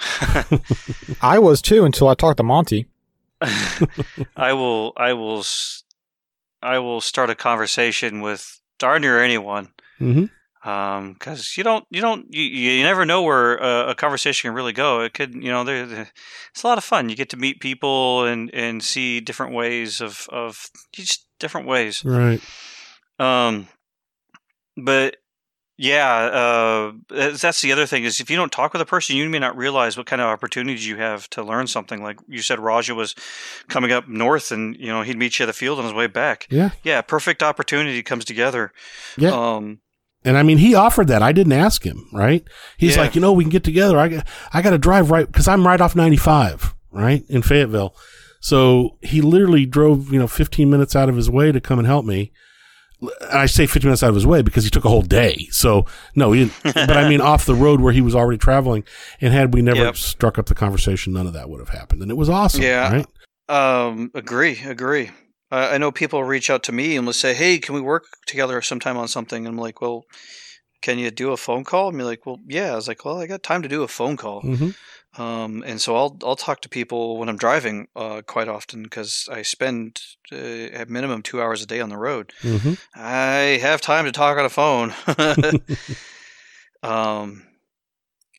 [1.21, 2.87] I was too until I talked to Monty.
[4.37, 5.82] I will I will s-
[6.63, 9.69] I will start a conversation with darn near anyone
[10.01, 10.31] mhm.
[10.63, 14.73] because you don't you don't you, you never know where a, a conversation can really
[14.73, 15.01] go.
[15.01, 16.11] It could you know there there-
[16.51, 17.09] it's a lot of fun.
[17.09, 22.05] You get to meet people and and see different ways of of just different ways.
[22.05, 22.41] Right.
[23.19, 23.69] Um,
[24.77, 25.17] but
[25.79, 29.17] yeah, uh, that's that's the other thing is if you don't talk with a person,
[29.17, 32.03] you may not realize what kind of opportunities you have to learn something.
[32.03, 33.15] Like you said, Raja was
[33.69, 36.07] coming up north, and you know he'd meet you at the field on his way
[36.07, 36.47] back.
[36.51, 36.71] Yeah.
[36.83, 38.73] Yeah, perfect opportunity comes together.
[39.17, 39.31] Yeah.
[39.31, 39.81] Um,
[40.25, 41.23] And I mean, he offered that.
[41.23, 42.45] I didn't ask him, right?
[42.77, 43.03] He's Yeah.
[43.03, 43.99] like, you know, we can get together.
[43.99, 47.97] I got, I got to drive right because I'm right off 95, right in Fayetteville.
[48.41, 51.87] So he literally drove, you know, 15 minutes out of his way to come and
[51.89, 52.31] help me.
[53.33, 55.49] I say 50 minutes out of his way because he took a whole day.
[55.51, 56.63] So no, he didn't.
[56.75, 58.85] but I mean, off the road where he was already traveling,
[59.21, 59.97] and had we never Yep.
[59.97, 62.63] struck up the conversation, none of that would have happened, and it was awesome.
[62.63, 62.93] Yeah.
[62.93, 63.07] right?
[63.49, 65.11] Um, agree, agree.
[65.51, 68.05] Uh, I know people reach out to me and will say, "Hey, can we work
[68.27, 70.05] together sometime on something?" And I'm like, "Well,
[70.81, 73.21] can you do a phone call?" And be like, "Well, yeah." I was like, "Well,
[73.21, 74.71] I got time to do a phone call." hmm
[75.19, 79.29] Um, and so I'll I'll talk to people when I'm driving uh, quite often because
[79.31, 80.01] I spend
[80.33, 82.33] uh, at minimum two hours a day on the road.
[82.41, 84.95] hmm I have time to talk on a phone.
[86.83, 87.43] um,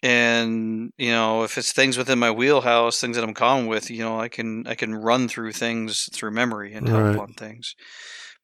[0.02, 4.00] and you know, if it's things within my wheelhouse, things that I'm common with, you
[4.00, 7.20] know, I can I can run through things through memory and help Right.
[7.20, 7.76] on things.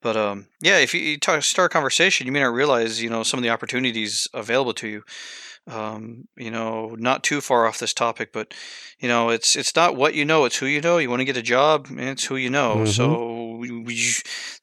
[0.02, 3.10] But um, yeah, if you, you talk, start a conversation, you may not realize, you
[3.10, 5.04] know, some of the opportunities available to you.
[5.68, 8.54] Um, you know, not too far off this topic, but
[9.00, 10.98] you know, it's it's not what you know, it's who you know.
[10.98, 12.78] You want to get a job, it's who you know.
[12.78, 12.88] Mhm.
[12.88, 13.94] So we, we,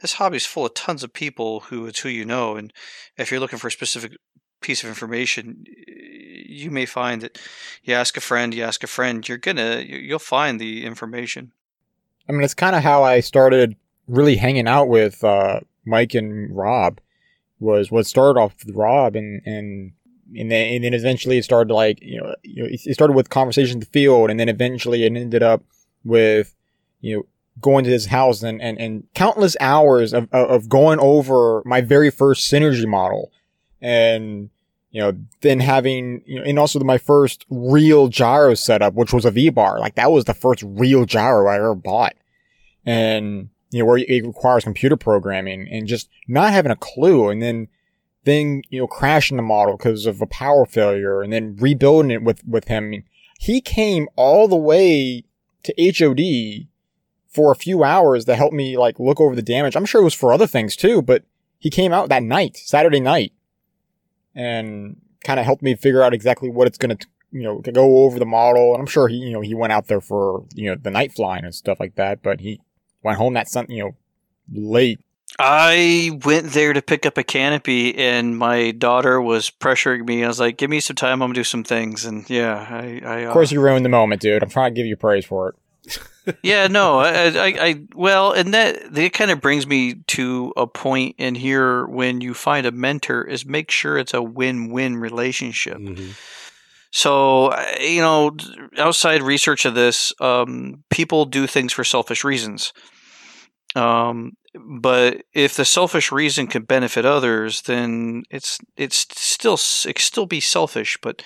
[0.00, 2.72] this hobby is full of tons of people who it's who you know, and
[3.16, 4.12] if you're looking for a specific
[4.60, 7.38] piece of information, you may find that
[7.84, 11.52] you ask a friend, you ask a friend, you're gonna you- you'll find the information.
[12.28, 13.76] I mean, it's kind of how I started
[14.08, 17.00] really hanging out with uh, Mike and Rob.
[17.60, 19.92] Was what started off with Rob, and and
[20.34, 23.30] and then, and then eventually it started like you know, you know, it started with
[23.30, 25.62] conversation in the field, and then eventually it ended up
[26.04, 26.54] with
[27.00, 27.26] you know
[27.60, 31.80] going to his house and and, and countless hours of of of going over my
[31.80, 33.30] very first synergy model,
[33.80, 34.50] and
[34.90, 35.12] you know
[35.42, 39.50] then having you know and also my first real gyro setup, which was a V
[39.50, 39.78] bar.
[39.78, 42.14] Like that was the first real gyro I ever bought.
[42.84, 47.28] And you know where it requires computer programming and just not having a clue.
[47.28, 47.68] And then
[48.26, 52.22] then you know crashing the model because of a power failure and then rebuilding it
[52.22, 53.02] with with him.
[53.38, 55.24] He came all the way
[55.62, 56.68] to HOD
[57.28, 59.76] for a few hours to help me like look over the damage.
[59.76, 61.24] I'm sure it was for other things too but
[61.58, 63.32] he came out that night Saturday night
[64.34, 67.72] and kind of helped me figure out exactly what it's going to you know to
[67.72, 68.74] go over the model.
[68.74, 71.12] And I'm sure he you know he went out there for you know the night
[71.12, 72.60] flying and stuff like that but he
[73.06, 73.96] went home that sun, you know,
[74.52, 75.00] late.
[75.38, 80.24] I went there to pick up a canopy, and my daughter was pressuring me.
[80.24, 81.22] I was like, "Give me some time.
[81.22, 83.90] I'm gonna do some things." And yeah, I, I uh, Of course, you ruined the
[83.90, 84.42] moment, dude.
[84.42, 85.54] I'm trying to give you praise for it.
[86.42, 90.66] yeah, no, I, I, I, well, and that that kind of brings me to a
[90.66, 95.78] point in here when you find a mentor is make sure it's a win-win relationship.
[95.78, 96.10] hmm
[96.90, 98.36] So, you know,
[98.78, 102.72] outside research of this, um, people do things for selfish reasons.
[103.74, 110.26] Um, but if the selfish reason could benefit others, then it's it's still it still
[110.26, 111.22] be selfish, but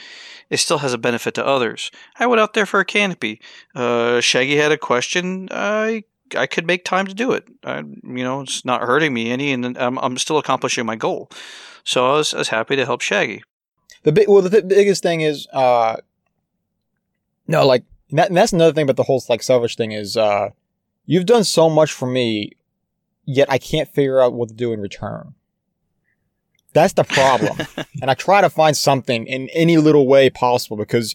[0.48, 1.90] it still has a benefit to others.
[2.18, 3.40] I went out there for a canopy.
[3.74, 5.48] Uh, Shaggy had a question.
[5.50, 6.04] I
[6.36, 7.48] I could make time to do it.
[7.64, 11.30] I, you know, it's not hurting me any, and I'm I'm still accomplishing my goal.
[11.84, 13.42] So I was, I was happy to help Shaggy.
[14.02, 15.96] The big, well, the th- biggest thing is, uh,
[17.46, 20.50] no, like that, that's another thing about the whole like selfish thing is, uh,
[21.06, 22.52] you've done so much for me,
[23.30, 25.34] yet I can't figure out what to do in return.
[26.72, 27.58] That's the problem.
[28.02, 31.14] and I try to find something in any little way possible because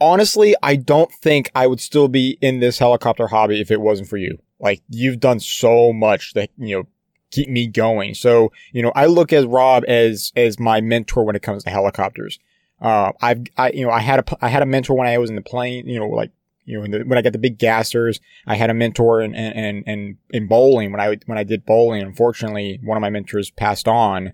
[0.00, 4.08] honestly, I don't think I would still be in this helicopter hobby if it wasn't
[4.08, 4.38] for you.
[4.58, 6.84] Like you've done so much that, you know,
[7.30, 8.14] keep me going.
[8.14, 11.70] So, you know, I look at Rob as, as my mentor when it comes to
[11.70, 12.38] helicopters.
[12.80, 15.30] Uh, I've, I, you know, I had a, I had a mentor when I was
[15.30, 16.32] in the plane, you know, like,
[16.64, 19.34] you know, in the, when I got the big gassers, I had a mentor and
[19.34, 22.02] in, in, in bowling when I, when I did bowling.
[22.02, 24.32] Unfortunately, one of my mentors passed on,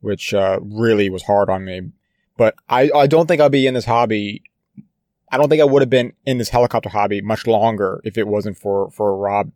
[0.00, 1.90] which, uh, really was hard on me.
[2.36, 4.42] But I, I don't think I'll be in this hobby.
[5.32, 8.28] I don't think I would have been in this helicopter hobby much longer if it
[8.28, 9.50] wasn't for, for Rob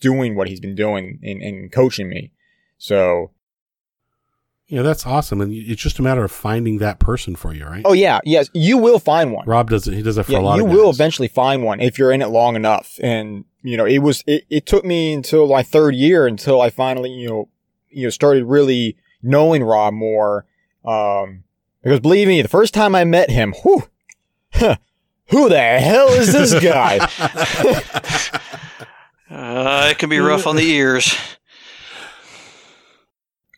[0.00, 2.32] doing what he's been doing and, and coaching me.
[2.78, 3.30] So,
[4.72, 7.82] Yeah, that's awesome, and it's just a matter of finding that person for you, right?
[7.84, 9.44] oh yeah, yes, you will find one.
[9.46, 9.92] Rob does it.
[9.92, 10.96] He does it for yeah, a lot you of will guys.
[10.96, 12.98] eventually find one if you're in it long enough.
[13.02, 16.70] And you know, it was it, it took me until my third year until I
[16.70, 17.48] finally you know
[17.90, 20.46] you know started really knowing Rob more.
[20.86, 21.44] Um,
[21.82, 23.82] because believe me, the first time I met him, whew,
[24.52, 26.98] who the hell is this guy?
[29.30, 31.16] Uh, it can be rough on the ears.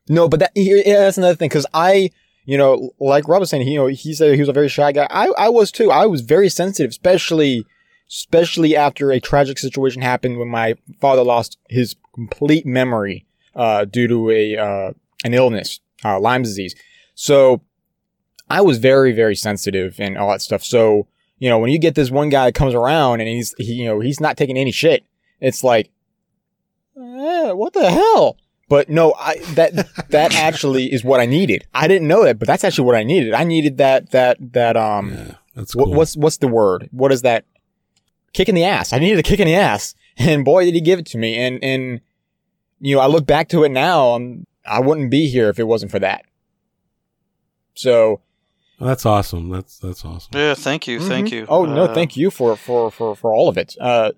[0.09, 2.11] No, but that yeah, that's another thing because I,
[2.45, 4.93] you know, like Rob was saying, you know, he said he was a very shy
[4.93, 5.07] guy.
[5.11, 5.91] I, I was too.
[5.91, 7.65] I was very sensitive, especially,
[8.09, 14.07] especially after a tragic situation happened when my father lost his complete memory, uh, due
[14.09, 14.93] to a, uh,
[15.25, 16.75] an illness, uh, Lyme disease.
[17.15, 17.63] So
[18.51, 20.63] I was very, very sensitive and all that stuff.
[20.63, 21.07] So,
[21.39, 23.85] you know, when you get this one guy that comes around and he's, he, you
[23.87, 25.05] know, he's not taking any shit,
[25.41, 25.91] it's like,
[26.97, 28.37] eh, what the hell?
[28.69, 31.67] But no, I that that actually is what I needed.
[31.75, 33.35] I didn't know that, but that's actually what I needed.
[33.35, 35.95] I needed that that that um Yeah, that's what, cool.
[35.95, 36.89] what's what's the word?
[36.93, 37.45] What is that?
[38.33, 38.93] Kick in the ass.
[38.93, 41.37] I needed a kick in the ass, and boy, did he give it to me.
[41.37, 42.01] And and
[42.81, 45.65] you know, I look back to it now, and I wouldn't be here if it
[45.65, 46.25] wasn't for that.
[47.75, 48.21] So
[48.81, 49.51] that's awesome.
[49.51, 50.31] That's that's awesome.
[50.35, 51.33] Yeah, thank you, thank Mhm.
[51.33, 51.47] you.
[51.49, 53.77] Oh no, Uh, thank you for for for for all of it.
[53.81, 54.13] Uh,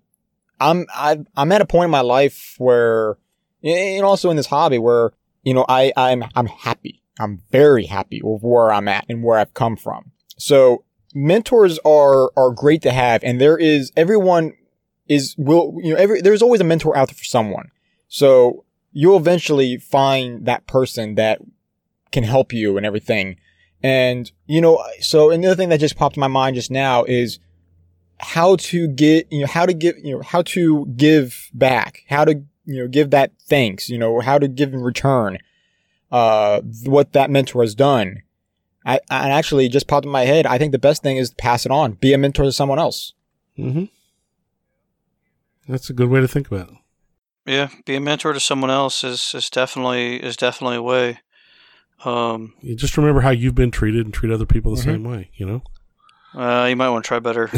[0.61, 3.19] I'm I I'm at a point in my life where,
[3.63, 5.13] and also in this hobby where
[5.43, 7.03] you know I I'm I'm happy.
[7.19, 10.13] I'm very happy with where I'm at and where I've come from.
[10.39, 10.85] So
[11.15, 14.53] mentors are are great to have, and there is everyone
[15.09, 17.71] is will you know every there's always a mentor out there for someone.
[18.09, 21.41] So you'll eventually find that person that
[22.13, 23.37] can help you and everything.
[23.83, 27.39] And, you know, so another thing that just popped in my mind just now is
[28.19, 32.25] how to get, you know, how to give, you know, how to give back, how
[32.25, 35.39] to, you know, give that thanks, you know, how to give in return,
[36.13, 38.23] uh, what that mentor has done.
[38.85, 40.47] I, I actually just popped in my head.
[40.47, 42.79] I think the best thing is to pass it on, be a mentor to someone
[42.79, 43.15] else.
[43.59, 43.85] Mm-hmm.
[45.69, 46.75] That's a good way to think about it.
[47.47, 51.21] Yeah, be a mentor to someone else is, is definitely is definitely a way.
[52.05, 54.85] Um, You just remember how you've been treated and treat other people the Mhm.
[54.85, 55.31] same way.
[55.35, 55.63] You know.
[56.37, 57.49] Uh, you might want to try better.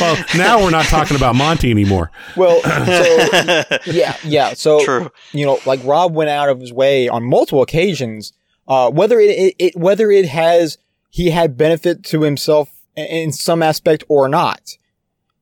[0.00, 2.10] well, now we're not talking about Monty anymore.
[2.36, 4.54] well, so yeah, yeah.
[4.54, 5.10] So True.
[5.32, 8.32] you know, like Rob went out of his way on multiple occasions,
[8.68, 10.78] uh, whether it, it, it whether it has
[11.10, 14.76] he had benefit to himself in- in some aspect or not.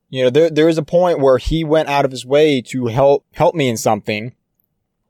[0.09, 2.87] You know, there there is a point where he went out of his way to
[2.87, 4.35] help help me in something.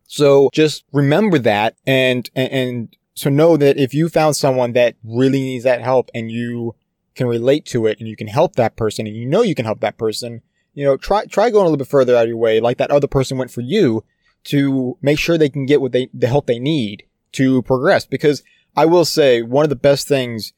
[0.07, 4.97] So just remember that and and, and so know that if you found someone that
[5.05, 6.75] really needs that help and you
[7.15, 9.67] can relate to it and you can help that person and you know you can
[9.67, 10.41] help that person,
[10.73, 12.91] you know, try try going a little bit further out of your way, like that
[12.91, 14.03] other person went for you,
[14.45, 17.03] to make sure they can get what they the help they need
[17.33, 18.07] to progress.
[18.07, 18.43] Because
[18.75, 20.55] I will say one of the best things,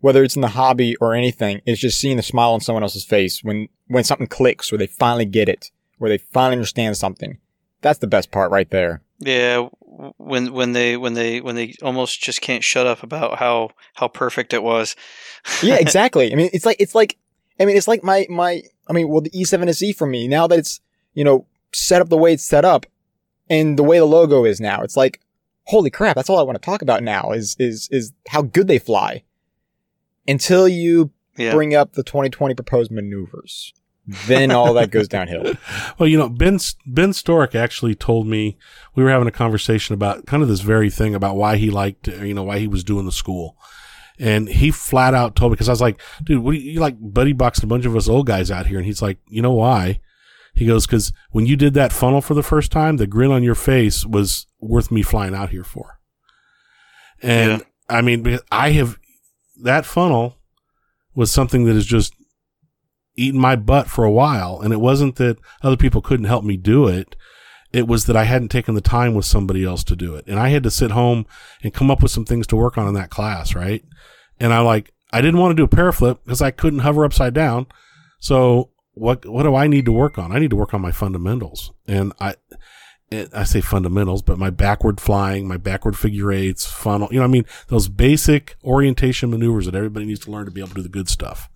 [0.00, 3.04] whether it's in the hobby or anything, is just seeing the smile on someone else's
[3.04, 7.36] face when when something clicks or they finally get it, where they finally understand something.
[7.82, 9.02] That's the best part right there.
[9.18, 9.68] Yeah,
[10.16, 14.08] when when they when they when they almost just can't shut up about how how
[14.08, 14.94] perfect it was.
[15.62, 16.32] yeah, exactly.
[16.32, 17.16] I mean, it's like it's like
[17.60, 20.58] I mean, it's like my my I mean, well, the E7SE for me now that
[20.58, 20.80] it's
[21.14, 22.86] you know set up the way it's set up
[23.50, 25.20] and the way the logo is now, it's like
[25.64, 28.68] holy crap, that's all I want to talk about now is is is how good
[28.68, 29.24] they fly.
[30.26, 31.52] Until you Yeah.
[31.54, 33.72] bring up the 2020 proposed maneuvers,
[34.26, 35.54] then all that goes downhill.
[35.98, 38.56] Well, you know, Ben Ben Storick actually told me
[38.94, 42.06] we were having a conversation about kind of this very thing about why he liked,
[42.06, 43.56] you know, why he was doing the school,
[44.18, 46.80] and he flat out told me because I was like, dude, what do you, you
[46.80, 49.42] like buddy boxed a bunch of us old guys out here, and he's like, you
[49.42, 50.00] know why?
[50.54, 53.42] He goes, because when you did that funnel for the first time, the grin on
[53.42, 55.98] your face was worth me flying out here for.
[57.22, 57.64] And Yeah.
[57.88, 58.98] I mean, I have
[59.62, 60.36] that funnel
[61.14, 62.14] was something that is just
[63.18, 64.60] eaten my butt for a while.
[64.60, 67.16] And it wasn't that other people couldn't help me do it.
[67.72, 70.24] It was that I hadn't taken the time with somebody else to do it.
[70.26, 71.26] And I had to sit home
[71.62, 73.84] and come up with some things to work on in that class, right?
[74.40, 77.34] And I like, I didn't want to do a piroflip because I couldn't hover upside
[77.34, 77.66] down.
[78.20, 80.32] So what, what do I need to work on?
[80.32, 81.72] I need to work on my fundamentals.
[81.86, 82.36] And I,
[83.10, 87.24] it, I say fundamentals, but my backward flying, my backward figure eights, funnel, you know,
[87.24, 90.74] I mean, those basic orientation maneuvers that everybody needs to learn to be able to
[90.76, 91.50] do the good stuff.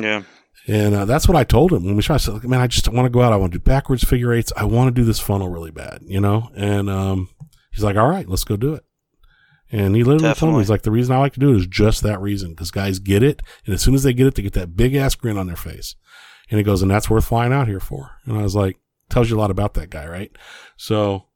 [0.00, 0.22] Yeah.
[0.70, 2.14] And uh, that's what I told him when we tried.
[2.14, 3.32] I said, man, I just want to go out.
[3.32, 4.52] I want to do backwards figure eights.
[4.56, 6.48] I want to do this funnel really bad, you know?
[6.54, 7.28] And um,
[7.72, 8.84] he's like, all right, let's go do it.
[9.72, 11.66] And he literally told me, he's like, the reason I like to do it is
[11.66, 13.42] just that reason because guys get it.
[13.66, 15.56] And as soon as they get it, they get that big ass grin on their
[15.56, 15.96] face.
[16.50, 18.12] And he goes, and that's worth flying out here for.
[18.24, 18.78] And I was like,
[19.08, 20.30] tells you a lot about that guy, right?
[20.76, 21.26] So,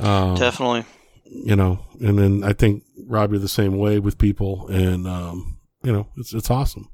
[0.00, 0.84] um, Definitely.
[1.24, 5.58] you know, and then I think Rob, you're the same way with people, and um,
[5.84, 6.90] you know, it's it's awesome.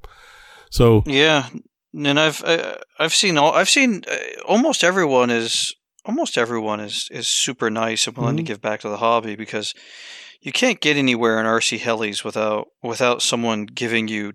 [0.70, 1.48] So Yeah,
[1.94, 4.16] and I've uh, I've seen all I've seen uh,
[4.46, 5.72] almost everyone is
[6.04, 8.38] almost everyone is is super nice and willing Mhm.
[8.38, 9.74] to give back to the hobby because
[10.40, 14.32] you can't get anywhere in RC helis without without someone giving you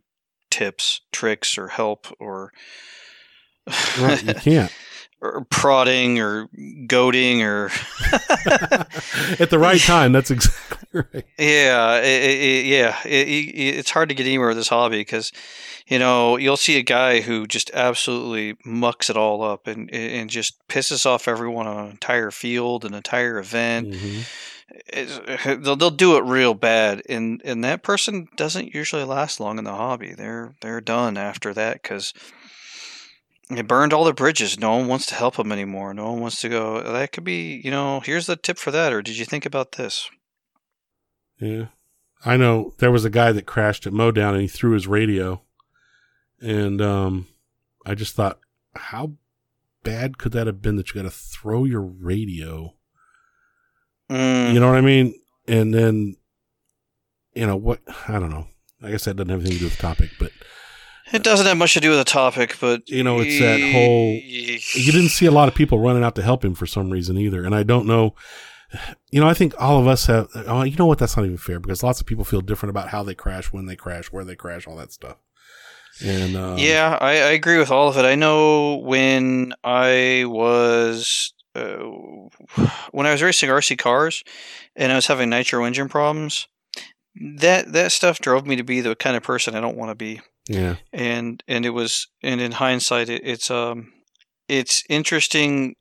[0.52, 2.52] tips, tricks, or help, or
[4.00, 4.72] right, you can't
[5.22, 6.48] or prodding or
[6.88, 7.66] goading or
[9.40, 10.12] at the right time.
[10.12, 11.26] That's exactly right.
[11.38, 15.32] Yeah, it, it, yeah, it, it, it's hard to get anywhere with this hobby because,
[15.88, 20.30] you know, you'll see a guy who just absolutely mucks it all up and and
[20.30, 23.92] just pisses off everyone on an entire field, an entire event.
[23.92, 24.26] Mhm.
[24.92, 29.58] It's- they'll they'll do it real bad, and and that person doesn't usually last long
[29.60, 30.14] in the hobby.
[30.14, 32.14] They're they're done after that because
[33.50, 34.58] They burned all the bridges.
[34.60, 35.94] No one wants to help them anymore.
[35.94, 36.82] No one wants to go.
[36.82, 38.00] That could be, you know.
[38.00, 38.92] Here's the tip for that.
[38.92, 40.10] Or did you think about this?
[41.40, 41.66] Yeah.
[42.26, 45.42] I know there was a guy that crashed at Mowdown and he threw his radio.
[46.42, 47.28] And um,
[47.86, 48.40] I just thought,
[48.76, 49.14] how
[49.84, 52.74] bad could that have been that you got to throw your radio?
[54.10, 55.14] Mm, You know what I mean?
[55.48, 56.16] And then,
[57.34, 57.80] you know, what?
[58.08, 58.48] I don't know.
[58.82, 60.32] I guess that doesn't have anything to do with the topic, but
[61.14, 64.14] it doesn't have much to do with the topic, but You know, it's that whole-
[64.14, 67.18] you didn't see a lot of people running out to help him for some reason
[67.18, 67.44] either.
[67.44, 68.16] And I don't know.
[69.12, 70.28] You know, I think all of us have.
[70.36, 70.98] Oh, you know what?
[70.98, 73.66] That's not even fair because lots of people feel different about how they crash, when
[73.66, 75.18] they crash, where they crash, all that stuff.
[76.04, 78.04] And um, yeah, I, I agree with all of it.
[78.04, 81.78] I know when I was uh,
[82.92, 84.24] when I was racing RC cars
[84.76, 86.48] and I was having nitro engine problems.
[87.38, 89.96] That that stuff drove me to be the kind of person I don't want to
[89.96, 90.22] be.
[90.50, 93.94] yeah, and and it was and in hindsight it, it's um
[94.50, 95.76] it's interesting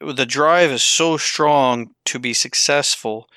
[0.00, 3.28] the drive is so strong to be successful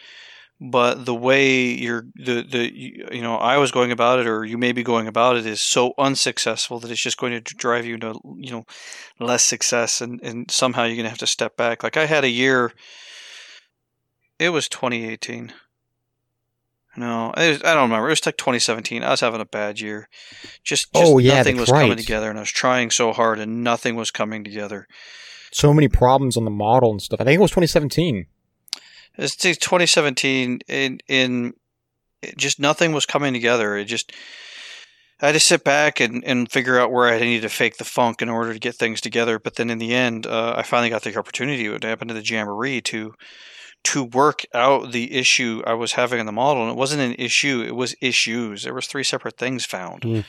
[0.60, 4.58] but the way you're the the you know I was going about it or you
[4.58, 7.98] may be going about it is so unsuccessful that it's just going to drive you
[7.98, 8.66] to you know
[9.20, 12.24] less success and and somehow you're going to have to step back like I had
[12.24, 12.72] a year
[14.40, 15.52] it was 2018
[16.96, 18.08] no, was, I don't remember.
[18.08, 19.04] It was like 2017.
[19.04, 20.10] I was having a bad year.
[20.64, 23.64] Just, just Oh, yeah, nothing was coming together, and I was trying so hard, and
[23.64, 24.88] nothing was coming together.
[25.54, 27.22] So many problems on the model and stuff.
[27.22, 28.26] I think it was 2017.
[29.18, 30.60] It's 2017.
[30.68, 31.54] In in
[32.22, 33.78] it just nothing was coming together.
[33.78, 34.12] It just
[35.22, 37.86] I had to sit back and, and figure out where I needed to fake the
[37.86, 39.40] funk in order to get things together.
[39.40, 41.70] But then in the end, uh, I finally got the opportunity.
[41.70, 43.14] What happened to the Jamboree to
[43.86, 47.16] to work out the issue I was having in the model, and it wasn't an
[47.20, 48.64] issue; it was issues.
[48.64, 50.20] There was three separate things found, Hmm.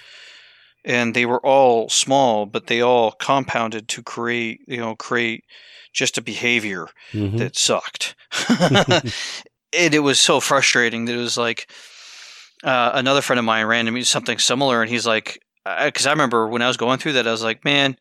[0.85, 5.45] And they were all small, but they all compounded to create you know create
[5.93, 7.39] just a behavior Mhm.
[7.39, 8.15] that sucked.
[8.59, 11.71] and it was so frustrating that it was like
[12.63, 15.41] uh, another friend of mine ran into me something similar, and he's like,
[15.85, 17.97] because I remember when I was going through that, I was like, man,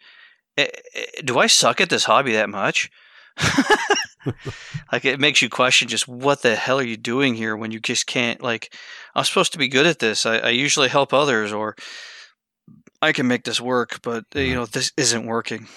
[0.57, 2.89] eh, eh, do I suck at this hobby that much?
[4.91, 7.79] like it makes you question just what the hell are you doing here when you
[7.79, 8.73] just can't like
[9.15, 11.75] i'm supposed to be good at this i, I usually help others or
[13.03, 15.67] i can make this work but uh, you know this isn't working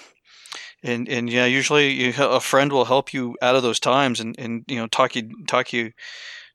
[0.83, 4.35] and and yeah usually you, a friend will help you out of those times and
[4.39, 5.91] and you know talk you talk you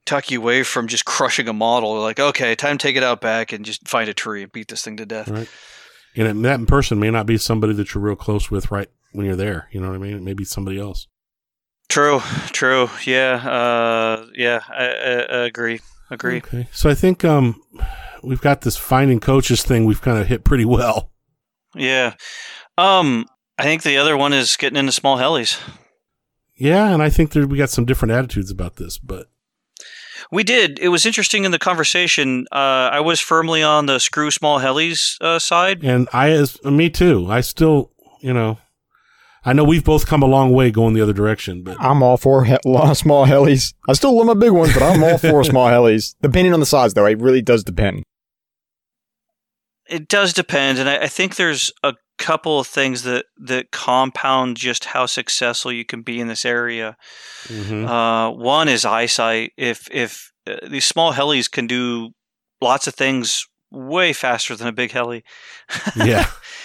[0.05, 3.21] talk you away from just crushing a model like okay time to take it out
[3.21, 5.49] back and just find a tree and beat this thing to death Right.
[6.15, 9.35] And that person may not be somebody that you're real close with right when you're
[9.37, 9.69] there.
[9.73, 10.15] You know what I mean?
[10.15, 11.07] It may be somebody else.
[11.89, 12.21] true
[12.53, 15.81] true yeah uh yeah i, I, I agree
[16.11, 16.69] agree Okay.
[16.73, 17.63] So I think um,
[18.23, 21.11] we've got this finding coaches thing we've kind of hit pretty well.
[21.75, 22.15] Yeah.
[22.79, 23.27] Um,
[23.59, 25.61] I think the other one is getting into small helis.
[26.57, 29.27] Yeah, and I think there, we got some different attitudes about this, but
[30.31, 30.79] We did.
[30.79, 32.47] It was interesting in the conversation.
[32.53, 35.83] Uh, I was firmly on the screw small helis uh, side.
[35.83, 37.27] and I as me too.
[37.31, 37.91] I still,
[38.21, 38.59] you know,
[39.45, 42.17] I know we've both come a long way going the other direction, but I'm all
[42.17, 42.57] for he-
[42.95, 43.75] small helis.
[43.89, 46.15] I still love my big ones, but I'm all for small helis.
[46.23, 48.05] Depending on the size, though, it really does depend.
[49.89, 54.57] It does depend, and I, I think there's a couple of things that that compound
[54.57, 56.97] just how successful you can be in this area.
[57.49, 57.89] Mhm.
[57.89, 59.53] Uh, one is eyesight.
[59.57, 62.11] If if uh, these small helis can do
[62.61, 65.25] lots of things way faster than a big heli.
[65.97, 66.27] yeah,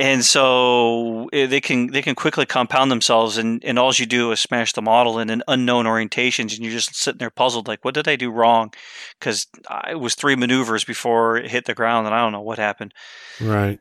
[0.00, 4.32] and so eh, they can they can quickly compound themselves and, and all you do
[4.32, 7.84] is smash the model in an unknown orientations and you're just sitting there puzzled like
[7.84, 8.72] what did i do wrong
[9.18, 9.46] because
[9.88, 12.92] it was three maneuvers before it hit the ground and i don't know what happened
[13.40, 13.78] right.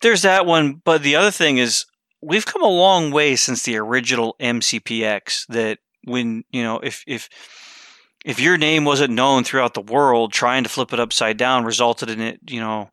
[0.00, 1.86] there's that one but the other thing is
[2.22, 7.28] we've come a long way since the original mcpx that when you know if if
[8.24, 12.10] if your name wasn't known throughout the world trying to flip it upside down resulted
[12.10, 12.90] in it you know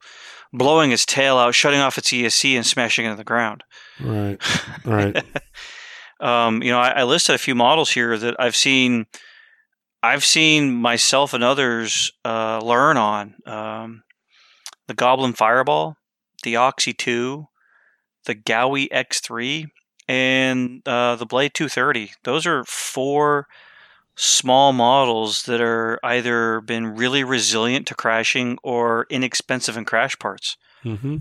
[0.54, 3.64] blowing its tail out shutting off its esc and smashing into the ground
[4.00, 4.38] Right.
[4.86, 5.24] Right.
[6.20, 9.06] um, you know I, I listed a few models here that i've seen
[10.04, 14.04] i've seen myself and others uh, learn on um,
[14.88, 15.98] the goblin fireball
[16.44, 17.46] the oxy 2
[18.26, 19.66] the Gaui x3
[20.08, 23.48] and uh, the blade 230 those are four
[24.16, 30.58] small models that are either been really resilient to crashing or inexpensive in crash parts
[30.84, 31.18] Mm-hmm.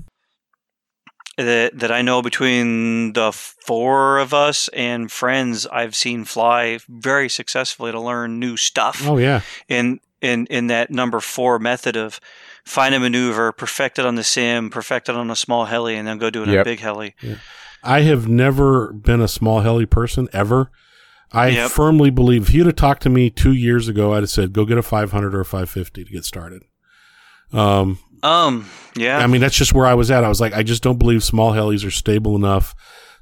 [1.39, 7.29] that that I know between the four of us and friends I've seen fly very
[7.29, 9.41] successfully to learn new stuff Oh yeah.
[9.69, 12.21] in in in that number four method of
[12.65, 16.07] find a maneuver, perfect it on the sim, perfect it on a small heli, and
[16.07, 17.15] then go do it on a big heli.
[17.83, 20.71] I have never been a small heli person ever.
[21.35, 21.71] I Yep.
[21.71, 24.65] firmly believe if you'd have talked to me two years ago, I'd have said, go
[24.65, 26.63] get a 500 or a 550 to get started.
[27.53, 28.67] Um, Um,
[28.97, 30.25] yeah, I mean, that's just where I was at.
[30.25, 32.75] I was like, I just don't believe small helis are stable enough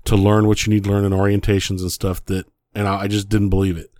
[0.05, 3.09] to learn what you need to learn in orientations and stuff that, and I, I
[3.09, 3.90] just didn't believe it.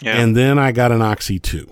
[0.00, 0.20] yeah.
[0.20, 1.68] And then I got an Oxy 2.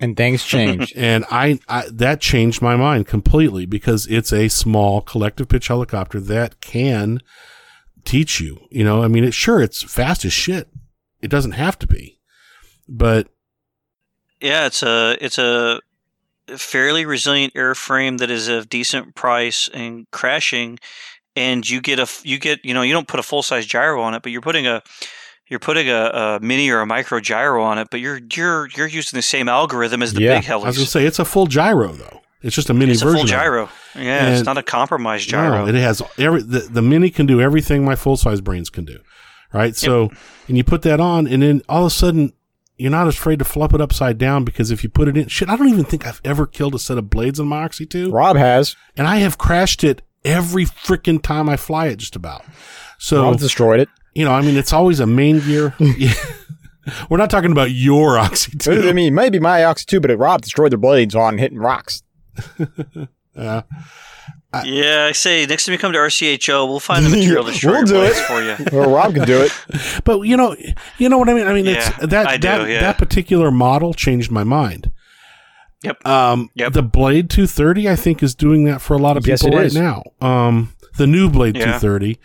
[0.00, 0.92] And things changed.
[0.96, 6.18] And I, I that changed my mind completely because it's a small collective pitch helicopter
[6.18, 7.20] that can
[8.04, 8.66] teach you.
[8.70, 10.68] You know, I mean, it sure it's fast as shit.
[11.20, 12.18] It doesn't have to be,
[12.88, 13.28] but
[14.40, 15.80] Yeah, it's a it's a
[16.56, 20.78] fairly resilient airframe that is of decent price and crashing,
[21.36, 24.02] and you get a you get you know you don't put a full size gyro
[24.02, 24.82] on it, but you're putting a
[25.48, 28.86] you're putting a, a mini or a micro gyro on it, but you're you're you're
[28.86, 31.46] using the same algorithm as the Yeah, big I was gonna say it's a full
[31.46, 32.22] gyro though.
[32.42, 33.16] It's just a mini It's a version.
[33.18, 33.32] full of it.
[33.32, 33.68] gyro.
[33.94, 35.64] Yeah, it's not a compromised gyro.
[35.64, 38.84] No, it has every the, the mini can do everything my full size brains can
[38.84, 38.98] do.
[39.52, 39.76] Right?
[39.76, 40.10] So
[40.48, 42.32] and you put that on and then all of a sudden
[42.78, 45.48] you're not afraid to flop it upside down because if you put it in shit,
[45.48, 48.10] I don't even think I've ever killed a set of blades on my Oxy 2.
[48.10, 48.74] Rob has.
[48.96, 52.44] And I have crashed it every freaking time I fly it just about.
[52.98, 53.88] So Rob destroyed it.
[54.14, 55.74] you know, I mean it's always a main gear.
[55.96, 56.12] Yeah.
[57.08, 58.88] We're not talking about your Oxy 2.
[58.88, 62.02] I mean, maybe my Oxy too, but Rob destroyed the blades on hitting rocks.
[63.34, 63.62] Uh,
[64.66, 67.72] yeah, I say next time you come to RCHO, we'll find the material to destroy
[67.80, 68.14] We'll your do it.
[68.26, 68.78] for you.
[68.78, 69.52] Well, Rob can do it.
[70.04, 70.54] But you know,
[70.98, 71.46] you know what I mean.
[71.46, 72.80] I mean, Yeah, it's that I do, that yeah.
[72.82, 74.90] that particular model changed my mind.
[75.82, 76.06] Yep.
[76.06, 76.74] Um, Yep.
[76.74, 79.66] the Blade 230, I think, is doing that for a lot of people it right
[79.66, 79.74] is.
[79.74, 80.02] now.
[80.20, 81.78] Um, the new Blade Yeah.
[81.78, 82.18] 230,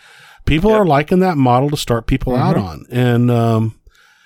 [0.45, 0.79] people Yep.
[0.81, 2.63] are liking that model to start people out Mhm.
[2.65, 3.75] on, and um,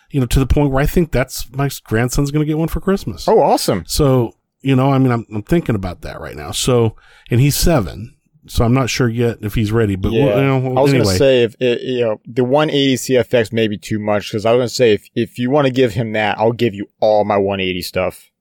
[0.09, 2.67] you know, to the point where I think that's my grandson's going to get one
[2.69, 3.27] for Christmas.
[3.27, 3.83] Oh, awesome.
[3.85, 6.51] So, you know, I mean, I'm, I'm thinking about that right now.
[6.51, 6.95] So,
[7.29, 8.15] and he's seven,
[8.47, 9.95] so I'm not sure yet if he's ready.
[9.95, 12.95] But we'll, you know, I was anyway, gonna say if it, you know the 180
[12.95, 15.71] CFX may be too much because I was gonna say if if you want to
[15.73, 18.31] give him that, I'll give you all my 180 stuff.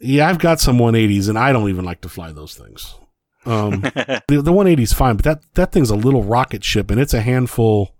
[0.00, 2.94] yeah, I've got some 180s, and I don't even like to fly those things.
[3.44, 7.00] Um, the, the 180 is fine, but that, that thing's a little rocket ship, and
[7.00, 7.94] it's a handful.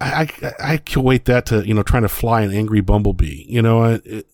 [0.00, 3.44] I, I, I equate that to, you know, trying to fly an angry bumblebee.
[3.48, 4.26] You know, it, it,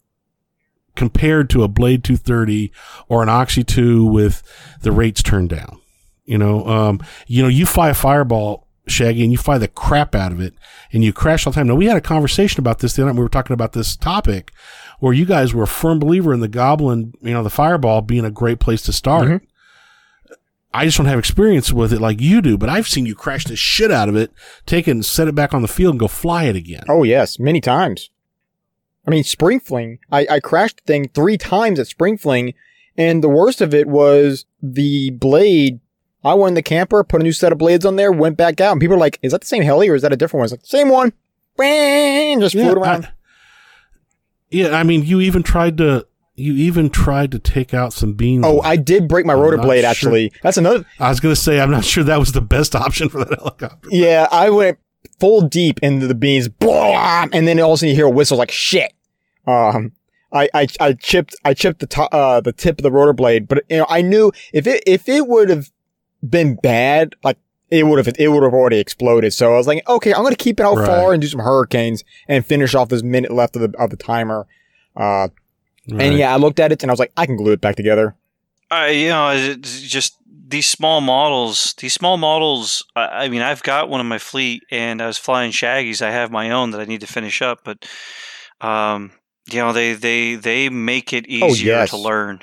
[0.96, 2.72] compared to a Blade 230
[3.08, 4.42] or an Oxy 2 with
[4.82, 5.78] the rates turned down.
[6.24, 10.14] You know, um, you know, you fly a fireball, Shaggy, and you fly the crap
[10.14, 10.54] out of it,
[10.92, 11.66] and you crash all the time.
[11.68, 13.18] Now, we had a conversation about this the other night.
[13.18, 14.52] We were talking about this topic
[15.00, 18.24] where you guys were a firm believer in the Goblin, you know, the fireball being
[18.24, 19.28] a great place to start.
[19.28, 19.40] Mhm.
[20.72, 23.44] I just don't have experience with it like you do, but I've seen you crash
[23.44, 24.30] the shit out of it,
[24.66, 26.84] take it and set it back on the field and go fly it again.
[26.88, 28.10] Oh yes, many times.
[29.06, 29.98] I mean, Spring Fling.
[30.12, 32.54] I, I crashed the thing three times at Spring Fling,
[32.96, 35.80] and the worst of it was the blade.
[36.22, 38.60] I went in the camper, put a new set of blades on there, went back
[38.60, 40.40] out, and people are like, "Is that the same heli or is that a different
[40.40, 41.12] one?" It's like, "Same one."
[41.56, 43.06] Bang, just flew it around.
[43.06, 43.12] I,
[44.50, 48.44] yeah, I mean, you even tried to, you even tried to take out some beams.
[48.46, 49.82] oh, I did break my I'm rotor blade.
[49.82, 49.90] sure.
[49.90, 50.84] Actually, that's another.
[50.98, 53.88] I was gonna say, I'm not sure that was the best option for that helicopter.
[53.90, 54.78] Yeah, I went
[55.18, 58.10] full deep into the beans, blah, and then all of a sudden you hear a
[58.10, 58.92] whistle like shit.
[59.46, 59.92] Um,
[60.32, 63.48] I, I, I chipped, I chipped the top, uh, the tip of the rotor blade,
[63.48, 65.70] but you know, I knew if it, if it would have
[66.28, 67.36] been bad, like
[67.70, 69.32] it would have, it would have already exploded.
[69.32, 70.86] So I was like, okay, I'm going to keep it out Right.
[70.86, 73.96] far and do some hurricanes and finish off this minute left of the, of the
[73.96, 74.46] timer.
[74.96, 75.28] Uh,
[75.90, 76.02] Right.
[76.06, 77.74] and yeah, I looked at it and I was like, I can glue it back
[77.74, 78.14] together.
[78.70, 80.14] I, you know, it's just
[80.50, 81.74] these small models.
[81.78, 82.84] These small models.
[82.96, 86.02] I, I mean, I've got one in my fleet, and I was flying Shaggies.
[86.02, 87.88] I have my own that I need to finish up, but
[88.60, 89.12] um,
[89.50, 91.90] you know, they they they make it Oh, easier yes.
[91.90, 92.40] to learn,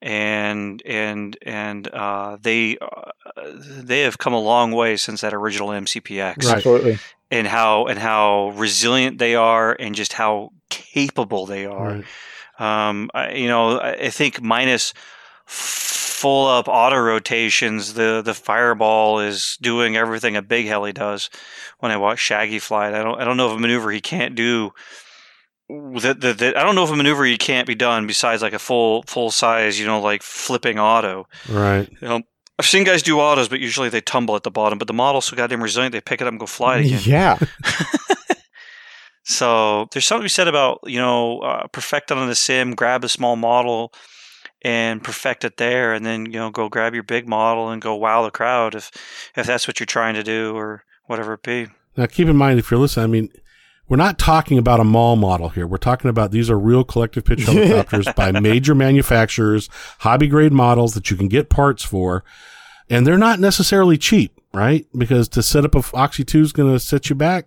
[0.00, 3.10] and and and uh, they uh,
[3.56, 6.56] they have come a long way since that original MCPX, Right.
[6.56, 6.98] Absolutely.
[7.30, 12.02] and how and how resilient they are, and just how capable they are.
[12.58, 12.88] Right.
[12.88, 14.92] Um, I, you know, I, I think minus
[16.22, 21.28] full up auto rotations, the the fireball is doing everything a big heli does.
[21.80, 22.88] When I watch Shaggy fly.
[22.88, 24.70] I don't I don't know of a maneuver he can't do.
[25.68, 28.52] That, that, that I don't know if a maneuver he can't be done besides like
[28.52, 31.26] a full full size, you know, like flipping auto.
[31.48, 31.90] Right.
[32.00, 32.22] You know,
[32.56, 34.78] I've seen guys do autos, but usually they tumble at the bottom.
[34.78, 37.00] But the model's so goddamn resilient, they pick it up and go fly it again.
[37.04, 37.38] Yeah.
[39.24, 42.74] So there's something to be said about you know uh, perfect it on the sim,
[42.74, 43.92] grab a small model,
[44.62, 47.94] and perfect it there, and then you know go grab your big model and go
[47.94, 48.90] wow the crowd if
[49.36, 51.66] if that's what you're trying to do or whatever it be.
[51.96, 53.32] Now, keep in mind if you're listening, I mean,
[53.88, 55.66] we're not talking about a mall model here.
[55.66, 59.68] We're talking about these are real collective pitch helicopters by major manufacturers,
[59.98, 62.24] hobby grade models that you can get parts for,
[62.88, 64.86] and they're not necessarily cheap, right?
[64.96, 67.46] Because to set up a Oxy 2 is going to set you back,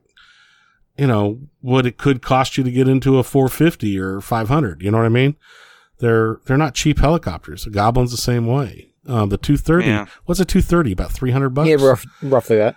[0.97, 4.81] you know, what it could cost you to get into a 450 or 500.
[4.81, 5.35] You know what I mean?
[5.99, 7.63] They're they're not cheap helicopters.
[7.65, 8.89] The Goblin's the same way.
[9.07, 10.05] Um, the 230, Yeah.
[10.25, 10.91] what's a 230?
[10.91, 11.69] About 300 bucks.
[11.69, 12.75] Yeah, rough, roughly that.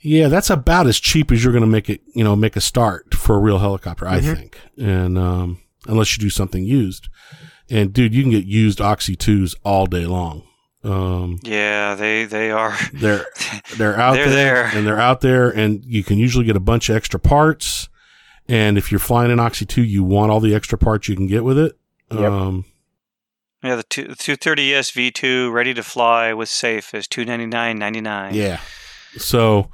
[0.00, 2.60] Yeah, that's about as cheap as you're going to make it, you know, make a
[2.60, 4.34] start for a real helicopter, I Mhm.
[4.36, 4.60] think.
[4.78, 7.08] And, um, unless you do something used.
[7.70, 10.42] And dude, you can get used Oxy 2s all day long.
[10.84, 12.74] Um, Yeah, they they are.
[12.92, 13.26] they're,
[13.78, 14.70] they're out They're there, there.
[14.74, 17.88] and they're out there and you can usually get a bunch of extra parts.
[18.48, 21.26] And if you're flying an Oxy 2, you want all the extra parts you can
[21.26, 21.76] get with it.
[22.12, 22.30] Yep.
[22.32, 22.64] Um,
[23.62, 28.32] Yeah, the two, 230S V2 ready to fly with safe is 299.99.
[28.34, 28.60] yeah.
[29.18, 29.70] So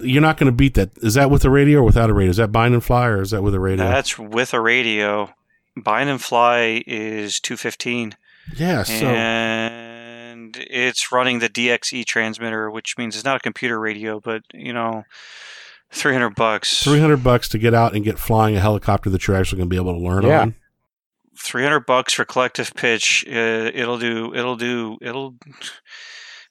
[0.00, 0.90] you're not going to beat that.
[0.98, 2.30] Is that with a radio or without a radio?
[2.30, 3.84] Is that bind and fly or is that with a radio?
[3.86, 5.32] That's with a radio.
[5.76, 8.16] Bind and fly is 215
[8.56, 8.82] yeah.
[8.82, 9.06] So.
[9.06, 14.72] and it's running the DXE transmitter, which means it's not a computer radio, but you
[14.72, 15.04] know,
[15.92, 16.82] 300 bucks.
[16.82, 19.74] 300 bucks to get out and get flying a helicopter that you're actually going to
[19.74, 20.40] be able to learn Yeah.
[20.42, 20.54] on.
[21.38, 23.24] 300 bucks for collective pitch.
[23.28, 25.34] Uh, it'll do it'll do it'll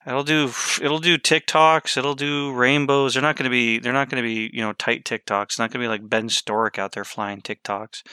[0.06, 0.52] it'll do
[0.82, 3.14] it'll do TikToks, it'll do rainbows.
[3.14, 5.44] They're not going to be they're not going to be, you know, tight TikToks.
[5.44, 8.04] It's not going to be like Ben Storick out there flying TikToks.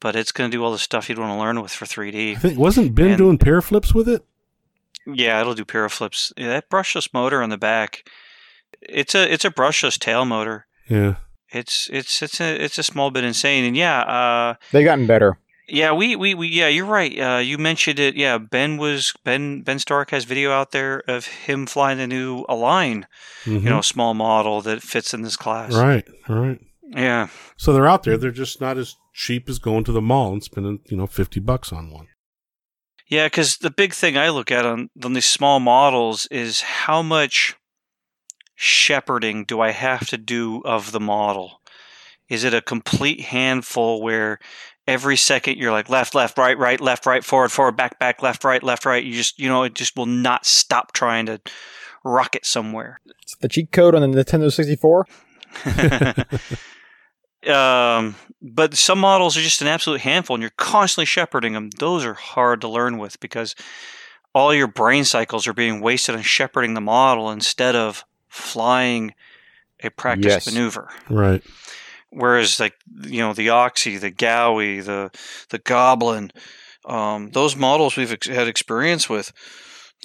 [0.00, 2.32] But it's going to do all the stuff you'd want to learn with for 3D.
[2.36, 4.24] I think wasn't Ben And- doing piroflips with it?
[5.06, 6.32] Yeah, it'll do piroflips.
[6.36, 8.08] Yeah, that brushless motor on the back.
[8.82, 10.66] It's a it's a brushless tail motor.
[10.88, 11.16] Yeah.
[11.52, 13.64] It's it's it's a it's a small bit insane.
[13.64, 15.38] And yeah, uh They've gotten better.
[15.72, 17.18] Yeah, we, we, we yeah, you're right.
[17.18, 18.16] Uh you mentioned it.
[18.16, 22.44] Yeah, Ben was Ben Ben Storick has video out there of him flying the new
[22.48, 23.06] Align,
[23.44, 23.62] Mhm.
[23.62, 25.72] you know, small model that fits in this class.
[25.74, 26.06] right.
[26.28, 26.58] Right.
[26.92, 27.28] Yeah.
[27.56, 28.16] So they're out there.
[28.16, 31.38] They're just not as cheap as going to the mall and spending, you know, 50
[31.40, 32.08] bucks on one.
[33.06, 37.02] Yeah, because the big thing I look at on, on these small models is how
[37.02, 37.54] much
[38.54, 41.60] shepherding do I have to do of the model?
[42.28, 44.38] Is it a complete handful where
[44.90, 48.42] every second you're like left, left, right, right, left, right, forward, forward, back, back, left,
[48.42, 49.04] right, left, right?
[49.04, 51.40] You just, you know, it just will not stop trying to
[52.04, 52.98] rocket somewhere.
[53.22, 55.06] It's the cheat code on the Nintendo 64.
[57.54, 61.70] um, but some models are just an absolute handful, and you're constantly shepherding them.
[61.78, 63.54] Those are hard to learn with because
[64.34, 69.14] all your brain cycles are being wasted on shepherding the model instead of flying
[69.82, 70.46] a practice Yes.
[70.46, 70.90] maneuver.
[71.08, 71.42] Right.
[72.10, 75.10] Whereas, like you know, the Oxy, the Gaui, the
[75.50, 76.32] the Goblin,
[76.84, 79.32] um, those models we've ex- had experience with,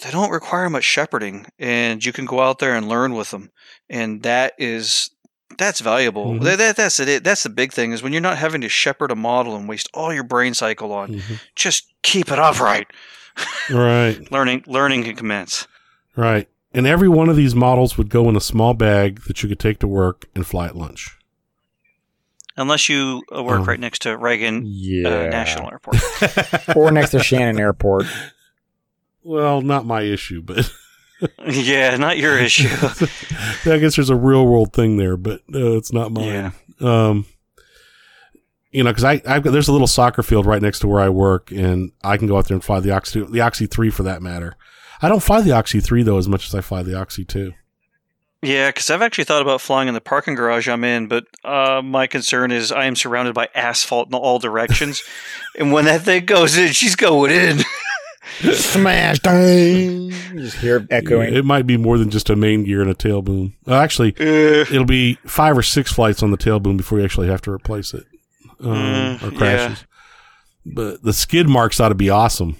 [0.03, 3.49] they don't require much shepherding, and you can go out there and learn with them,
[3.89, 5.09] and that is
[5.57, 6.33] that's valuable.
[6.33, 6.43] Mhm.
[6.43, 7.23] That, that- that's it.
[7.23, 9.89] That's the big thing is when you're not having to shepherd a model and waste
[9.93, 11.13] all your brain cycle on.
[11.13, 11.39] Mhm.
[11.55, 12.87] Just keep it upright.
[13.69, 14.19] Right.
[14.31, 15.67] Learning, learning can commence.
[16.15, 16.47] Right.
[16.73, 19.59] And every one of these models would go in a small bag that you could
[19.59, 21.14] take to work and fly at lunch.
[22.57, 25.09] Unless you uh, work Um, right next to Reagan Yeah.
[25.09, 25.97] uh, National Airport.
[26.75, 28.05] or next to Shannon Airport.
[29.23, 30.71] well, not my issue, but
[31.47, 32.69] yeah, not your issue.
[33.69, 36.51] I guess there's a real world thing there, but uh, it's not Yeah.
[36.79, 36.89] mine.
[36.89, 37.25] Um,
[38.71, 40.99] you know, because I I've got there's a little soccer field right next to where
[41.01, 43.89] I work, and I can go out there and fly the Oxy the Oxy three
[43.89, 44.55] for that matter.
[45.01, 47.53] I don't fly the Oxy three though as much as I fly the Oxy two.
[48.41, 51.81] Yeah, because I've actually thought about flying in the parking garage I'm in, but uh,
[51.83, 55.01] my concern is I am surrounded by asphalt in all directions,
[55.57, 57.59] and when that thing goes in, she's going in.
[58.53, 59.19] Smash!
[59.19, 60.11] Dang!
[60.11, 61.33] You just hear it echoing.
[61.33, 63.55] It might be more than just a main gear and a tail boom.
[63.67, 67.05] Uh, actually, Uh, it'll be five or six flights on the tail boom before you
[67.05, 68.03] actually have to replace it
[68.59, 68.67] um,
[69.19, 69.85] Mm, or crashes.
[70.65, 72.57] But the skid marks ought to be awesome.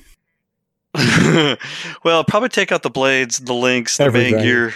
[2.03, 4.73] well, probably take out the blades, the links, the main gear,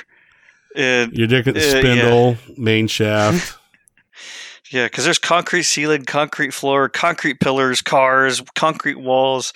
[0.75, 1.79] and You're digging the Uh, yeah.
[1.79, 3.57] spindle, main shaft.
[4.71, 9.53] yeah, because there's concrete ceiling, concrete floor, concrete pillars, cars, concrete walls.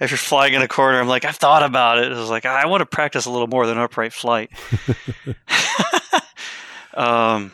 [0.00, 2.12] If you're flying in a corner, I'm like, I've thought about it.
[2.12, 4.50] I was like, I want to practice a little more than upright flight.
[6.94, 7.52] um,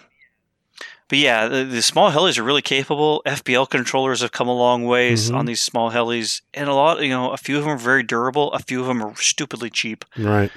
[1.09, 3.23] but yeah, the, the small helis are really capable.
[3.27, 5.37] FBL controllers have come a long ways Mhm.
[5.37, 8.03] on these small helis, and a lot, you know, a few of them are very
[8.03, 8.53] durable.
[8.53, 10.05] A few of them are stupidly cheap.
[10.17, 10.51] right.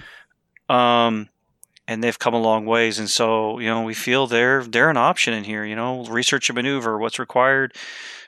[0.70, 1.30] Um,
[1.88, 4.98] and they've come a long ways, and so you know, we feel they're they're an
[4.98, 5.66] option in here.
[5.66, 7.74] You know, research and maneuver, what's required,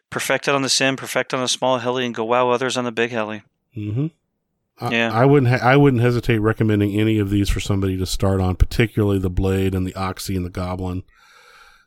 [0.10, 2.84] perfect it on the sim, perfect on a small heli, and go wow others on
[2.86, 3.44] the big heli.
[3.74, 4.08] hmm
[4.80, 5.12] I, Yeah.
[5.14, 5.52] I wouldn't.
[5.52, 9.30] Ha- I wouldn't hesitate recommending any of these for somebody to start on, particularly the
[9.30, 11.04] blade and the oxy and the goblin.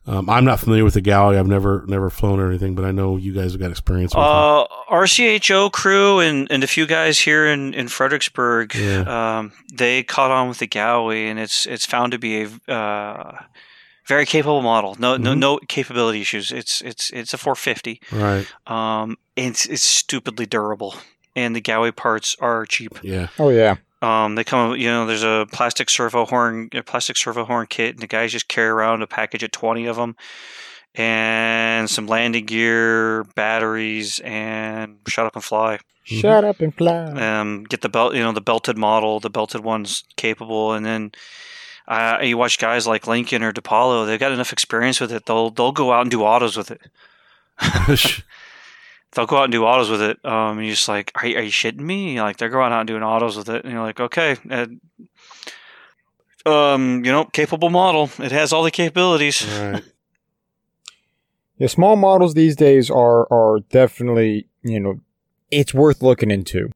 [0.09, 1.37] Um, I'm not familiar with the Gaui.
[1.39, 4.25] I've never never flown or anything, but I know you guys have got experience with
[4.25, 9.03] Uh, RCHO crew and, and a few guys here in, in Fredericksburg, Yeah.
[9.39, 13.37] um, they caught on with the Gaui, and it's it's found to be a uh,
[14.07, 14.97] very capable model.
[14.99, 15.39] No no Mhm.
[15.39, 16.53] no capability issues.
[16.53, 18.01] It's it's it's a 450.
[18.11, 18.47] Right.
[18.67, 20.95] Um, it's it's stupidly durable,
[21.37, 22.99] and the Gaui parts are cheap.
[23.03, 23.29] Yeah.
[23.39, 23.77] Oh yeah.
[24.01, 27.95] Um, they come, you know, there's a plastic servo horn, a plastic servo horn kit,
[27.95, 30.15] and the guys just carry around a package of 20 of them,
[30.95, 35.79] and some landing gear, batteries, and shut up and fly.
[36.09, 36.21] Mhm.
[36.21, 37.05] Shut up and fly.
[37.13, 41.13] Um, get the belt, you know, the belted model, the belted one's capable, and then.
[41.87, 45.25] Uh, you watch guys like Lincoln or DePaulo; they've got enough experience with it.
[45.25, 46.83] They'll they'll go out and do autos with it.
[49.19, 50.25] They'll go out and do autos with it.
[50.25, 52.21] Um, and you're just like, are, you- are you shitting me?
[52.23, 54.67] Like they're going out and doing autos with it, and you're like, okay, uh,
[56.47, 58.11] um, you know, capable model.
[58.21, 59.45] It has all the capabilities.
[59.45, 59.83] right.
[61.57, 65.01] Yeah, small models these days are are definitely you know
[65.51, 66.71] it's worth looking into.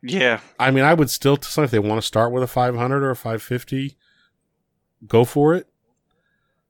[0.00, 2.46] Yeah, I mean, I would still, to some, if they want to start with a
[2.46, 3.96] 500 or a 550,
[5.08, 5.66] go for it.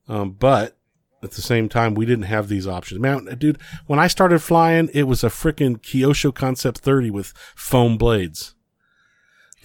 [0.09, 0.78] Um, but
[1.23, 3.01] at the same time, we didn't have these options.
[3.01, 7.97] Man, dude, when I started flying, it was a freaking Kyosho Concept 30 with foam
[7.99, 8.55] blades.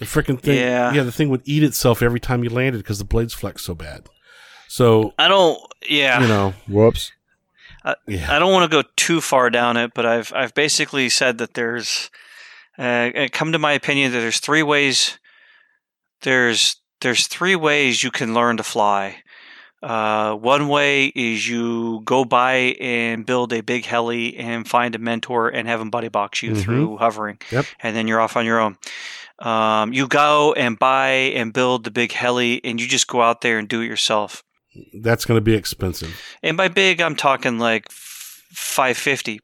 [0.00, 0.92] The freaking thing, Yeah.
[0.92, 3.74] yeah, the thing would eat itself every time you landed because the blades flex so
[3.74, 4.08] bad.
[4.66, 5.60] So, I don't.
[5.88, 7.12] Yeah, you know, Whoops.
[8.08, 11.38] yeah, I don't want to go too far down it, but I've I've basically said
[11.38, 12.10] that there's,
[12.76, 15.18] uh, it come to my opinion that there's three ways.
[16.22, 19.22] There's there's three ways you can learn to fly.
[19.84, 24.98] Uh, one way is you go by and build a big heli and find a
[24.98, 26.62] mentor and have him buddy box you Mhm.
[26.62, 27.66] through hovering, Yep.
[27.82, 28.78] and then you're off on your own.
[29.40, 33.42] Um, you go and buy and build the big heli, and you just go out
[33.42, 34.42] there and do it yourself.
[35.02, 36.10] that's going to be expensive.
[36.42, 39.38] And by big, I'm talking like five fifty.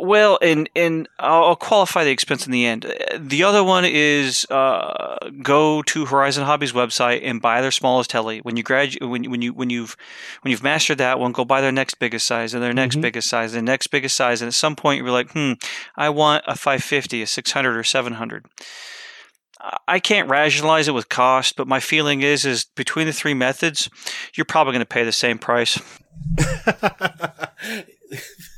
[0.00, 2.92] Well, and and I'll qualify the expense in the end.
[3.16, 8.40] The other one is uh, go to Horizon Hobbies website and buy their smallest heli.
[8.40, 9.96] When you graduate, when when you when you've
[10.40, 13.02] when you've mastered that one, go buy their next biggest size and their next Mhm.
[13.02, 14.42] biggest size and next biggest size.
[14.42, 15.52] And at some point, you're like, hmm,
[15.96, 18.46] I want a 550, a 600, or 700.
[19.60, 23.34] I- I can't rationalize it with cost, but my feeling is is between the three
[23.34, 23.88] methods,
[24.34, 25.78] you're probably going to pay the same price.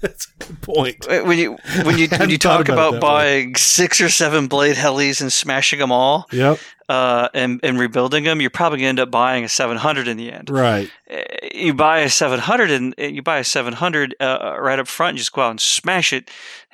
[0.05, 1.07] that's a good point.
[1.09, 3.01] When you when you when you talk about about, that way.
[3.01, 6.59] buying six or seven blade helis and smashing them all Yep.
[6.89, 10.17] uh, and and rebuilding them, you're probably going to end up buying a 700 in
[10.17, 10.51] the end.
[10.51, 10.91] Right.
[11.11, 11.17] Uh,
[11.53, 15.19] You buy a 700 and uh, you buy a 700 uh, right up front, and
[15.19, 16.31] just go out and smash it.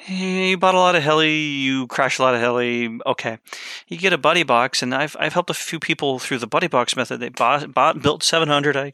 [0.09, 2.99] Eh, You bought a lot of heli, you crash a lot of heli.
[3.07, 3.39] Okay,
[3.89, 6.69] you get a buddy box, and I've I've helped a few people through the buddy
[6.69, 7.21] box method.
[7.21, 8.77] They bought, bought built 700.
[8.77, 8.93] I,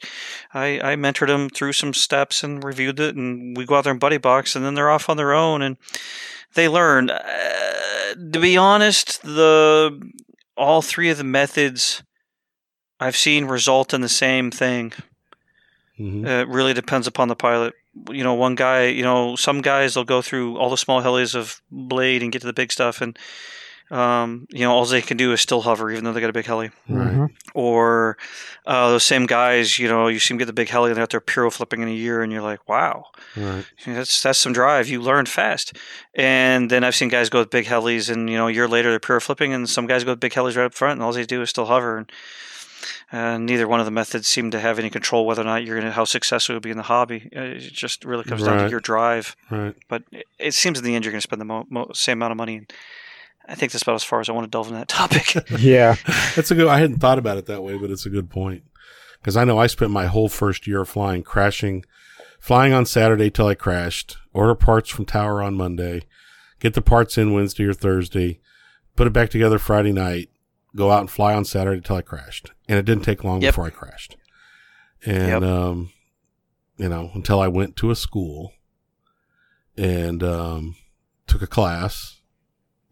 [0.53, 3.93] I I mentored them through some steps and reviewed it, and we go out there
[3.93, 5.77] and buddy box, and then they're off on their own and
[6.55, 7.11] they learn.
[7.11, 10.01] Uh, to be honest, the
[10.57, 12.03] all three of the methods
[12.99, 14.93] I've seen result in the same thing.
[15.97, 17.75] hmm Uh, It really depends upon the pilot.
[18.11, 21.35] You know, one guy, you know, some guys they'll go through all the small helis
[21.35, 23.19] of Blade and get to the big stuff, and
[23.91, 26.33] um, you know, all they can do is still hover, even though they got a
[26.33, 26.71] big heli.
[26.89, 27.07] Right.
[27.15, 27.29] Mhm.
[27.55, 28.19] Or
[28.67, 31.05] uh, those same guys, you know, you see them get the big heli and they're
[31.05, 33.05] out there piro flipping in a year, and you're like, wow,
[33.37, 33.65] Right.
[33.87, 34.89] that's that's some drive.
[34.89, 35.73] You learned fast.
[36.15, 38.91] And then I've seen guys go with big helis, and you know, a year later
[38.91, 41.13] they're piro flipping, and some guys go with big helis right up front, and all
[41.13, 41.97] they do is still hover.
[41.99, 42.11] And
[43.13, 45.79] uh, neither one of the methods seem to have any control whether or not you're
[45.79, 47.31] gonna how successful you'll be in the hobby.
[47.37, 49.35] Uh, It just really comes down to your drive.
[49.51, 49.75] Right.
[49.89, 52.33] But it, it seems in the end you're gonna spend the mo- mo- same amount
[52.33, 52.57] of money.
[52.59, 52.73] And
[53.49, 55.35] I think that's about as far as I want to delve into that topic.
[55.59, 55.97] Yeah.
[56.35, 56.69] That's a good.
[56.69, 58.63] I hadn't thought about it that way, but it's a good point.
[59.21, 61.85] Because I know I spent my whole first year flying crashing,
[62.39, 64.17] flying on Saturday till I crashed.
[64.33, 66.03] Order parts from Tower on Monday,
[66.61, 68.39] get the parts in Wednesday or Thursday,
[68.95, 70.29] put it back together Friday night,
[70.77, 72.53] go out and fly on Saturday until I crashed.
[72.69, 73.53] And it didn't take long Yep.
[73.53, 74.17] before I crashed.
[75.05, 75.43] And Yep.
[75.43, 75.93] um,
[76.77, 78.53] you know, until I went to a school
[79.77, 80.77] and um,
[81.27, 82.21] took a class,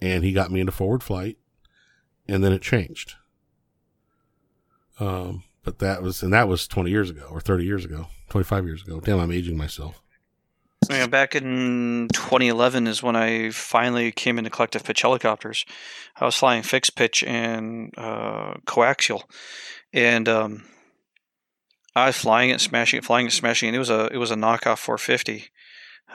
[0.01, 1.39] and he got me into forward flight,
[2.29, 3.15] and then it changed.
[5.01, 8.65] Um, but that was, and that was 20 years ago or 30 years ago, 25
[8.67, 9.01] years ago.
[9.01, 10.01] Damn, I'm aging myself.
[10.89, 15.65] Back in 2011 is when I finally came into collective pitch helicopters.
[16.17, 19.23] I was flying fixed pitch and uh, coaxial,
[19.93, 20.65] and um,
[21.97, 23.75] I was flying it, smashing it, flying it, smashing it.
[23.75, 25.51] It was a it was a knockoff 450.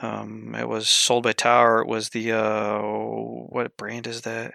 [0.02, 1.80] Um, it was sold by Tower.
[1.82, 4.54] It was the uh, what brand is that?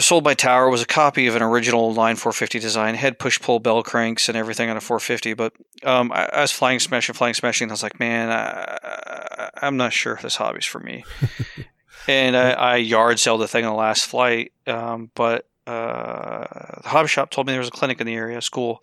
[0.00, 3.38] Was sold by Tower was a copy of an original Align 450 design, had push
[3.38, 5.34] pull bell cranks and everything on a 450.
[5.34, 5.52] But
[5.84, 7.66] um, I, I was flying smashing, flying smashing.
[7.66, 11.04] And I was like, man, I, I'm not sure if this hobby's for me.
[12.08, 14.52] and I, I yard sold the thing on the last flight.
[14.66, 16.46] Um, but uh,
[16.82, 18.82] the hobby shop told me there was a clinic in the area, a school.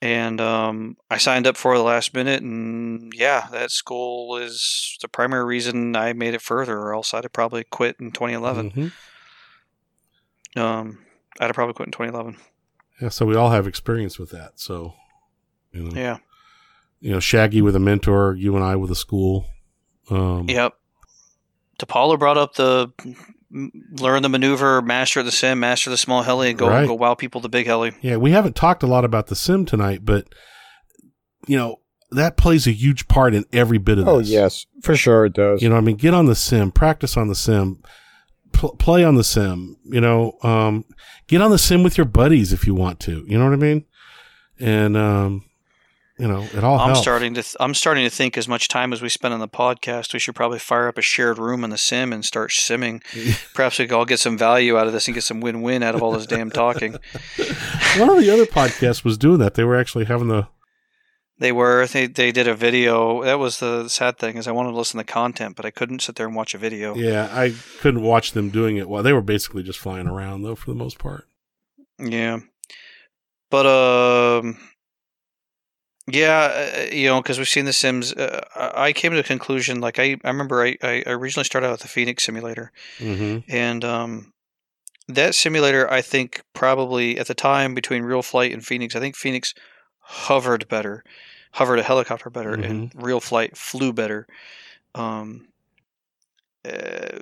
[0.00, 5.08] And um, I signed up for the last minute, and yeah, that school is the
[5.08, 8.70] primary reason I made it further, or else I'd have probably quit in 2011.
[8.70, 8.92] Mhm.
[10.56, 10.98] Um,
[11.40, 12.36] I'd have probably quit in 2011.
[13.00, 14.52] Yeah, so we all have experience with that.
[14.58, 14.94] So,
[15.72, 16.18] you know, Yeah.
[17.00, 19.46] you know, Shaggy with a mentor, you and I with a school.
[20.10, 20.74] Um, Yep.
[21.78, 22.90] DePaulo brought up the
[24.00, 26.86] learn the maneuver, master the sim, master the small heli, and go Right.
[26.86, 27.92] go wow people the big heli.
[28.00, 30.26] Yeah, we haven't talked a lot about the sim tonight, but
[31.46, 31.80] you know
[32.10, 34.30] that plays a huge part in every bit of Oh this.
[34.30, 35.60] yes, for sure it does.
[35.60, 37.82] You know, I mean, get on the sim, practice on the sim,
[38.56, 39.76] pl- play on the sim.
[39.84, 40.84] You know, um,
[41.26, 43.24] get on the sim with your buddies if you want to.
[43.28, 43.84] You know what I mean?
[44.58, 45.44] And um,
[46.18, 47.02] you know, it all I'm helps.
[47.02, 49.48] starting to th- I'm starting to think as much time as we spend on the
[49.48, 53.02] podcast, we should probably fire up a shared room in the sim and start simming.
[53.54, 55.94] Perhaps we could all get some value out of this and get some win-win out
[55.94, 56.92] of all this damn talking.
[57.98, 59.54] One of the other podcasts was doing that.
[59.54, 60.48] They were actually having the
[61.38, 63.22] They were they they did a video.
[63.22, 66.00] That was the sad thing is I wanted to listen to content, but I couldn't
[66.02, 66.94] sit there and watch a video.
[66.94, 67.28] yeah.
[67.30, 68.88] I couldn't watch them doing it.
[68.88, 71.26] Well, they were basically just flying around though, for the most part.
[71.98, 72.38] Yeah.
[73.50, 74.58] But um
[76.08, 78.12] yeah, uh, you know, because we've seen the Sims.
[78.12, 79.80] Uh, I came to a conclusion.
[79.80, 83.84] Like I, I remember I, I originally started out with the Phoenix simulator, hmm and
[83.84, 84.32] um,
[85.08, 89.16] that simulator, I think probably at the time between Real Flight and Phoenix, I think
[89.16, 89.52] Phoenix
[90.08, 91.02] hovered better,
[91.52, 94.26] hovered a helicopter better, and Real Flight flew better.
[94.94, 95.48] Um,
[96.64, 97.18] uh,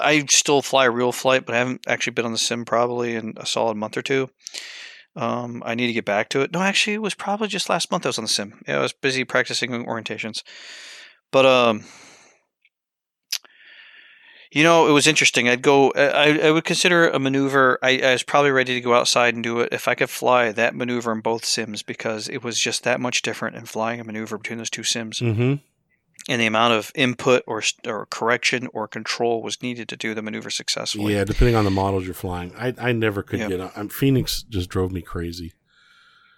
[0.00, 3.34] I still fly Real Flight, but I haven't actually been on the sim probably in
[3.36, 4.30] a solid month or two.
[5.14, 6.52] Um, I need to get back to it.
[6.52, 8.60] No, actually, it was probably just last month I was on the sim.
[8.66, 10.42] Yeah, I was busy practicing orientations,
[11.30, 11.84] but um,
[14.50, 15.48] you know, it was interesting.
[15.48, 15.90] I'd go.
[15.92, 17.78] I, I would consider a maneuver.
[17.82, 20.52] I, I was probably ready to go outside and do it if I could fly
[20.52, 24.04] that maneuver in both sims because it was just that much different in flying a
[24.04, 25.54] maneuver between those two sims, hmm
[26.28, 30.22] and the amount of input or or correction or control was needed to do the
[30.22, 31.14] maneuver successfully.
[31.14, 32.52] Yeah, depending on the models you're flying.
[32.56, 33.70] I, I never could get on.
[33.76, 35.52] I'm, Phoenix just drove me crazy.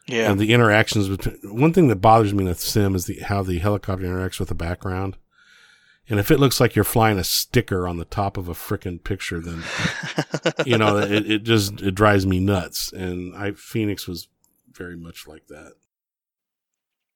[0.07, 3.21] yeah, And the interactions between one thing that bothers me in a sim is the
[3.21, 5.17] how the helicopter interacts with the background.
[6.11, 9.05] And if it looks like you're flying a sticker on the top of a frickin'
[9.05, 9.63] picture, then
[10.65, 12.93] you know it, it just it drives me nuts.
[12.93, 14.29] And I Phoenix was
[14.73, 15.75] very much like that.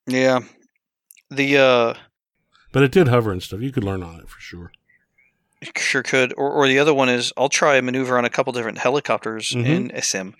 [0.06, 0.40] yeah.
[1.30, 1.94] The uh,
[2.72, 3.60] But it did hover and stuff.
[3.60, 4.72] You could learn on it for sure.
[5.76, 6.32] Sure could.
[6.36, 9.52] Or, or the other one is I'll try a maneuver on a couple different helicopters
[9.52, 9.64] Mhm.
[9.66, 10.34] in a sim.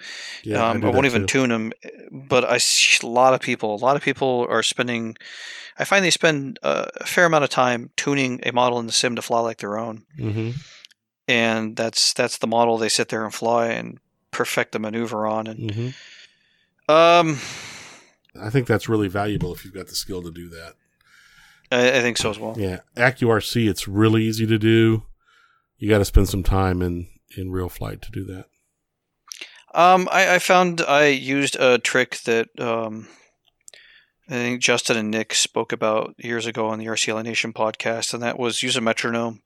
[0.44, 1.26] Yeah, um, do I, won't even too.
[1.46, 1.72] tune them,
[2.10, 3.74] but I see a lot of people.
[3.74, 5.16] A lot of people are spending.
[5.78, 9.16] I find they spend a fair amount of time tuning a model in the sim
[9.16, 10.54] to fly like their own, Mhm.
[11.28, 13.98] and that's that's the model they sit there and fly and
[14.30, 15.46] perfect the maneuver on.
[15.46, 15.94] And Mhm.
[16.88, 17.38] um,
[18.40, 20.74] I think that's really valuable if you've got the skill to do that.
[21.70, 22.54] I, I think so as well.
[22.58, 25.04] Yeah, AccuRC, it's really easy to do.
[25.82, 28.44] You got to spend some time in in real flight to do that.
[29.74, 33.09] Um, I, I found I used a trick that um,
[34.28, 38.14] I think Justin and Nick spoke about years ago on the RC Heli Nation podcast,
[38.14, 39.42] and that was use a metronome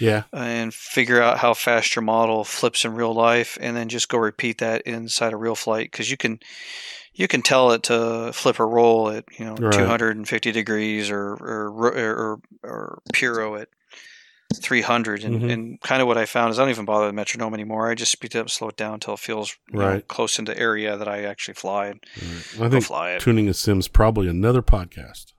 [0.00, 4.08] Yeah, and figure out how fast your model flips in real life, and then just
[4.08, 6.40] go repeat that inside a real flight because you can
[7.12, 9.74] you can tell it to flip or roll at you know Right.
[9.74, 13.68] 250 degrees or or or, or piro at
[14.58, 15.52] 300 and, Mhm.
[15.52, 17.90] and kind of what I found is I don't even bother the metronome anymore.
[17.90, 20.08] I just speed it up, slow it down until it feels you know, Right.
[20.08, 22.00] close into area that I actually fly and
[22.60, 23.20] I think fly it.
[23.20, 25.32] tuning a sim's probably another podcast.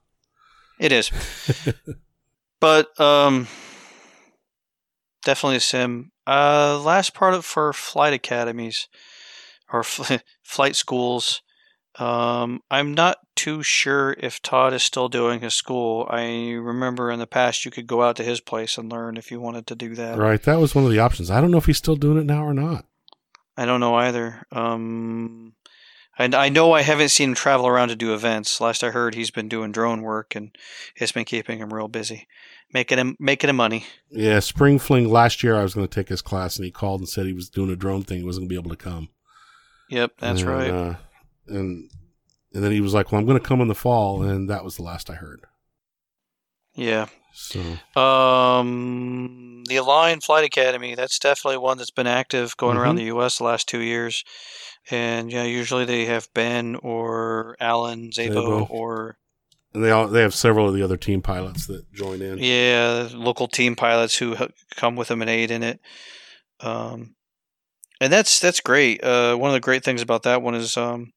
[0.78, 1.10] It is.
[2.60, 3.48] but um
[5.24, 6.10] definitely a sim.
[6.26, 8.88] Uh last part of for flight academies
[9.72, 11.42] or fl- flight schools.
[11.98, 16.06] Um I'm not too sure if Todd is still doing his school.
[16.10, 19.30] I remember in the past you could go out to his place and learn if
[19.30, 20.18] you wanted to do that.
[20.18, 21.30] Right, that was one of the options.
[21.30, 22.86] I don't know if he's still doing it now or not.
[23.56, 24.46] I don't know either.
[24.52, 25.54] Um
[26.18, 28.58] and I know I haven't seen him travel around to do events.
[28.60, 30.56] Last I heard, he's been doing drone work, and
[30.96, 32.26] it's been keeping him real busy,
[32.72, 33.84] making him making him money.
[34.10, 37.00] Yeah, Spring Fling last year I was going to take his class and he called
[37.00, 38.18] and said he was doing a drone thing.
[38.20, 39.10] He wasn't going to be able to come.
[39.90, 40.70] Yep, that's And, right.
[40.70, 40.94] Uh,
[41.48, 41.90] and
[42.52, 44.64] and then he was like, "Well, I'm going to come in the fall," and that
[44.64, 45.42] was the last I heard.
[46.74, 47.06] Yeah.
[47.34, 47.60] So
[48.00, 53.38] Um, the Align Flight Academy, that's definitely one that's been active going around the U.S.
[53.38, 54.24] the last two years.
[54.90, 58.70] And, yeah, usually they have Ben or Alan Szabo Szabo.
[58.70, 59.18] or,
[59.74, 62.38] and they all they have several of the other team pilots that join in.
[62.38, 64.36] yeah, local team pilots who
[64.76, 65.80] come with them and aid in it.
[66.60, 67.16] Um,
[68.00, 69.02] and that's that's great.
[69.02, 71.12] Uh, one of the great things about that one is um,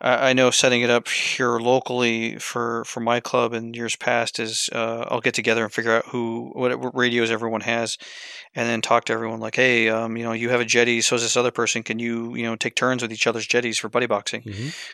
[0.00, 4.38] I, I know setting it up here locally for, for my club in years past
[4.38, 7.98] is uh, I'll get together and figure out who what, what radios everyone has,
[8.54, 11.16] and then talk to everyone like, hey, um, you know, you have a Jeti, so
[11.16, 11.82] does this other person.
[11.82, 14.42] Can you you know take turns with each other's Jetis for buddy boxing?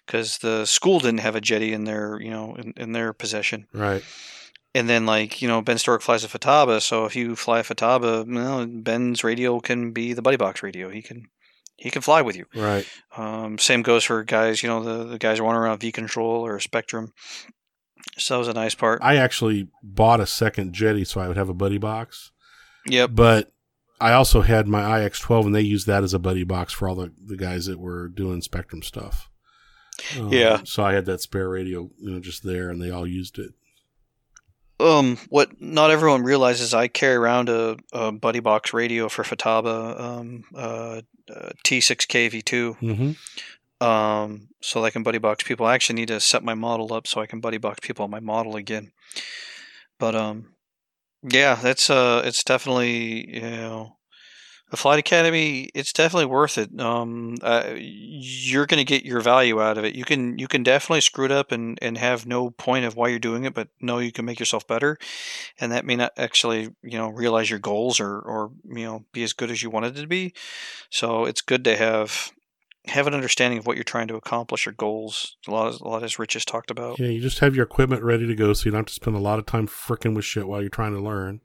[0.07, 3.67] Because the school didn't have a Jeti in their you know in, in their possession.
[3.73, 4.03] Right.
[4.75, 7.63] And then, like, you know, Ben Storick flies a Futaba, so if you fly a
[7.63, 10.89] Futaba, well, Ben's radio can be the buddy box radio.
[10.89, 11.29] He can
[11.77, 12.47] he can fly with you.
[12.55, 12.87] Right.
[13.17, 16.47] Um, same goes for guys, you know, the, the guys who want around V Control
[16.47, 17.09] or Spektrum.
[18.19, 19.01] So that was a nice part.
[19.03, 22.31] I actually bought a second Jeti so I would have a buddy box.
[22.87, 23.11] Yep.
[23.15, 23.53] But
[24.01, 26.95] I also had my IX12 and they used that as a buddy box for all
[26.95, 29.31] the, the guys that were doing Spektrum stuff.
[30.19, 30.63] Um, Yeah.
[30.65, 33.53] So I had that spare radio, you know, just there and they all used it.
[34.81, 40.01] Um, what not everyone realizes, I carry around a, a buddy box radio for Futaba,
[40.01, 42.79] um, uh, uh, T6KV2.
[42.81, 43.85] Mm-hmm.
[43.87, 45.67] um, so that I can buddy box people.
[45.67, 48.11] I actually need to set my model up so I can buddy box people on
[48.11, 48.93] my model again.
[49.99, 50.55] But um,
[51.23, 53.97] yeah, that's uh, it's definitely you know,
[54.73, 55.69] the flight academy.
[55.75, 56.81] It's definitely worth it.
[56.81, 59.95] Um, uh, you're going to get your value out of it.
[59.95, 63.09] You can you can definitely screw it up and and have no point of why
[63.09, 64.97] you're doing it, but know you can make yourself better,
[65.61, 69.23] and that may not actually you know realize your goals or or you know be
[69.23, 70.33] as good as you wanted it to be.
[70.89, 72.33] So it's good to have
[72.87, 75.37] have an understanding of what you're trying to accomplish your goals.
[75.47, 76.99] A lot, a lot as Rich has talked about.
[76.99, 79.17] Yeah, you just have your equipment ready to go so you don't have to spend
[79.17, 81.43] a lot of time fricking with shit while you're trying to learn.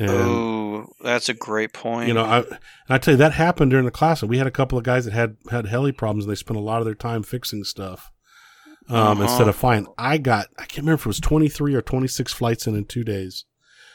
[0.00, 2.08] Oh, that's a great point.
[2.08, 2.48] you know, I and
[2.90, 4.22] I tell you that happened during the class.
[4.22, 6.62] We had a couple of guys that had had heli problems and they spent a
[6.62, 8.10] lot of their time fixing stuff.
[8.88, 9.22] Um, Uh-huh.
[9.24, 9.86] instead of flying.
[9.98, 12.76] I got I can't remember if it was twenty three or twenty six flights in
[12.76, 13.44] in two days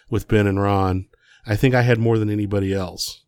[0.10, 1.06] with Ben and Ron.
[1.46, 3.24] I think I had more than anybody else.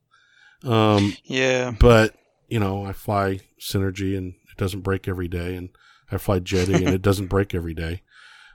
[0.64, 2.16] Um, yeah, but
[2.50, 5.70] you know, I fly Synergy and it doesn't break every day, and
[6.12, 8.02] I fly Jeti and it doesn't break every day.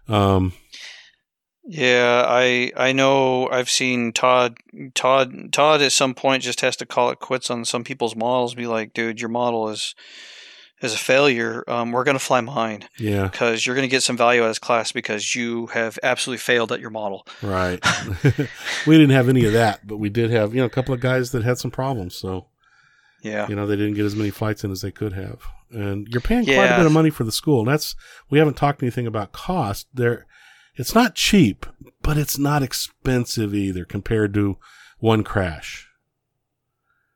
[0.07, 0.53] Um,
[1.69, 2.25] yeah.
[2.27, 3.49] I I know.
[3.51, 4.57] I've seen Todd.
[4.95, 5.53] Todd.
[5.53, 8.55] Todd at some point just has to call it quits on some people's models.
[8.55, 9.95] Be like, dude, your model is
[10.81, 11.65] is a failure.
[11.69, 14.59] Um, we're gonna fly mine yeah, because you're gonna get some value out of this
[14.59, 17.27] class because you have absolutely failed at your model.
[17.43, 17.85] right.
[18.87, 21.01] we didn't have any of that, but we did have you know a couple of
[21.01, 22.15] guys that had some problems.
[22.15, 22.47] So
[23.23, 23.49] Yeah.
[23.49, 26.21] you know they didn't get as many flights in as they could have, and you're
[26.21, 27.59] paying quite a bit of money for the school.
[27.61, 27.95] And that's
[28.31, 29.89] we haven't talked anything about cost.
[29.93, 30.27] There,
[30.79, 31.67] it's not cheap,
[32.03, 34.57] but it's not expensive either compared to
[34.99, 35.89] one crash.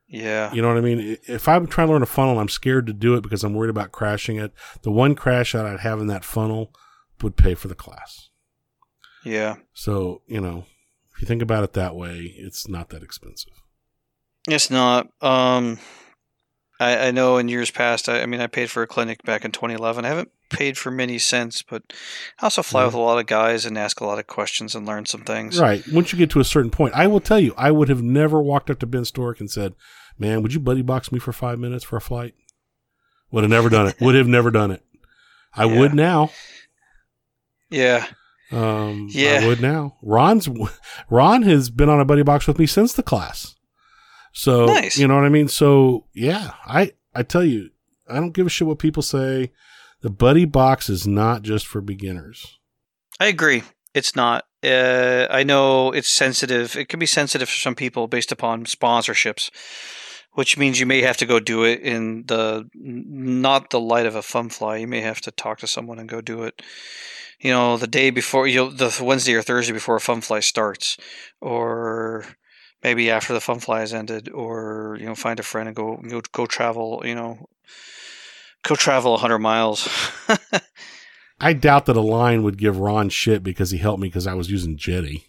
[0.09, 0.53] Yeah.
[0.53, 1.17] You know what I mean?
[1.27, 3.71] If I'm trying to learn a funnel I'm scared to do it because I'm worried
[3.71, 6.75] about crashing it, the one crash that I'd have in that funnel
[7.23, 8.29] would pay for the class.
[9.25, 9.57] Yeah.
[9.73, 10.67] So, you know,
[11.15, 13.53] if you think about it that way, it's not that expensive.
[14.49, 15.09] It's not.
[15.23, 15.79] Um,
[16.81, 19.45] I, I know in years past, I, I mean, I paid for a clinic back
[19.45, 20.05] in 2011.
[20.05, 21.83] I haven't paid for many cents, but
[22.41, 22.87] I also fly Yeah.
[22.87, 25.59] with a lot of guys and ask a lot of questions and learn some things.
[25.59, 25.83] Right.
[25.93, 28.41] Once you get to a certain point, I will tell you, I would have never
[28.41, 29.75] walked up to Ben Storick and said,
[30.19, 32.35] Man, would you buddy box me for five minutes for a flight?
[33.31, 33.97] Would have never done it.
[34.01, 34.83] would have never done it.
[35.55, 35.79] I Yeah.
[35.81, 36.31] would now.
[37.71, 38.07] Yeah.
[38.51, 39.41] Um, Yeah.
[39.43, 39.97] I would now.
[40.03, 40.49] Ron's
[41.11, 43.55] Ron has been on a buddy box with me since the class.
[44.33, 44.99] So Nice.
[44.99, 45.49] you know what I mean.
[45.49, 47.71] So yeah, I I tell you,
[48.09, 49.53] I don't give a shit what people say.
[50.03, 52.59] The buddy box is not just for beginners.
[53.21, 53.63] I agree.
[53.95, 54.45] It's not.
[54.65, 56.77] Uh, I know it's sensitive.
[56.77, 59.51] It can be sensitive for some people based upon sponsorships,
[60.33, 64.17] which means you may have to go do it in the not the light of
[64.17, 64.77] a fun fly.
[64.79, 66.63] You may have to talk to someone and go do it.
[67.41, 70.41] You know, the day before, you know, the Wednesday or Thursday before a fun fly
[70.41, 70.97] starts,
[71.41, 72.25] or
[72.83, 75.97] maybe after the fun fly has ended, or you know, find a friend and go
[76.09, 77.03] go go travel.
[77.05, 77.47] You know,
[78.63, 79.89] go travel hundred miles.
[81.41, 84.51] I doubt that Align would give Ron shit because he helped me because I was
[84.51, 85.25] using Jeti.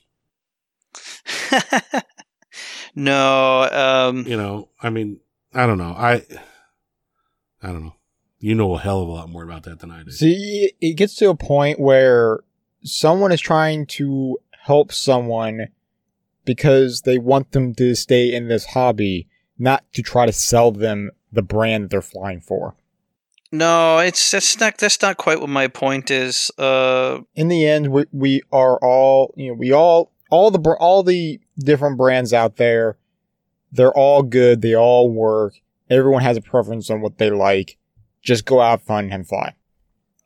[2.96, 5.20] no, um, You know, I mean,
[5.54, 5.96] I don't know.
[5.98, 6.24] I
[7.62, 7.96] I don't know.
[8.40, 10.12] You know a hell of a lot more about that than I do.
[10.12, 12.42] See, it gets to a point where
[12.84, 15.70] someone is trying to help someone
[16.46, 21.10] because they want them to stay in this hobby, not to try to sell them
[21.32, 22.76] the brand that they're flying for.
[23.54, 26.50] No, it's that's not that's not quite what my point is.
[26.58, 31.04] Uh, in the end, we, we are all, you know, we all, all the, all
[31.04, 32.98] the different brands out there,
[33.72, 34.64] they're all good.
[34.64, 35.54] They all work.
[35.88, 37.78] Everyone has a preference on what they like.
[38.24, 39.54] Just go out, fun, and fly.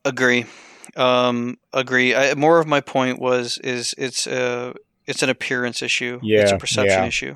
[0.05, 0.45] agree,
[0.95, 2.15] um, agree.
[2.15, 4.73] I, more of my point was is it's a
[5.05, 6.19] it's an appearance issue.
[6.23, 7.07] it's a Yeah, perception yeah.
[7.07, 7.35] issue.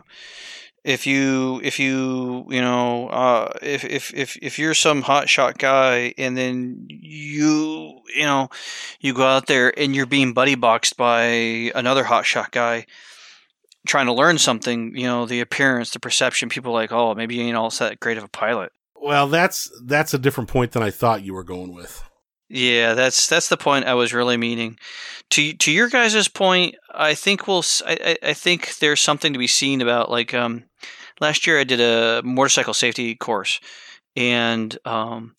[0.84, 5.60] If you if you you know uh, if if if if you're some hot shot
[5.60, 8.50] guy and then you you know
[9.00, 11.22] you go out there and you're being buddy boxed by
[11.76, 12.88] another hot shot guy
[13.86, 17.44] trying to learn something, you know, the appearance, the perception, people like, oh, maybe you
[17.44, 18.72] ain't all that great of a pilot.
[18.96, 22.04] Well, that's that's a different point than I thought you were going with.
[22.54, 24.78] Yeah, that's that's the point I was really meaning.
[25.32, 29.48] To to your guys' point, I think we'll I- I think there's something to be
[29.48, 30.66] seen about like um
[31.22, 33.60] last year I did a motorcycle safety course
[34.16, 35.36] and um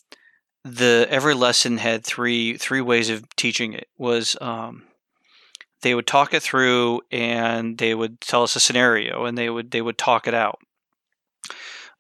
[0.64, 4.84] the every lesson had three three ways of teaching it was um
[5.82, 9.70] they would talk it through and they would tell us a scenario and they would
[9.72, 10.60] they would talk it out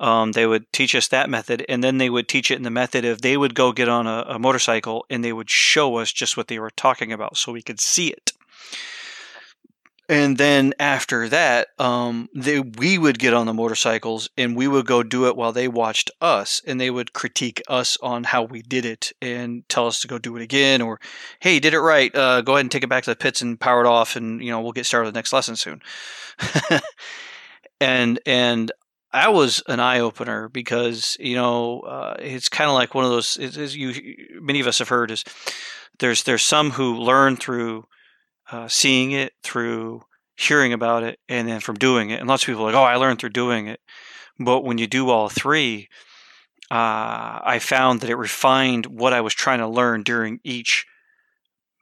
[0.02, 2.70] um, they would teach us that method and then they would teach it in the
[2.70, 6.12] method of they would go get on a, a motorcycle and they would show us
[6.12, 8.32] just what they were talking about so we could see it.
[10.08, 14.86] And then after that um, they, we would get on the motorcycles and we would
[14.86, 18.60] go do it while they watched us and they would critique us on how we
[18.60, 20.98] did it and tell us to go do it again or
[21.38, 23.60] hey did it right uh, go ahead and take it back to the pits and
[23.60, 25.80] power it off and you know we'll get started with the next lesson soon.
[27.82, 28.70] And and
[29.12, 33.10] that was an eye opener because you know uh, it's kind of like one of
[33.10, 33.36] those.
[33.36, 33.94] As you
[34.40, 35.24] many of us have heard is
[35.98, 37.86] there's there's some who learn through
[38.50, 40.02] uh, seeing it, through
[40.36, 42.20] hearing about it, and then from doing it.
[42.20, 43.80] And lots of people are like, oh, I learned through doing it.
[44.38, 45.88] But when you do all three,
[46.70, 50.86] uh, I found that it refined what I was trying to learn during each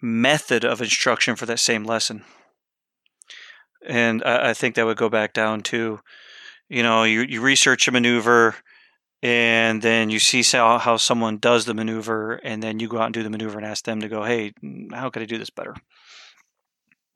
[0.03, 2.25] method of instruction for that same lesson.
[3.87, 6.01] And I, I think that would go back down to
[6.71, 8.55] you know you, you research a maneuver
[9.23, 13.05] and then you see how, how someone does the maneuver and then you go out
[13.07, 15.37] and do the maneuver and ask them to go hey mm, how could i do
[15.37, 15.75] this better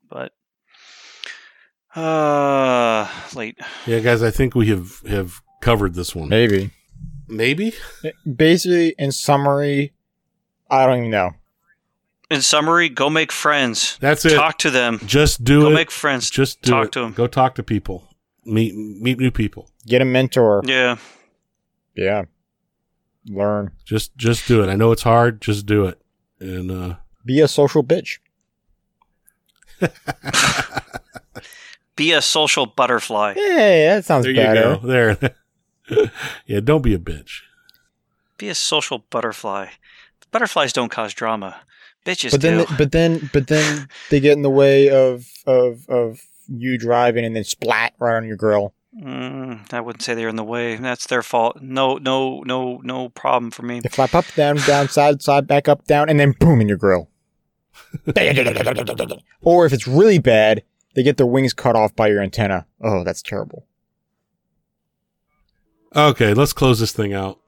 [0.07, 0.31] but
[1.95, 6.29] uh late Yeah, guys, I think we have have covered this one.
[6.29, 6.71] Maybe.
[7.27, 7.73] Maybe.
[8.31, 9.93] Basically, in summary,
[10.69, 11.31] I don't even know.
[12.29, 14.35] in summary go make friends That's it.
[14.35, 15.73] talk to them Just do go it.
[15.73, 16.91] make friends Just do talk it.
[16.93, 17.13] them.
[17.13, 18.09] Go talk to people.
[18.45, 19.69] Meet meet new people.
[19.87, 20.61] Get a mentor.
[20.65, 20.97] yeah
[21.95, 22.23] Yeah.
[23.27, 23.71] Learn.
[23.85, 24.69] Just just do it.
[24.69, 25.41] I know it's hard.
[25.41, 25.99] Just do it.
[26.39, 28.19] And uh Be a social bitch.
[31.95, 34.77] be a social butterfly Hey, that sounds there you go.
[34.83, 35.17] There.
[36.45, 37.41] yeah, don't be a bitch.
[38.37, 39.67] be a social butterfly
[40.31, 41.57] butterflies don't cause drama
[42.05, 45.87] bitches But then, do but then, but then they get in the way of of
[45.89, 48.73] of you driving and then splat right on your grill.
[48.99, 50.77] Mm, I wouldn't say they're in the way.
[50.77, 51.61] That's their fault.
[51.61, 53.81] No, no, no, no problem for me.
[53.81, 56.77] They flap up, down, down, side, side, back up, down, and then boom in your
[56.77, 57.09] grill.
[59.41, 60.63] or if it's really bad,
[60.95, 62.65] they get their wings cut off by your antenna.
[62.81, 63.65] Oh, that's terrible.
[65.93, 67.39] Okay, let's close this thing out.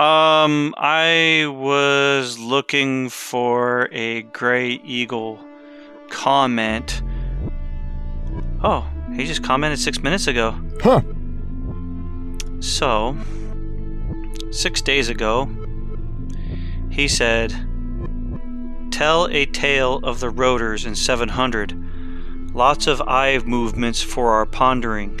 [0.00, 5.44] Um, I was looking for a gray eagle
[6.08, 7.02] comment.
[8.62, 10.58] Oh, he just commented six minutes ago.
[10.80, 11.02] Huh.
[12.60, 13.16] So,
[14.50, 15.48] six days ago,
[16.90, 17.54] he said,
[18.90, 22.52] Tell a tale of the rotors in 700.
[22.54, 25.20] Lots of eye movements for our pondering.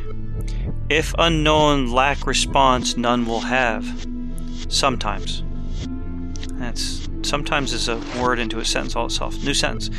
[0.88, 4.06] If unknown lack response, none will have.
[4.68, 5.44] Sometimes.
[6.54, 9.36] That's sometimes is a word into a sentence all itself.
[9.44, 9.90] New sentence.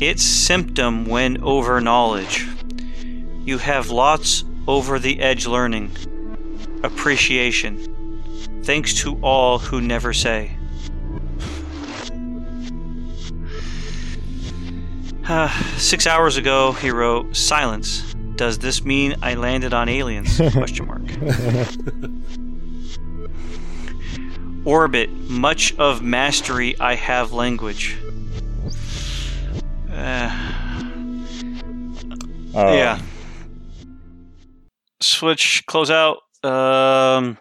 [0.00, 2.46] It's symptom when over knowledge.
[3.44, 5.90] You have lots over the edge learning.
[6.82, 7.86] Appreciation.
[8.62, 10.56] Thanks to all who never say.
[15.32, 18.14] Ah, Six hours ago, he wrote, "Silence.
[18.34, 21.02] Does this mean I landed on aliens?" Question mark.
[24.64, 25.10] Orbit.
[25.28, 27.96] Much of mastery I have language.
[29.90, 30.30] Uh,
[32.52, 33.00] Uh, yeah.
[35.00, 36.18] Switch, close out.
[36.42, 37.38] Um,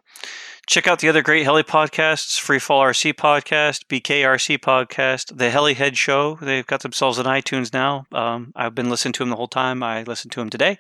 [0.68, 5.96] check out the other great heli podcasts: Free Fall RC podcast, BKRC podcast, the Helihead
[5.96, 6.38] Show.
[6.42, 8.06] They've got themselves on iTunes now.
[8.12, 9.84] Um, I've been listening to them the whole time.
[9.84, 10.78] I listened to them today.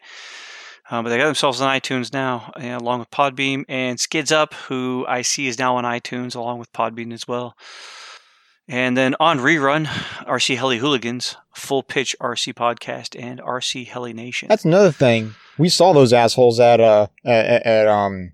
[0.90, 5.06] Uh, but they got themselves on iTunes now, along with Podbean and Skids Up, who
[5.08, 7.56] I see is now on iTunes along with Podbean as well.
[8.72, 14.48] And then on rerun, RC Heli Hooligans, Full Pitch RC Podcast, and RC Heli Nation.
[14.48, 15.34] That's another thing.
[15.58, 18.34] We saw those assholes at uh at, at, at um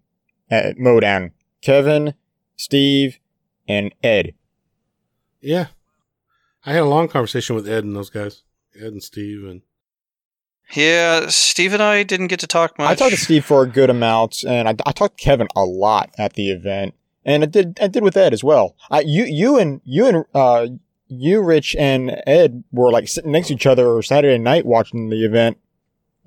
[0.52, 1.32] at Mowdown.
[1.62, 2.16] Kevin,
[2.58, 3.18] Steve,
[3.66, 4.34] and Ed.
[5.40, 5.68] Yeah.
[6.66, 8.44] I had a long conversation with Ed and those guys.
[8.76, 9.62] Ed and Steve and
[10.74, 12.90] yeah, Steve and I didn't get to talk much.
[12.90, 15.64] I talked to Steve for a good amount, and I, I talked to Kevin a
[15.64, 18.76] lot at the event, and I did I did with Ed as well.
[18.90, 20.68] I you you and you and uh
[21.08, 25.26] you Rich and Ed were like sitting next to each other Saturday night watching the
[25.26, 25.58] event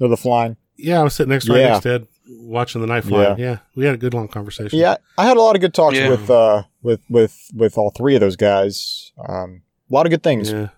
[0.00, 0.56] of the flying.
[0.76, 1.68] Yeah, I was sitting next right Yeah.
[1.70, 2.06] next to Ed
[2.40, 3.34] watching the night fly.
[3.38, 3.58] Yeah.
[3.74, 4.78] we had a good long conversation.
[4.78, 6.10] Yeah, I had a lot of good talks Yeah.
[6.10, 9.12] with uh with with with all three of those guys.
[9.28, 10.52] Um, a lot of good things.
[10.52, 10.68] Yeah.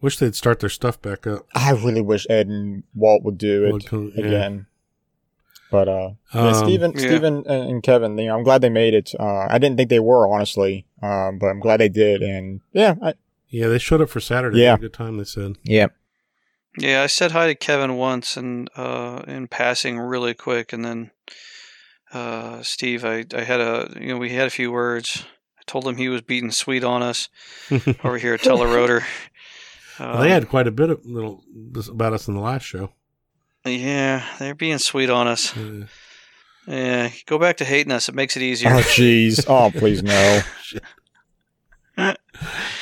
[0.00, 1.46] Wish they'd start their stuff back up.
[1.54, 4.24] I really wish Ed and Walt would do it Would come- yeah.
[4.24, 4.66] again.
[5.70, 6.98] But uh, yeah, Um, Steven, yeah.
[6.98, 9.12] Steven and and Kevin, you know, I'm glad they made it.
[9.18, 12.22] Uh, I didn't think they were honestly, um, but I'm glad they did.
[12.22, 13.14] And yeah, I,
[13.48, 14.58] Yeah, they showed up for Saturday.
[14.60, 14.76] Yeah.
[14.76, 15.56] Good time, they said.
[15.62, 15.86] yeah,
[16.78, 21.10] Yeah, I said hi to Kevin once and uh, in passing really quick, and then
[22.12, 25.24] uh, Steve, I, I had a you know we had a few words.
[25.58, 27.28] I told him he was beating sweet on us
[28.04, 29.04] over here at Telerotor.
[30.00, 31.44] Well, they had Um, quite a bit of little
[31.90, 32.90] about us in the last show.
[33.64, 35.54] Yeah, they're being sweet on us.
[36.66, 38.08] Yeah, go back to hating us.
[38.08, 38.70] It makes it easier.
[38.70, 40.42] oh jeez, oh please no.
[41.96, 42.14] now,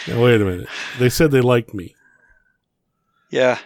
[0.09, 0.69] wait a minute.
[0.99, 1.95] They said they liked me.
[3.31, 3.59] yeah,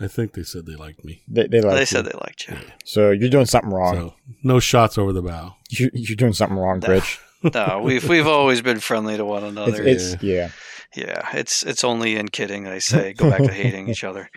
[0.00, 1.22] I think they said they liked me.
[1.28, 2.56] They they, like they said they liked you.
[2.84, 3.10] so.
[3.10, 3.94] You're doing something wrong.
[3.94, 5.56] So no shots over the bow.
[5.70, 6.88] You, you're doing something wrong, No.
[6.88, 7.20] Rich.
[7.54, 9.82] No, we've we've always been friendly to one It's, another.
[9.86, 10.50] it's yeah.
[10.96, 12.66] Yeah, it's it's only in kidding.
[12.66, 14.30] I say go back to hating each other.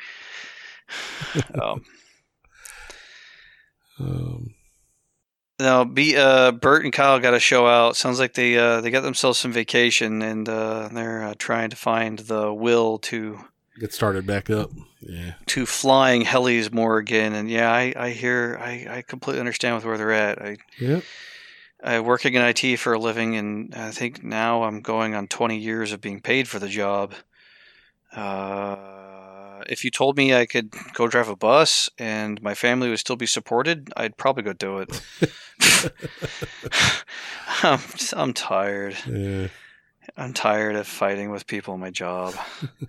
[1.61, 1.85] Um,
[3.99, 4.55] Um,
[5.59, 7.95] now, be uh, Bert and Kyle got a show out.
[7.95, 11.75] Sounds like they uh, they got themselves some vacation and uh, they're uh, trying to
[11.75, 13.39] find the will to
[13.79, 14.71] get started back up.
[15.01, 15.33] Yeah.
[15.47, 17.33] to flying helis more again.
[17.33, 20.41] And yeah, I, I hear I, I completely understand with where they're at.
[20.41, 21.03] I Yep.
[21.83, 25.57] I working in IT for a living, and I think now I'm going on 20
[25.57, 27.13] years of being paid for the job.
[28.15, 29.00] Uh,
[29.69, 33.15] if you told me I could go drive a bus and my family would still
[33.15, 35.01] be supported, I'd probably go do it.
[37.63, 37.79] I'm,
[38.13, 38.95] I'm tired.
[39.07, 39.47] Yeah.
[40.17, 42.35] I'm tired of fighting with people in my job.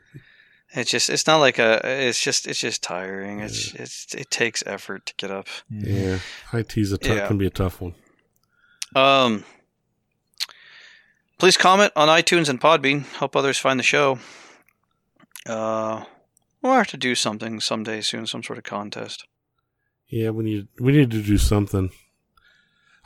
[0.75, 3.41] it's just it's not like a it's just it's just tiring.
[3.41, 5.47] It's it's it takes effort to get up.
[5.71, 6.19] Yeah.
[6.53, 7.27] IT's a tough, Yeah.
[7.27, 7.95] can be a tough one.
[8.95, 9.45] Um,
[11.39, 13.05] please comment on iTunes and Podbean.
[13.17, 14.19] Help others find the show.
[15.47, 16.05] Uh,
[16.63, 19.27] we'll have to do something someday soon, some sort of contest.
[20.09, 21.91] Yeah, we need we need to do something.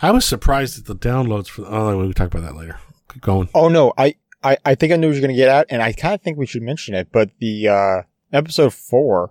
[0.02, 1.65] I was surprised at the downloads for.
[1.67, 2.78] Oh, we can talk about that later.
[3.12, 3.49] Keep going.
[3.55, 5.93] Oh no, I, I, I think I knew what you're gonna get at, and I
[5.93, 7.09] kind of think we should mention it.
[7.12, 8.02] But the uh,
[8.33, 9.31] episode four,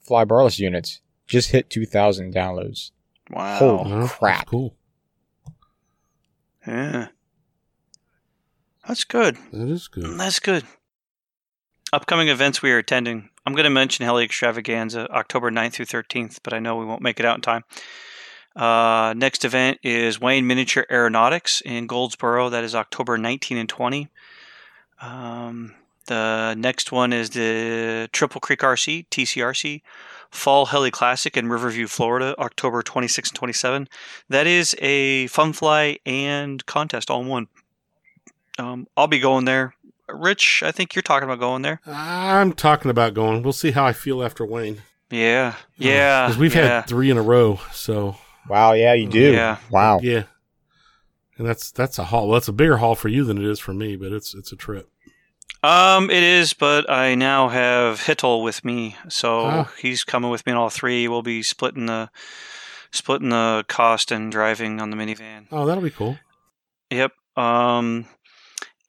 [0.00, 2.90] Fly Barless units, just hit 2,000 downloads.
[3.30, 3.56] Wow.
[3.58, 4.46] Holy- Well, that's crap.
[4.46, 4.74] cool.
[6.66, 7.08] Yeah.
[8.86, 9.36] That's good.
[9.52, 10.18] That is good.
[10.18, 10.64] That's good.
[11.92, 13.30] Upcoming events we are attending.
[13.44, 17.02] I'm going to mention Heli Extravaganza, October 9th through 13th, but I know we won't
[17.02, 17.64] make it out in time.
[18.54, 22.50] Uh, next event is Wayne Miniature Aeronautics in Goldsboro.
[22.50, 24.08] That is October 19 and 20.
[25.00, 25.74] Um,
[26.06, 29.82] the next one is the Triple Creek RC, TCRC,
[30.30, 33.88] Fall Heli Classic in Riverview, Florida, October 26 and 27.
[34.28, 37.48] That is a fun fly and contest all in one.
[38.58, 39.74] Um, I'll be going there.
[40.14, 41.80] Rich, I think you're talking about going there.
[41.86, 43.42] I'm talking about going.
[43.42, 44.82] We'll see how I feel after Wayne.
[45.10, 46.26] Yeah, yeah.
[46.26, 46.66] Because we've yeah.
[46.80, 47.60] had three in a row.
[47.72, 48.16] So
[48.48, 49.32] Wow, yeah, you do.
[49.32, 49.58] Yeah.
[49.70, 50.00] Wow.
[50.02, 50.24] yeah,
[51.38, 52.28] and that's that's a haul.
[52.28, 54.52] Well, that's a bigger haul for you than it is for me, but it's it's
[54.52, 54.88] a trip.
[55.62, 59.72] Um, it is, but I now have Hittel with me, so Ah.
[59.80, 61.06] he's coming with me in all three.
[61.06, 62.10] We'll be splitting the
[62.90, 65.46] splitting the cost and driving on the minivan.
[65.52, 66.18] Oh, that'll be cool.
[66.90, 67.12] Yep.
[67.36, 68.06] Um,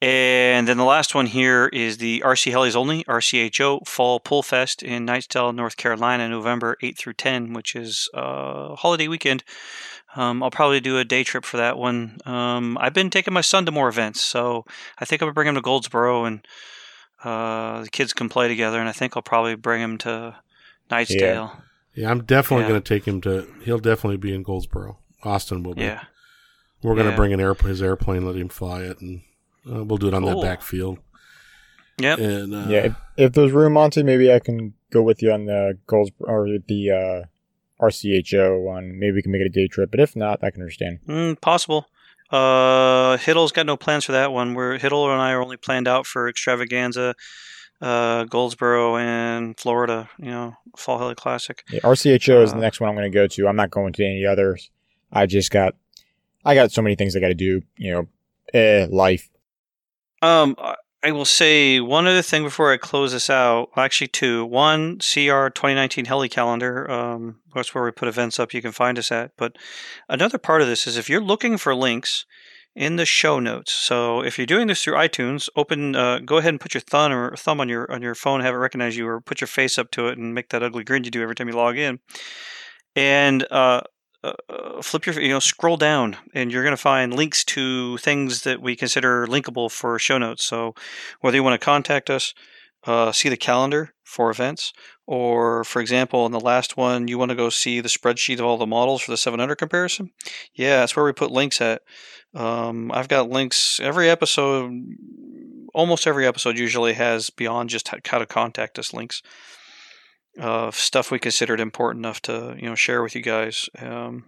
[0.04, 4.82] and then the last one here is the RC Helis Only RCHO Fall Pull Fest
[4.82, 9.44] in Knightsdale, North Carolina, November 8 through 10, which is uh, holiday weekend.
[10.16, 12.18] Um, I'll probably do a day trip for that one.
[12.24, 14.64] Um, I've been taking my son to more events, so
[14.98, 16.46] I think I'm gonna bring him to Goldsboro and
[17.24, 18.78] uh, the kids can play together.
[18.78, 20.36] And I think I'll probably bring him to
[20.90, 21.62] Knightsdale.
[21.94, 22.68] Yeah, I'm definitely Yeah.
[22.70, 23.46] going to take him to.
[23.62, 24.98] He'll definitely be in Goldsboro.
[25.22, 25.82] Austin will be.
[25.82, 26.02] Yeah.
[26.82, 27.16] We're going to Yeah.
[27.16, 29.22] bring an air his airplane, let him fly it, and
[29.70, 30.40] uh, we'll do it on Cool.
[30.40, 30.98] that backfield.
[31.98, 32.18] Yep.
[32.18, 35.44] And uh, Yeah, if, if there's room, Monty, maybe I can go with you on
[35.46, 38.98] the goals or the uh, RCHO one.
[38.98, 40.98] Maybe we can make it a day trip, but if not, I can understand.
[41.08, 41.86] Mm, possible.
[42.30, 44.54] Uh, Hiddle's got no plans for that one.
[44.54, 47.14] We're Hiddle and I are only planned out for Extravaganza,
[47.80, 50.08] uh, Goldsboro, and Florida.
[50.18, 51.62] You know, Fall Heli Classic.
[51.70, 53.46] Yeah, RCHO is the Uh, next one I'm going to go to.
[53.46, 54.70] I'm not going to any others.
[55.12, 55.74] I just got,
[56.44, 57.62] I got so many things I got to do.
[57.76, 58.08] You know,
[58.52, 59.28] eh, life.
[60.24, 63.68] Um, I- will say one other thing before I close this out.
[63.76, 64.46] Actually, two.
[64.46, 66.90] One, see our 2019 Heli calendar.
[66.90, 68.54] Um, that's where we put events up.
[68.54, 69.32] You can find us at.
[69.36, 69.56] But
[70.08, 72.24] another part of this is if you're looking for links
[72.74, 73.72] in the show notes.
[73.72, 77.12] So if you're doing this through iTunes, open, uh, go ahead and put your thumb
[77.12, 79.78] or thumb on your on your phone, have it recognize you, or put your face
[79.78, 82.00] up to it and make that ugly grin you do every time you log in.
[82.96, 83.82] And uh,
[84.24, 87.98] uh, uh, flip your, you know, scroll down, and you're going to find links to
[87.98, 90.44] things that we consider linkable for show notes.
[90.44, 90.74] So
[91.20, 92.32] whether you want to contact us,
[92.86, 94.72] uh, see the calendar for events,
[95.06, 98.46] or for example, in the last one, you want to go see the spreadsheet of
[98.46, 100.10] all the models for the 700 comparison.
[100.54, 101.82] Yeah, that's where we put links at.
[102.34, 104.72] Um, I've got links every episode.
[105.74, 109.22] Almost every episode usually has beyond just how how to contact us links
[110.38, 113.68] of stuff we considered important enough to you know share with you guys.
[113.78, 114.24] Um,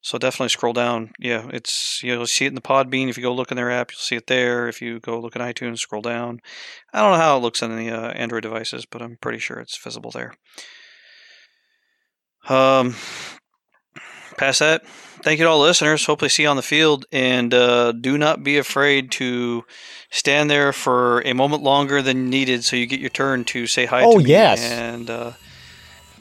[0.00, 1.12] so definitely scroll down.
[1.18, 3.08] Yeah, it's you'll see it in the Podbean.
[3.08, 4.68] If you go look in their app, you'll see it there.
[4.68, 6.40] If you go look in iTunes, scroll down.
[6.92, 9.58] I don't know how it looks on the uh, Android devices, but I'm pretty sure
[9.58, 10.34] it's visible there.
[12.48, 12.94] Um,
[14.36, 14.86] past that,
[15.22, 16.04] thank you to all listeners.
[16.06, 19.64] Hopefully, see you on the field, and uh, do not be afraid to
[20.10, 23.86] stand there for a moment longer than needed, so you get your turn to say
[23.86, 24.02] hi.
[24.04, 24.62] Oh, to me yes.
[24.62, 25.32] and uh,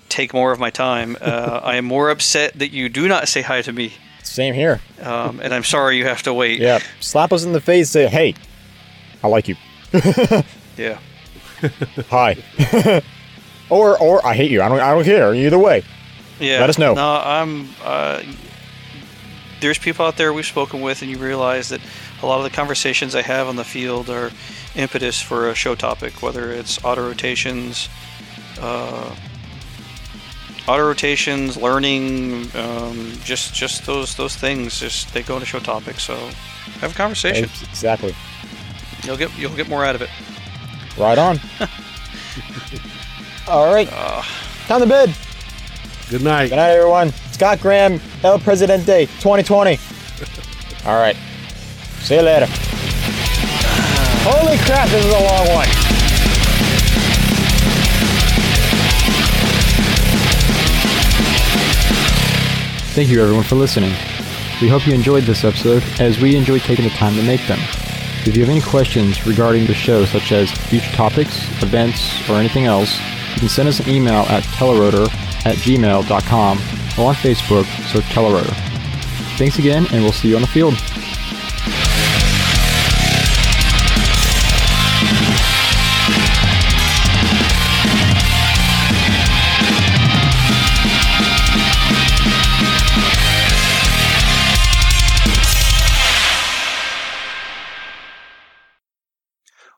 [0.09, 1.17] take more of my time.
[1.21, 3.93] Uh, I am more upset that you do not say hi to me,
[4.23, 4.79] Same here.
[5.01, 6.59] um, and I'm sorry you have to wait.
[6.59, 6.79] Yeah.
[6.99, 7.89] Slap us in the face.
[7.89, 8.35] Say, hey,
[9.23, 9.55] I like you.
[10.75, 10.97] Yeah.
[12.09, 12.35] Hi.
[13.69, 14.61] or or I hate you.
[14.63, 15.35] I don't I don't care.
[15.35, 15.83] Either way.
[16.43, 16.59] Yeah.
[16.59, 16.93] Let us know.
[16.93, 17.69] No, I'm.
[17.83, 18.21] Uh,
[19.61, 21.79] there's people out there we've spoken with, and you realize that
[22.21, 24.29] a lot of the conversations I have on the field are
[24.75, 27.87] impetus for a show topic, whether it's auto rotations,
[28.59, 29.15] uh,
[30.67, 34.79] auto rotations, learning, um, just just those those things.
[34.79, 36.03] Just they go into show topics.
[36.03, 36.15] So
[36.81, 37.45] have a conversation.
[37.69, 38.13] Exactly.
[39.03, 40.09] You'll get you'll get more out of it.
[40.97, 41.39] Right on.
[43.47, 43.87] All right.
[43.91, 44.21] Uh,
[44.67, 45.13] Time to bed.
[46.13, 46.49] Good night.
[46.49, 47.09] Good night, everyone.
[47.31, 49.79] Scott Graham, El Presidente 2020.
[50.85, 51.15] All right.
[52.01, 52.45] See you later.
[54.21, 55.67] Holy crap, this is a long one.
[62.93, 63.89] Thank you, everyone, for listening.
[64.61, 67.57] We hope you enjoyed this episode, as we enjoyed taking the time to make them.
[68.27, 72.65] If you have any questions regarding the show, such as future topics, events, or anything
[72.65, 72.99] else,
[73.33, 75.09] you can send us an email at telerotor
[75.45, 76.57] at gmail.com
[76.97, 78.53] or on Facebook, search Telerotor.
[79.37, 80.75] Thanks again, and we'll see you on the field.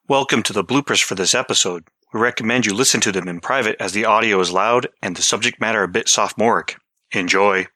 [0.08, 1.85] Welcome to the bloopers for this episode.
[2.16, 5.22] We recommend you listen to them in private as the audio is loud and the
[5.22, 6.77] subject matter a bit sophomoric.
[7.11, 7.68] Enjoy.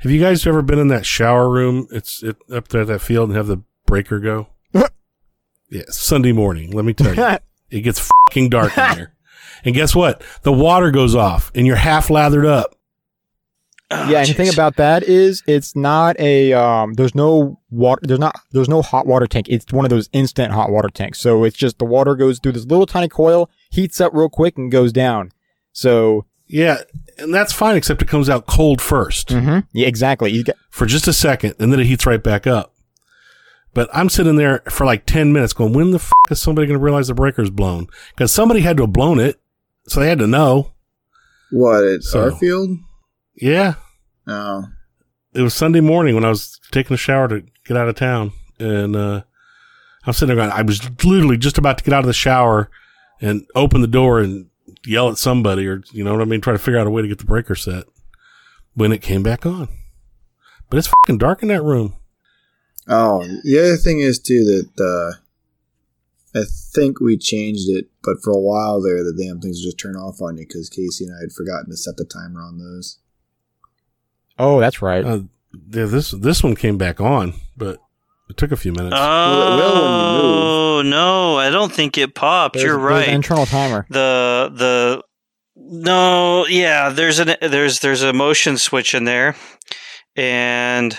[0.00, 1.86] Have you guys ever been in that shower room?
[1.92, 4.48] It's it, up there at that field and have the breaker go.
[5.70, 6.72] yeah, Sunday morning.
[6.72, 7.38] Let me tell you,
[7.70, 9.14] it gets fucking dark in there.
[9.64, 10.20] And guess what?
[10.42, 12.74] The water goes off, and you're half lathered up.
[13.90, 18.20] Yeah, and the thing about that is it's not a um there's no water there's
[18.20, 19.48] not there's no hot water tank.
[19.48, 21.20] It's one of those instant hot water tanks.
[21.20, 24.56] So it's just the water goes through this little tiny coil, heats up real quick
[24.58, 25.32] and goes down.
[25.72, 26.78] So Yeah,
[27.18, 30.30] and that's fine, except it comes out cold 1st yeah, exactly.
[30.30, 32.74] You get for just a second, and then it heats right back up.
[33.72, 36.78] But I'm sitting there for like 10 minutes going, when the f- is somebody going
[36.78, 37.86] to realize the breaker's blown?
[38.14, 39.40] Because somebody had to have blown it,
[39.86, 40.72] so they had to know.
[41.52, 42.78] What at So- our field?
[43.34, 43.74] Yeah,
[44.26, 44.64] Oh,
[45.34, 48.32] it was Sunday morning when I was taking a shower to get out of town,
[48.58, 49.22] and uh,
[50.04, 52.70] I'm sitting there going, I was literally just about to get out of the shower
[53.20, 54.46] and open the door and
[54.84, 57.02] yell at somebody, or you know what I mean, try to figure out a way
[57.02, 57.84] to get the breaker set
[58.74, 59.68] when it came back on.
[60.68, 61.96] But it's fucking dark in that room.
[62.88, 63.26] oh.
[63.44, 64.82] The other thing is too that
[66.34, 66.44] uh, I
[66.74, 70.20] think we changed it, but for a while there, the damn things just turn off
[70.20, 72.98] on you because Casey and I had forgotten to set the timer on those.
[74.40, 75.04] Oh, that's right.
[75.04, 75.20] Uh,
[75.70, 77.78] yeah, this this one came back on, but
[78.28, 78.92] it took a few minutes.
[78.94, 82.54] Well, it will when you Oh no, I don't think it popped.
[82.54, 83.08] There's- You're there's an right.
[83.14, 83.86] internal timer.
[83.90, 85.02] the the
[85.56, 89.36] No, yeah, there's an there's there's a motion switch in there,
[90.16, 90.98] and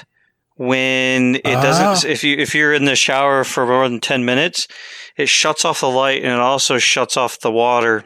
[0.56, 2.12] when it doesn't, Ah.
[2.12, 4.68] if you if you're in the shower for more than ten minutes,
[5.18, 8.06] it shuts off the light and it also shuts off the water.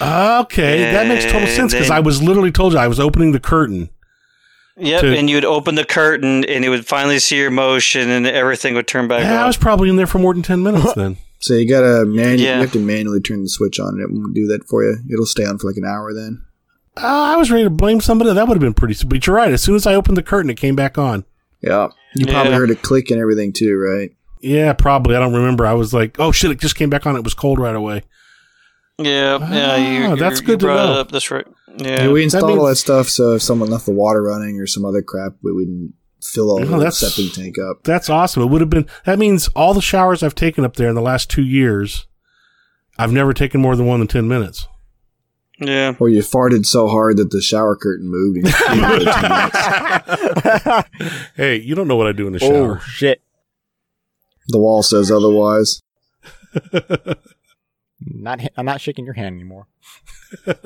[0.00, 3.40] Okay, that makes total sense because I was literally told you I was opening the
[3.40, 3.90] curtain.
[4.80, 8.08] Yep, To- and you would open the curtain and it would finally see your motion
[8.10, 10.62] and everything would turn back Yeah, I was probably in there for more than ten
[10.62, 11.16] minutes then.
[11.38, 12.56] So you gotta man, Yeah.
[12.56, 14.98] you have to manually turn the switch on, and it won't do that for you.
[15.12, 16.42] It'll stay on for like an hour then.
[16.96, 18.32] Uh, I was ready to blame somebody.
[18.34, 18.96] That would have been pretty.
[19.06, 19.52] But you're right.
[19.52, 21.24] As soon as I opened the curtain, it came back on.
[21.62, 22.58] Yeah, you probably Yeah.
[22.58, 24.10] heard it click and everything too, right?
[24.40, 25.14] Yeah, probably.
[25.16, 25.66] I don't remember.
[25.66, 27.16] I was like, oh shit, it just came back on.
[27.16, 28.02] It was cold right away.
[29.04, 30.92] Yeah, yeah, you, Ah, you- that's you good to brought know.
[30.92, 31.10] it Up.
[31.12, 31.46] That's right.
[31.76, 34.58] Yeah, Yeah, we installed all means- that stuff so if someone left the water running
[34.60, 37.82] or some other crap, we wouldn't fill all Oh, the that's- septic tank up.
[37.84, 38.42] That's awesome.
[38.42, 38.86] It would have been.
[39.06, 42.06] That means all the showers I've taken up there in the last two years,
[42.98, 44.66] I've never taken more than one than ten minutes.
[45.58, 45.94] yeah.
[45.98, 48.38] Or you farted so hard that the shower curtain moved.
[48.38, 48.46] And
[48.76, 50.88] you another 10 minutes.
[51.36, 52.50] Hey, you don't know what I do in the shower.
[52.52, 52.80] oh shower.
[52.80, 53.22] shit!
[54.48, 55.80] the wall says otherwise.
[58.04, 59.66] Not I'm not shaking your hand anymore.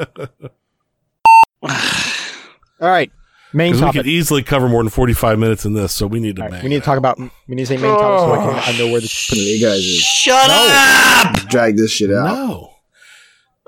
[2.80, 3.10] All right,
[3.52, 4.00] main Because we topic.
[4.02, 6.42] could easily cover more than forty-five minutes in this, so we need to.
[6.42, 7.18] All right, bang we need to talk about.
[7.18, 9.28] We need to say main topic so I, can, oh, I know where this.
[9.28, 11.48] Put it, you guys Shut up!
[11.48, 12.26] drag this shit out.
[12.26, 12.70] No,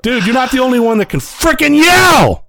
[0.03, 2.47] dude, you're not the only one that can freaking yell.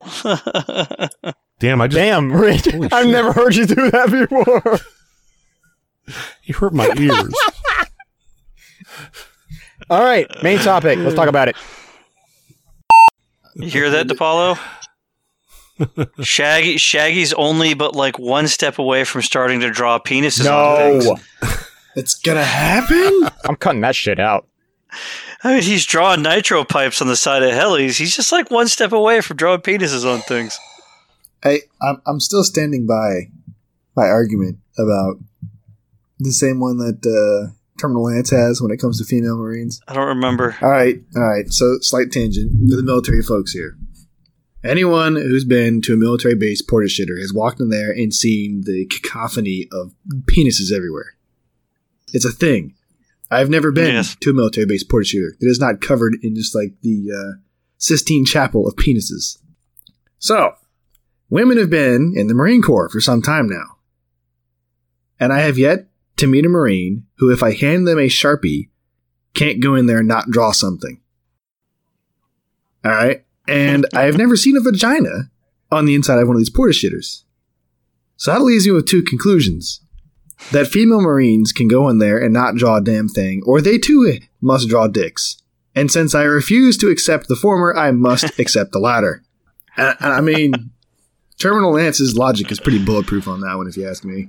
[1.58, 2.68] Damn, I just Damn, Rich!
[2.68, 3.06] I've shit.
[3.08, 4.78] never heard you do that before.
[6.44, 7.34] you hurt my ears.
[9.88, 10.98] All right, main topic.
[10.98, 11.56] Let's talk about it.
[13.54, 14.58] You hear that, DePaulo?
[16.22, 21.16] Shaggy, Shaggy's only but like one step away from starting to draw penises No.
[21.94, 23.28] It's gonna happen.
[23.48, 24.46] I'm cutting that shit out.
[25.44, 27.98] I mean, he's drawing nitro pipes on the side of helis.
[27.98, 30.58] He's just like one step away from drawing penises on things.
[31.44, 33.30] I I'm, I'm still standing by
[33.94, 35.16] my argument about
[36.18, 39.80] the same one that uh, Terminal Lance has when it comes to female Marines.
[39.88, 40.56] I don't remember.
[40.62, 41.44] All right, all right.
[41.50, 43.76] So slight tangent for the military folks here.
[44.64, 48.62] Anyone who's been to a military base porta shitter has walked in there and seen
[48.64, 49.92] the cacophony of
[50.24, 51.14] penises everywhere.
[52.12, 52.74] It's a thing.
[53.30, 54.16] I've never been Yes.
[54.20, 57.38] to a military base porta shooter that is not covered in just like the uh,
[57.78, 59.38] Sistine Chapel of penises.
[60.18, 60.54] So,
[61.28, 63.64] women have been in the Marine Corps for some time now.
[65.20, 68.68] And I have yet to meet a Marine who, if I hand them a Sharpie,
[69.34, 71.00] can't go in there and not draw something.
[72.84, 73.24] All right.
[73.48, 75.30] And I have never seen a vagina
[75.70, 77.24] on the inside of one of these porta shitters.
[78.16, 79.80] So that leaves me with two conclusions.
[80.52, 83.78] That female Marines can go in there and not draw a damn thing, or they
[83.78, 85.42] too must draw dicks.
[85.74, 89.22] And since I refuse to accept the former, I must accept the latter.
[89.76, 90.52] And, and I mean,
[91.38, 94.28] Terminal Lance's logic is pretty bulletproof on that one, if you ask me.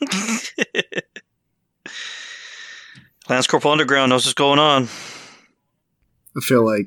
[3.28, 4.88] Lance Corporal Underground knows what's going on.
[6.36, 6.86] I feel like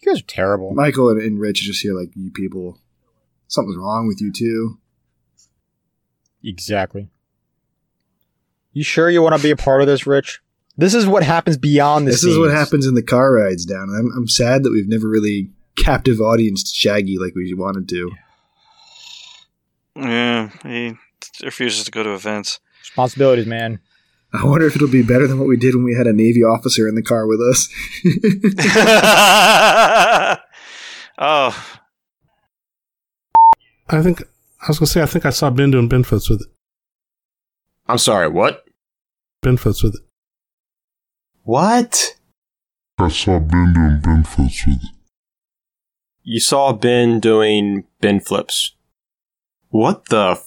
[0.00, 0.72] You guys are terrible.
[0.74, 2.78] Michael and, and Rich are just here like, you people,
[3.48, 4.78] something's wrong with you too.
[6.44, 7.08] Exactly.
[8.72, 10.40] You sure you want to be a part of this, Rich?
[10.76, 13.88] This is what happens beyond the This is what happens in the car rides down.
[13.88, 18.12] I'm, I'm sad that we've never really captive audience Shaggy like we wanted to.
[19.96, 20.96] Yeah, he
[21.42, 22.60] refuses to go to events.
[22.80, 23.80] Responsibilities, man.
[24.32, 26.42] I wonder if it'll be better than what we did when we had a Navy
[26.42, 27.68] officer in the car with us.
[31.18, 31.78] oh,
[33.88, 36.42] I think I was gonna say I think I saw Ben doing Ben flips with
[36.42, 36.48] it.
[37.86, 38.64] I'm sorry, what?
[39.42, 40.00] Ben flips with it.
[41.44, 42.16] What?
[42.98, 44.90] I saw Ben doing Ben flips with it.
[46.24, 48.74] You saw Ben doing Ben flips.
[49.68, 50.40] What the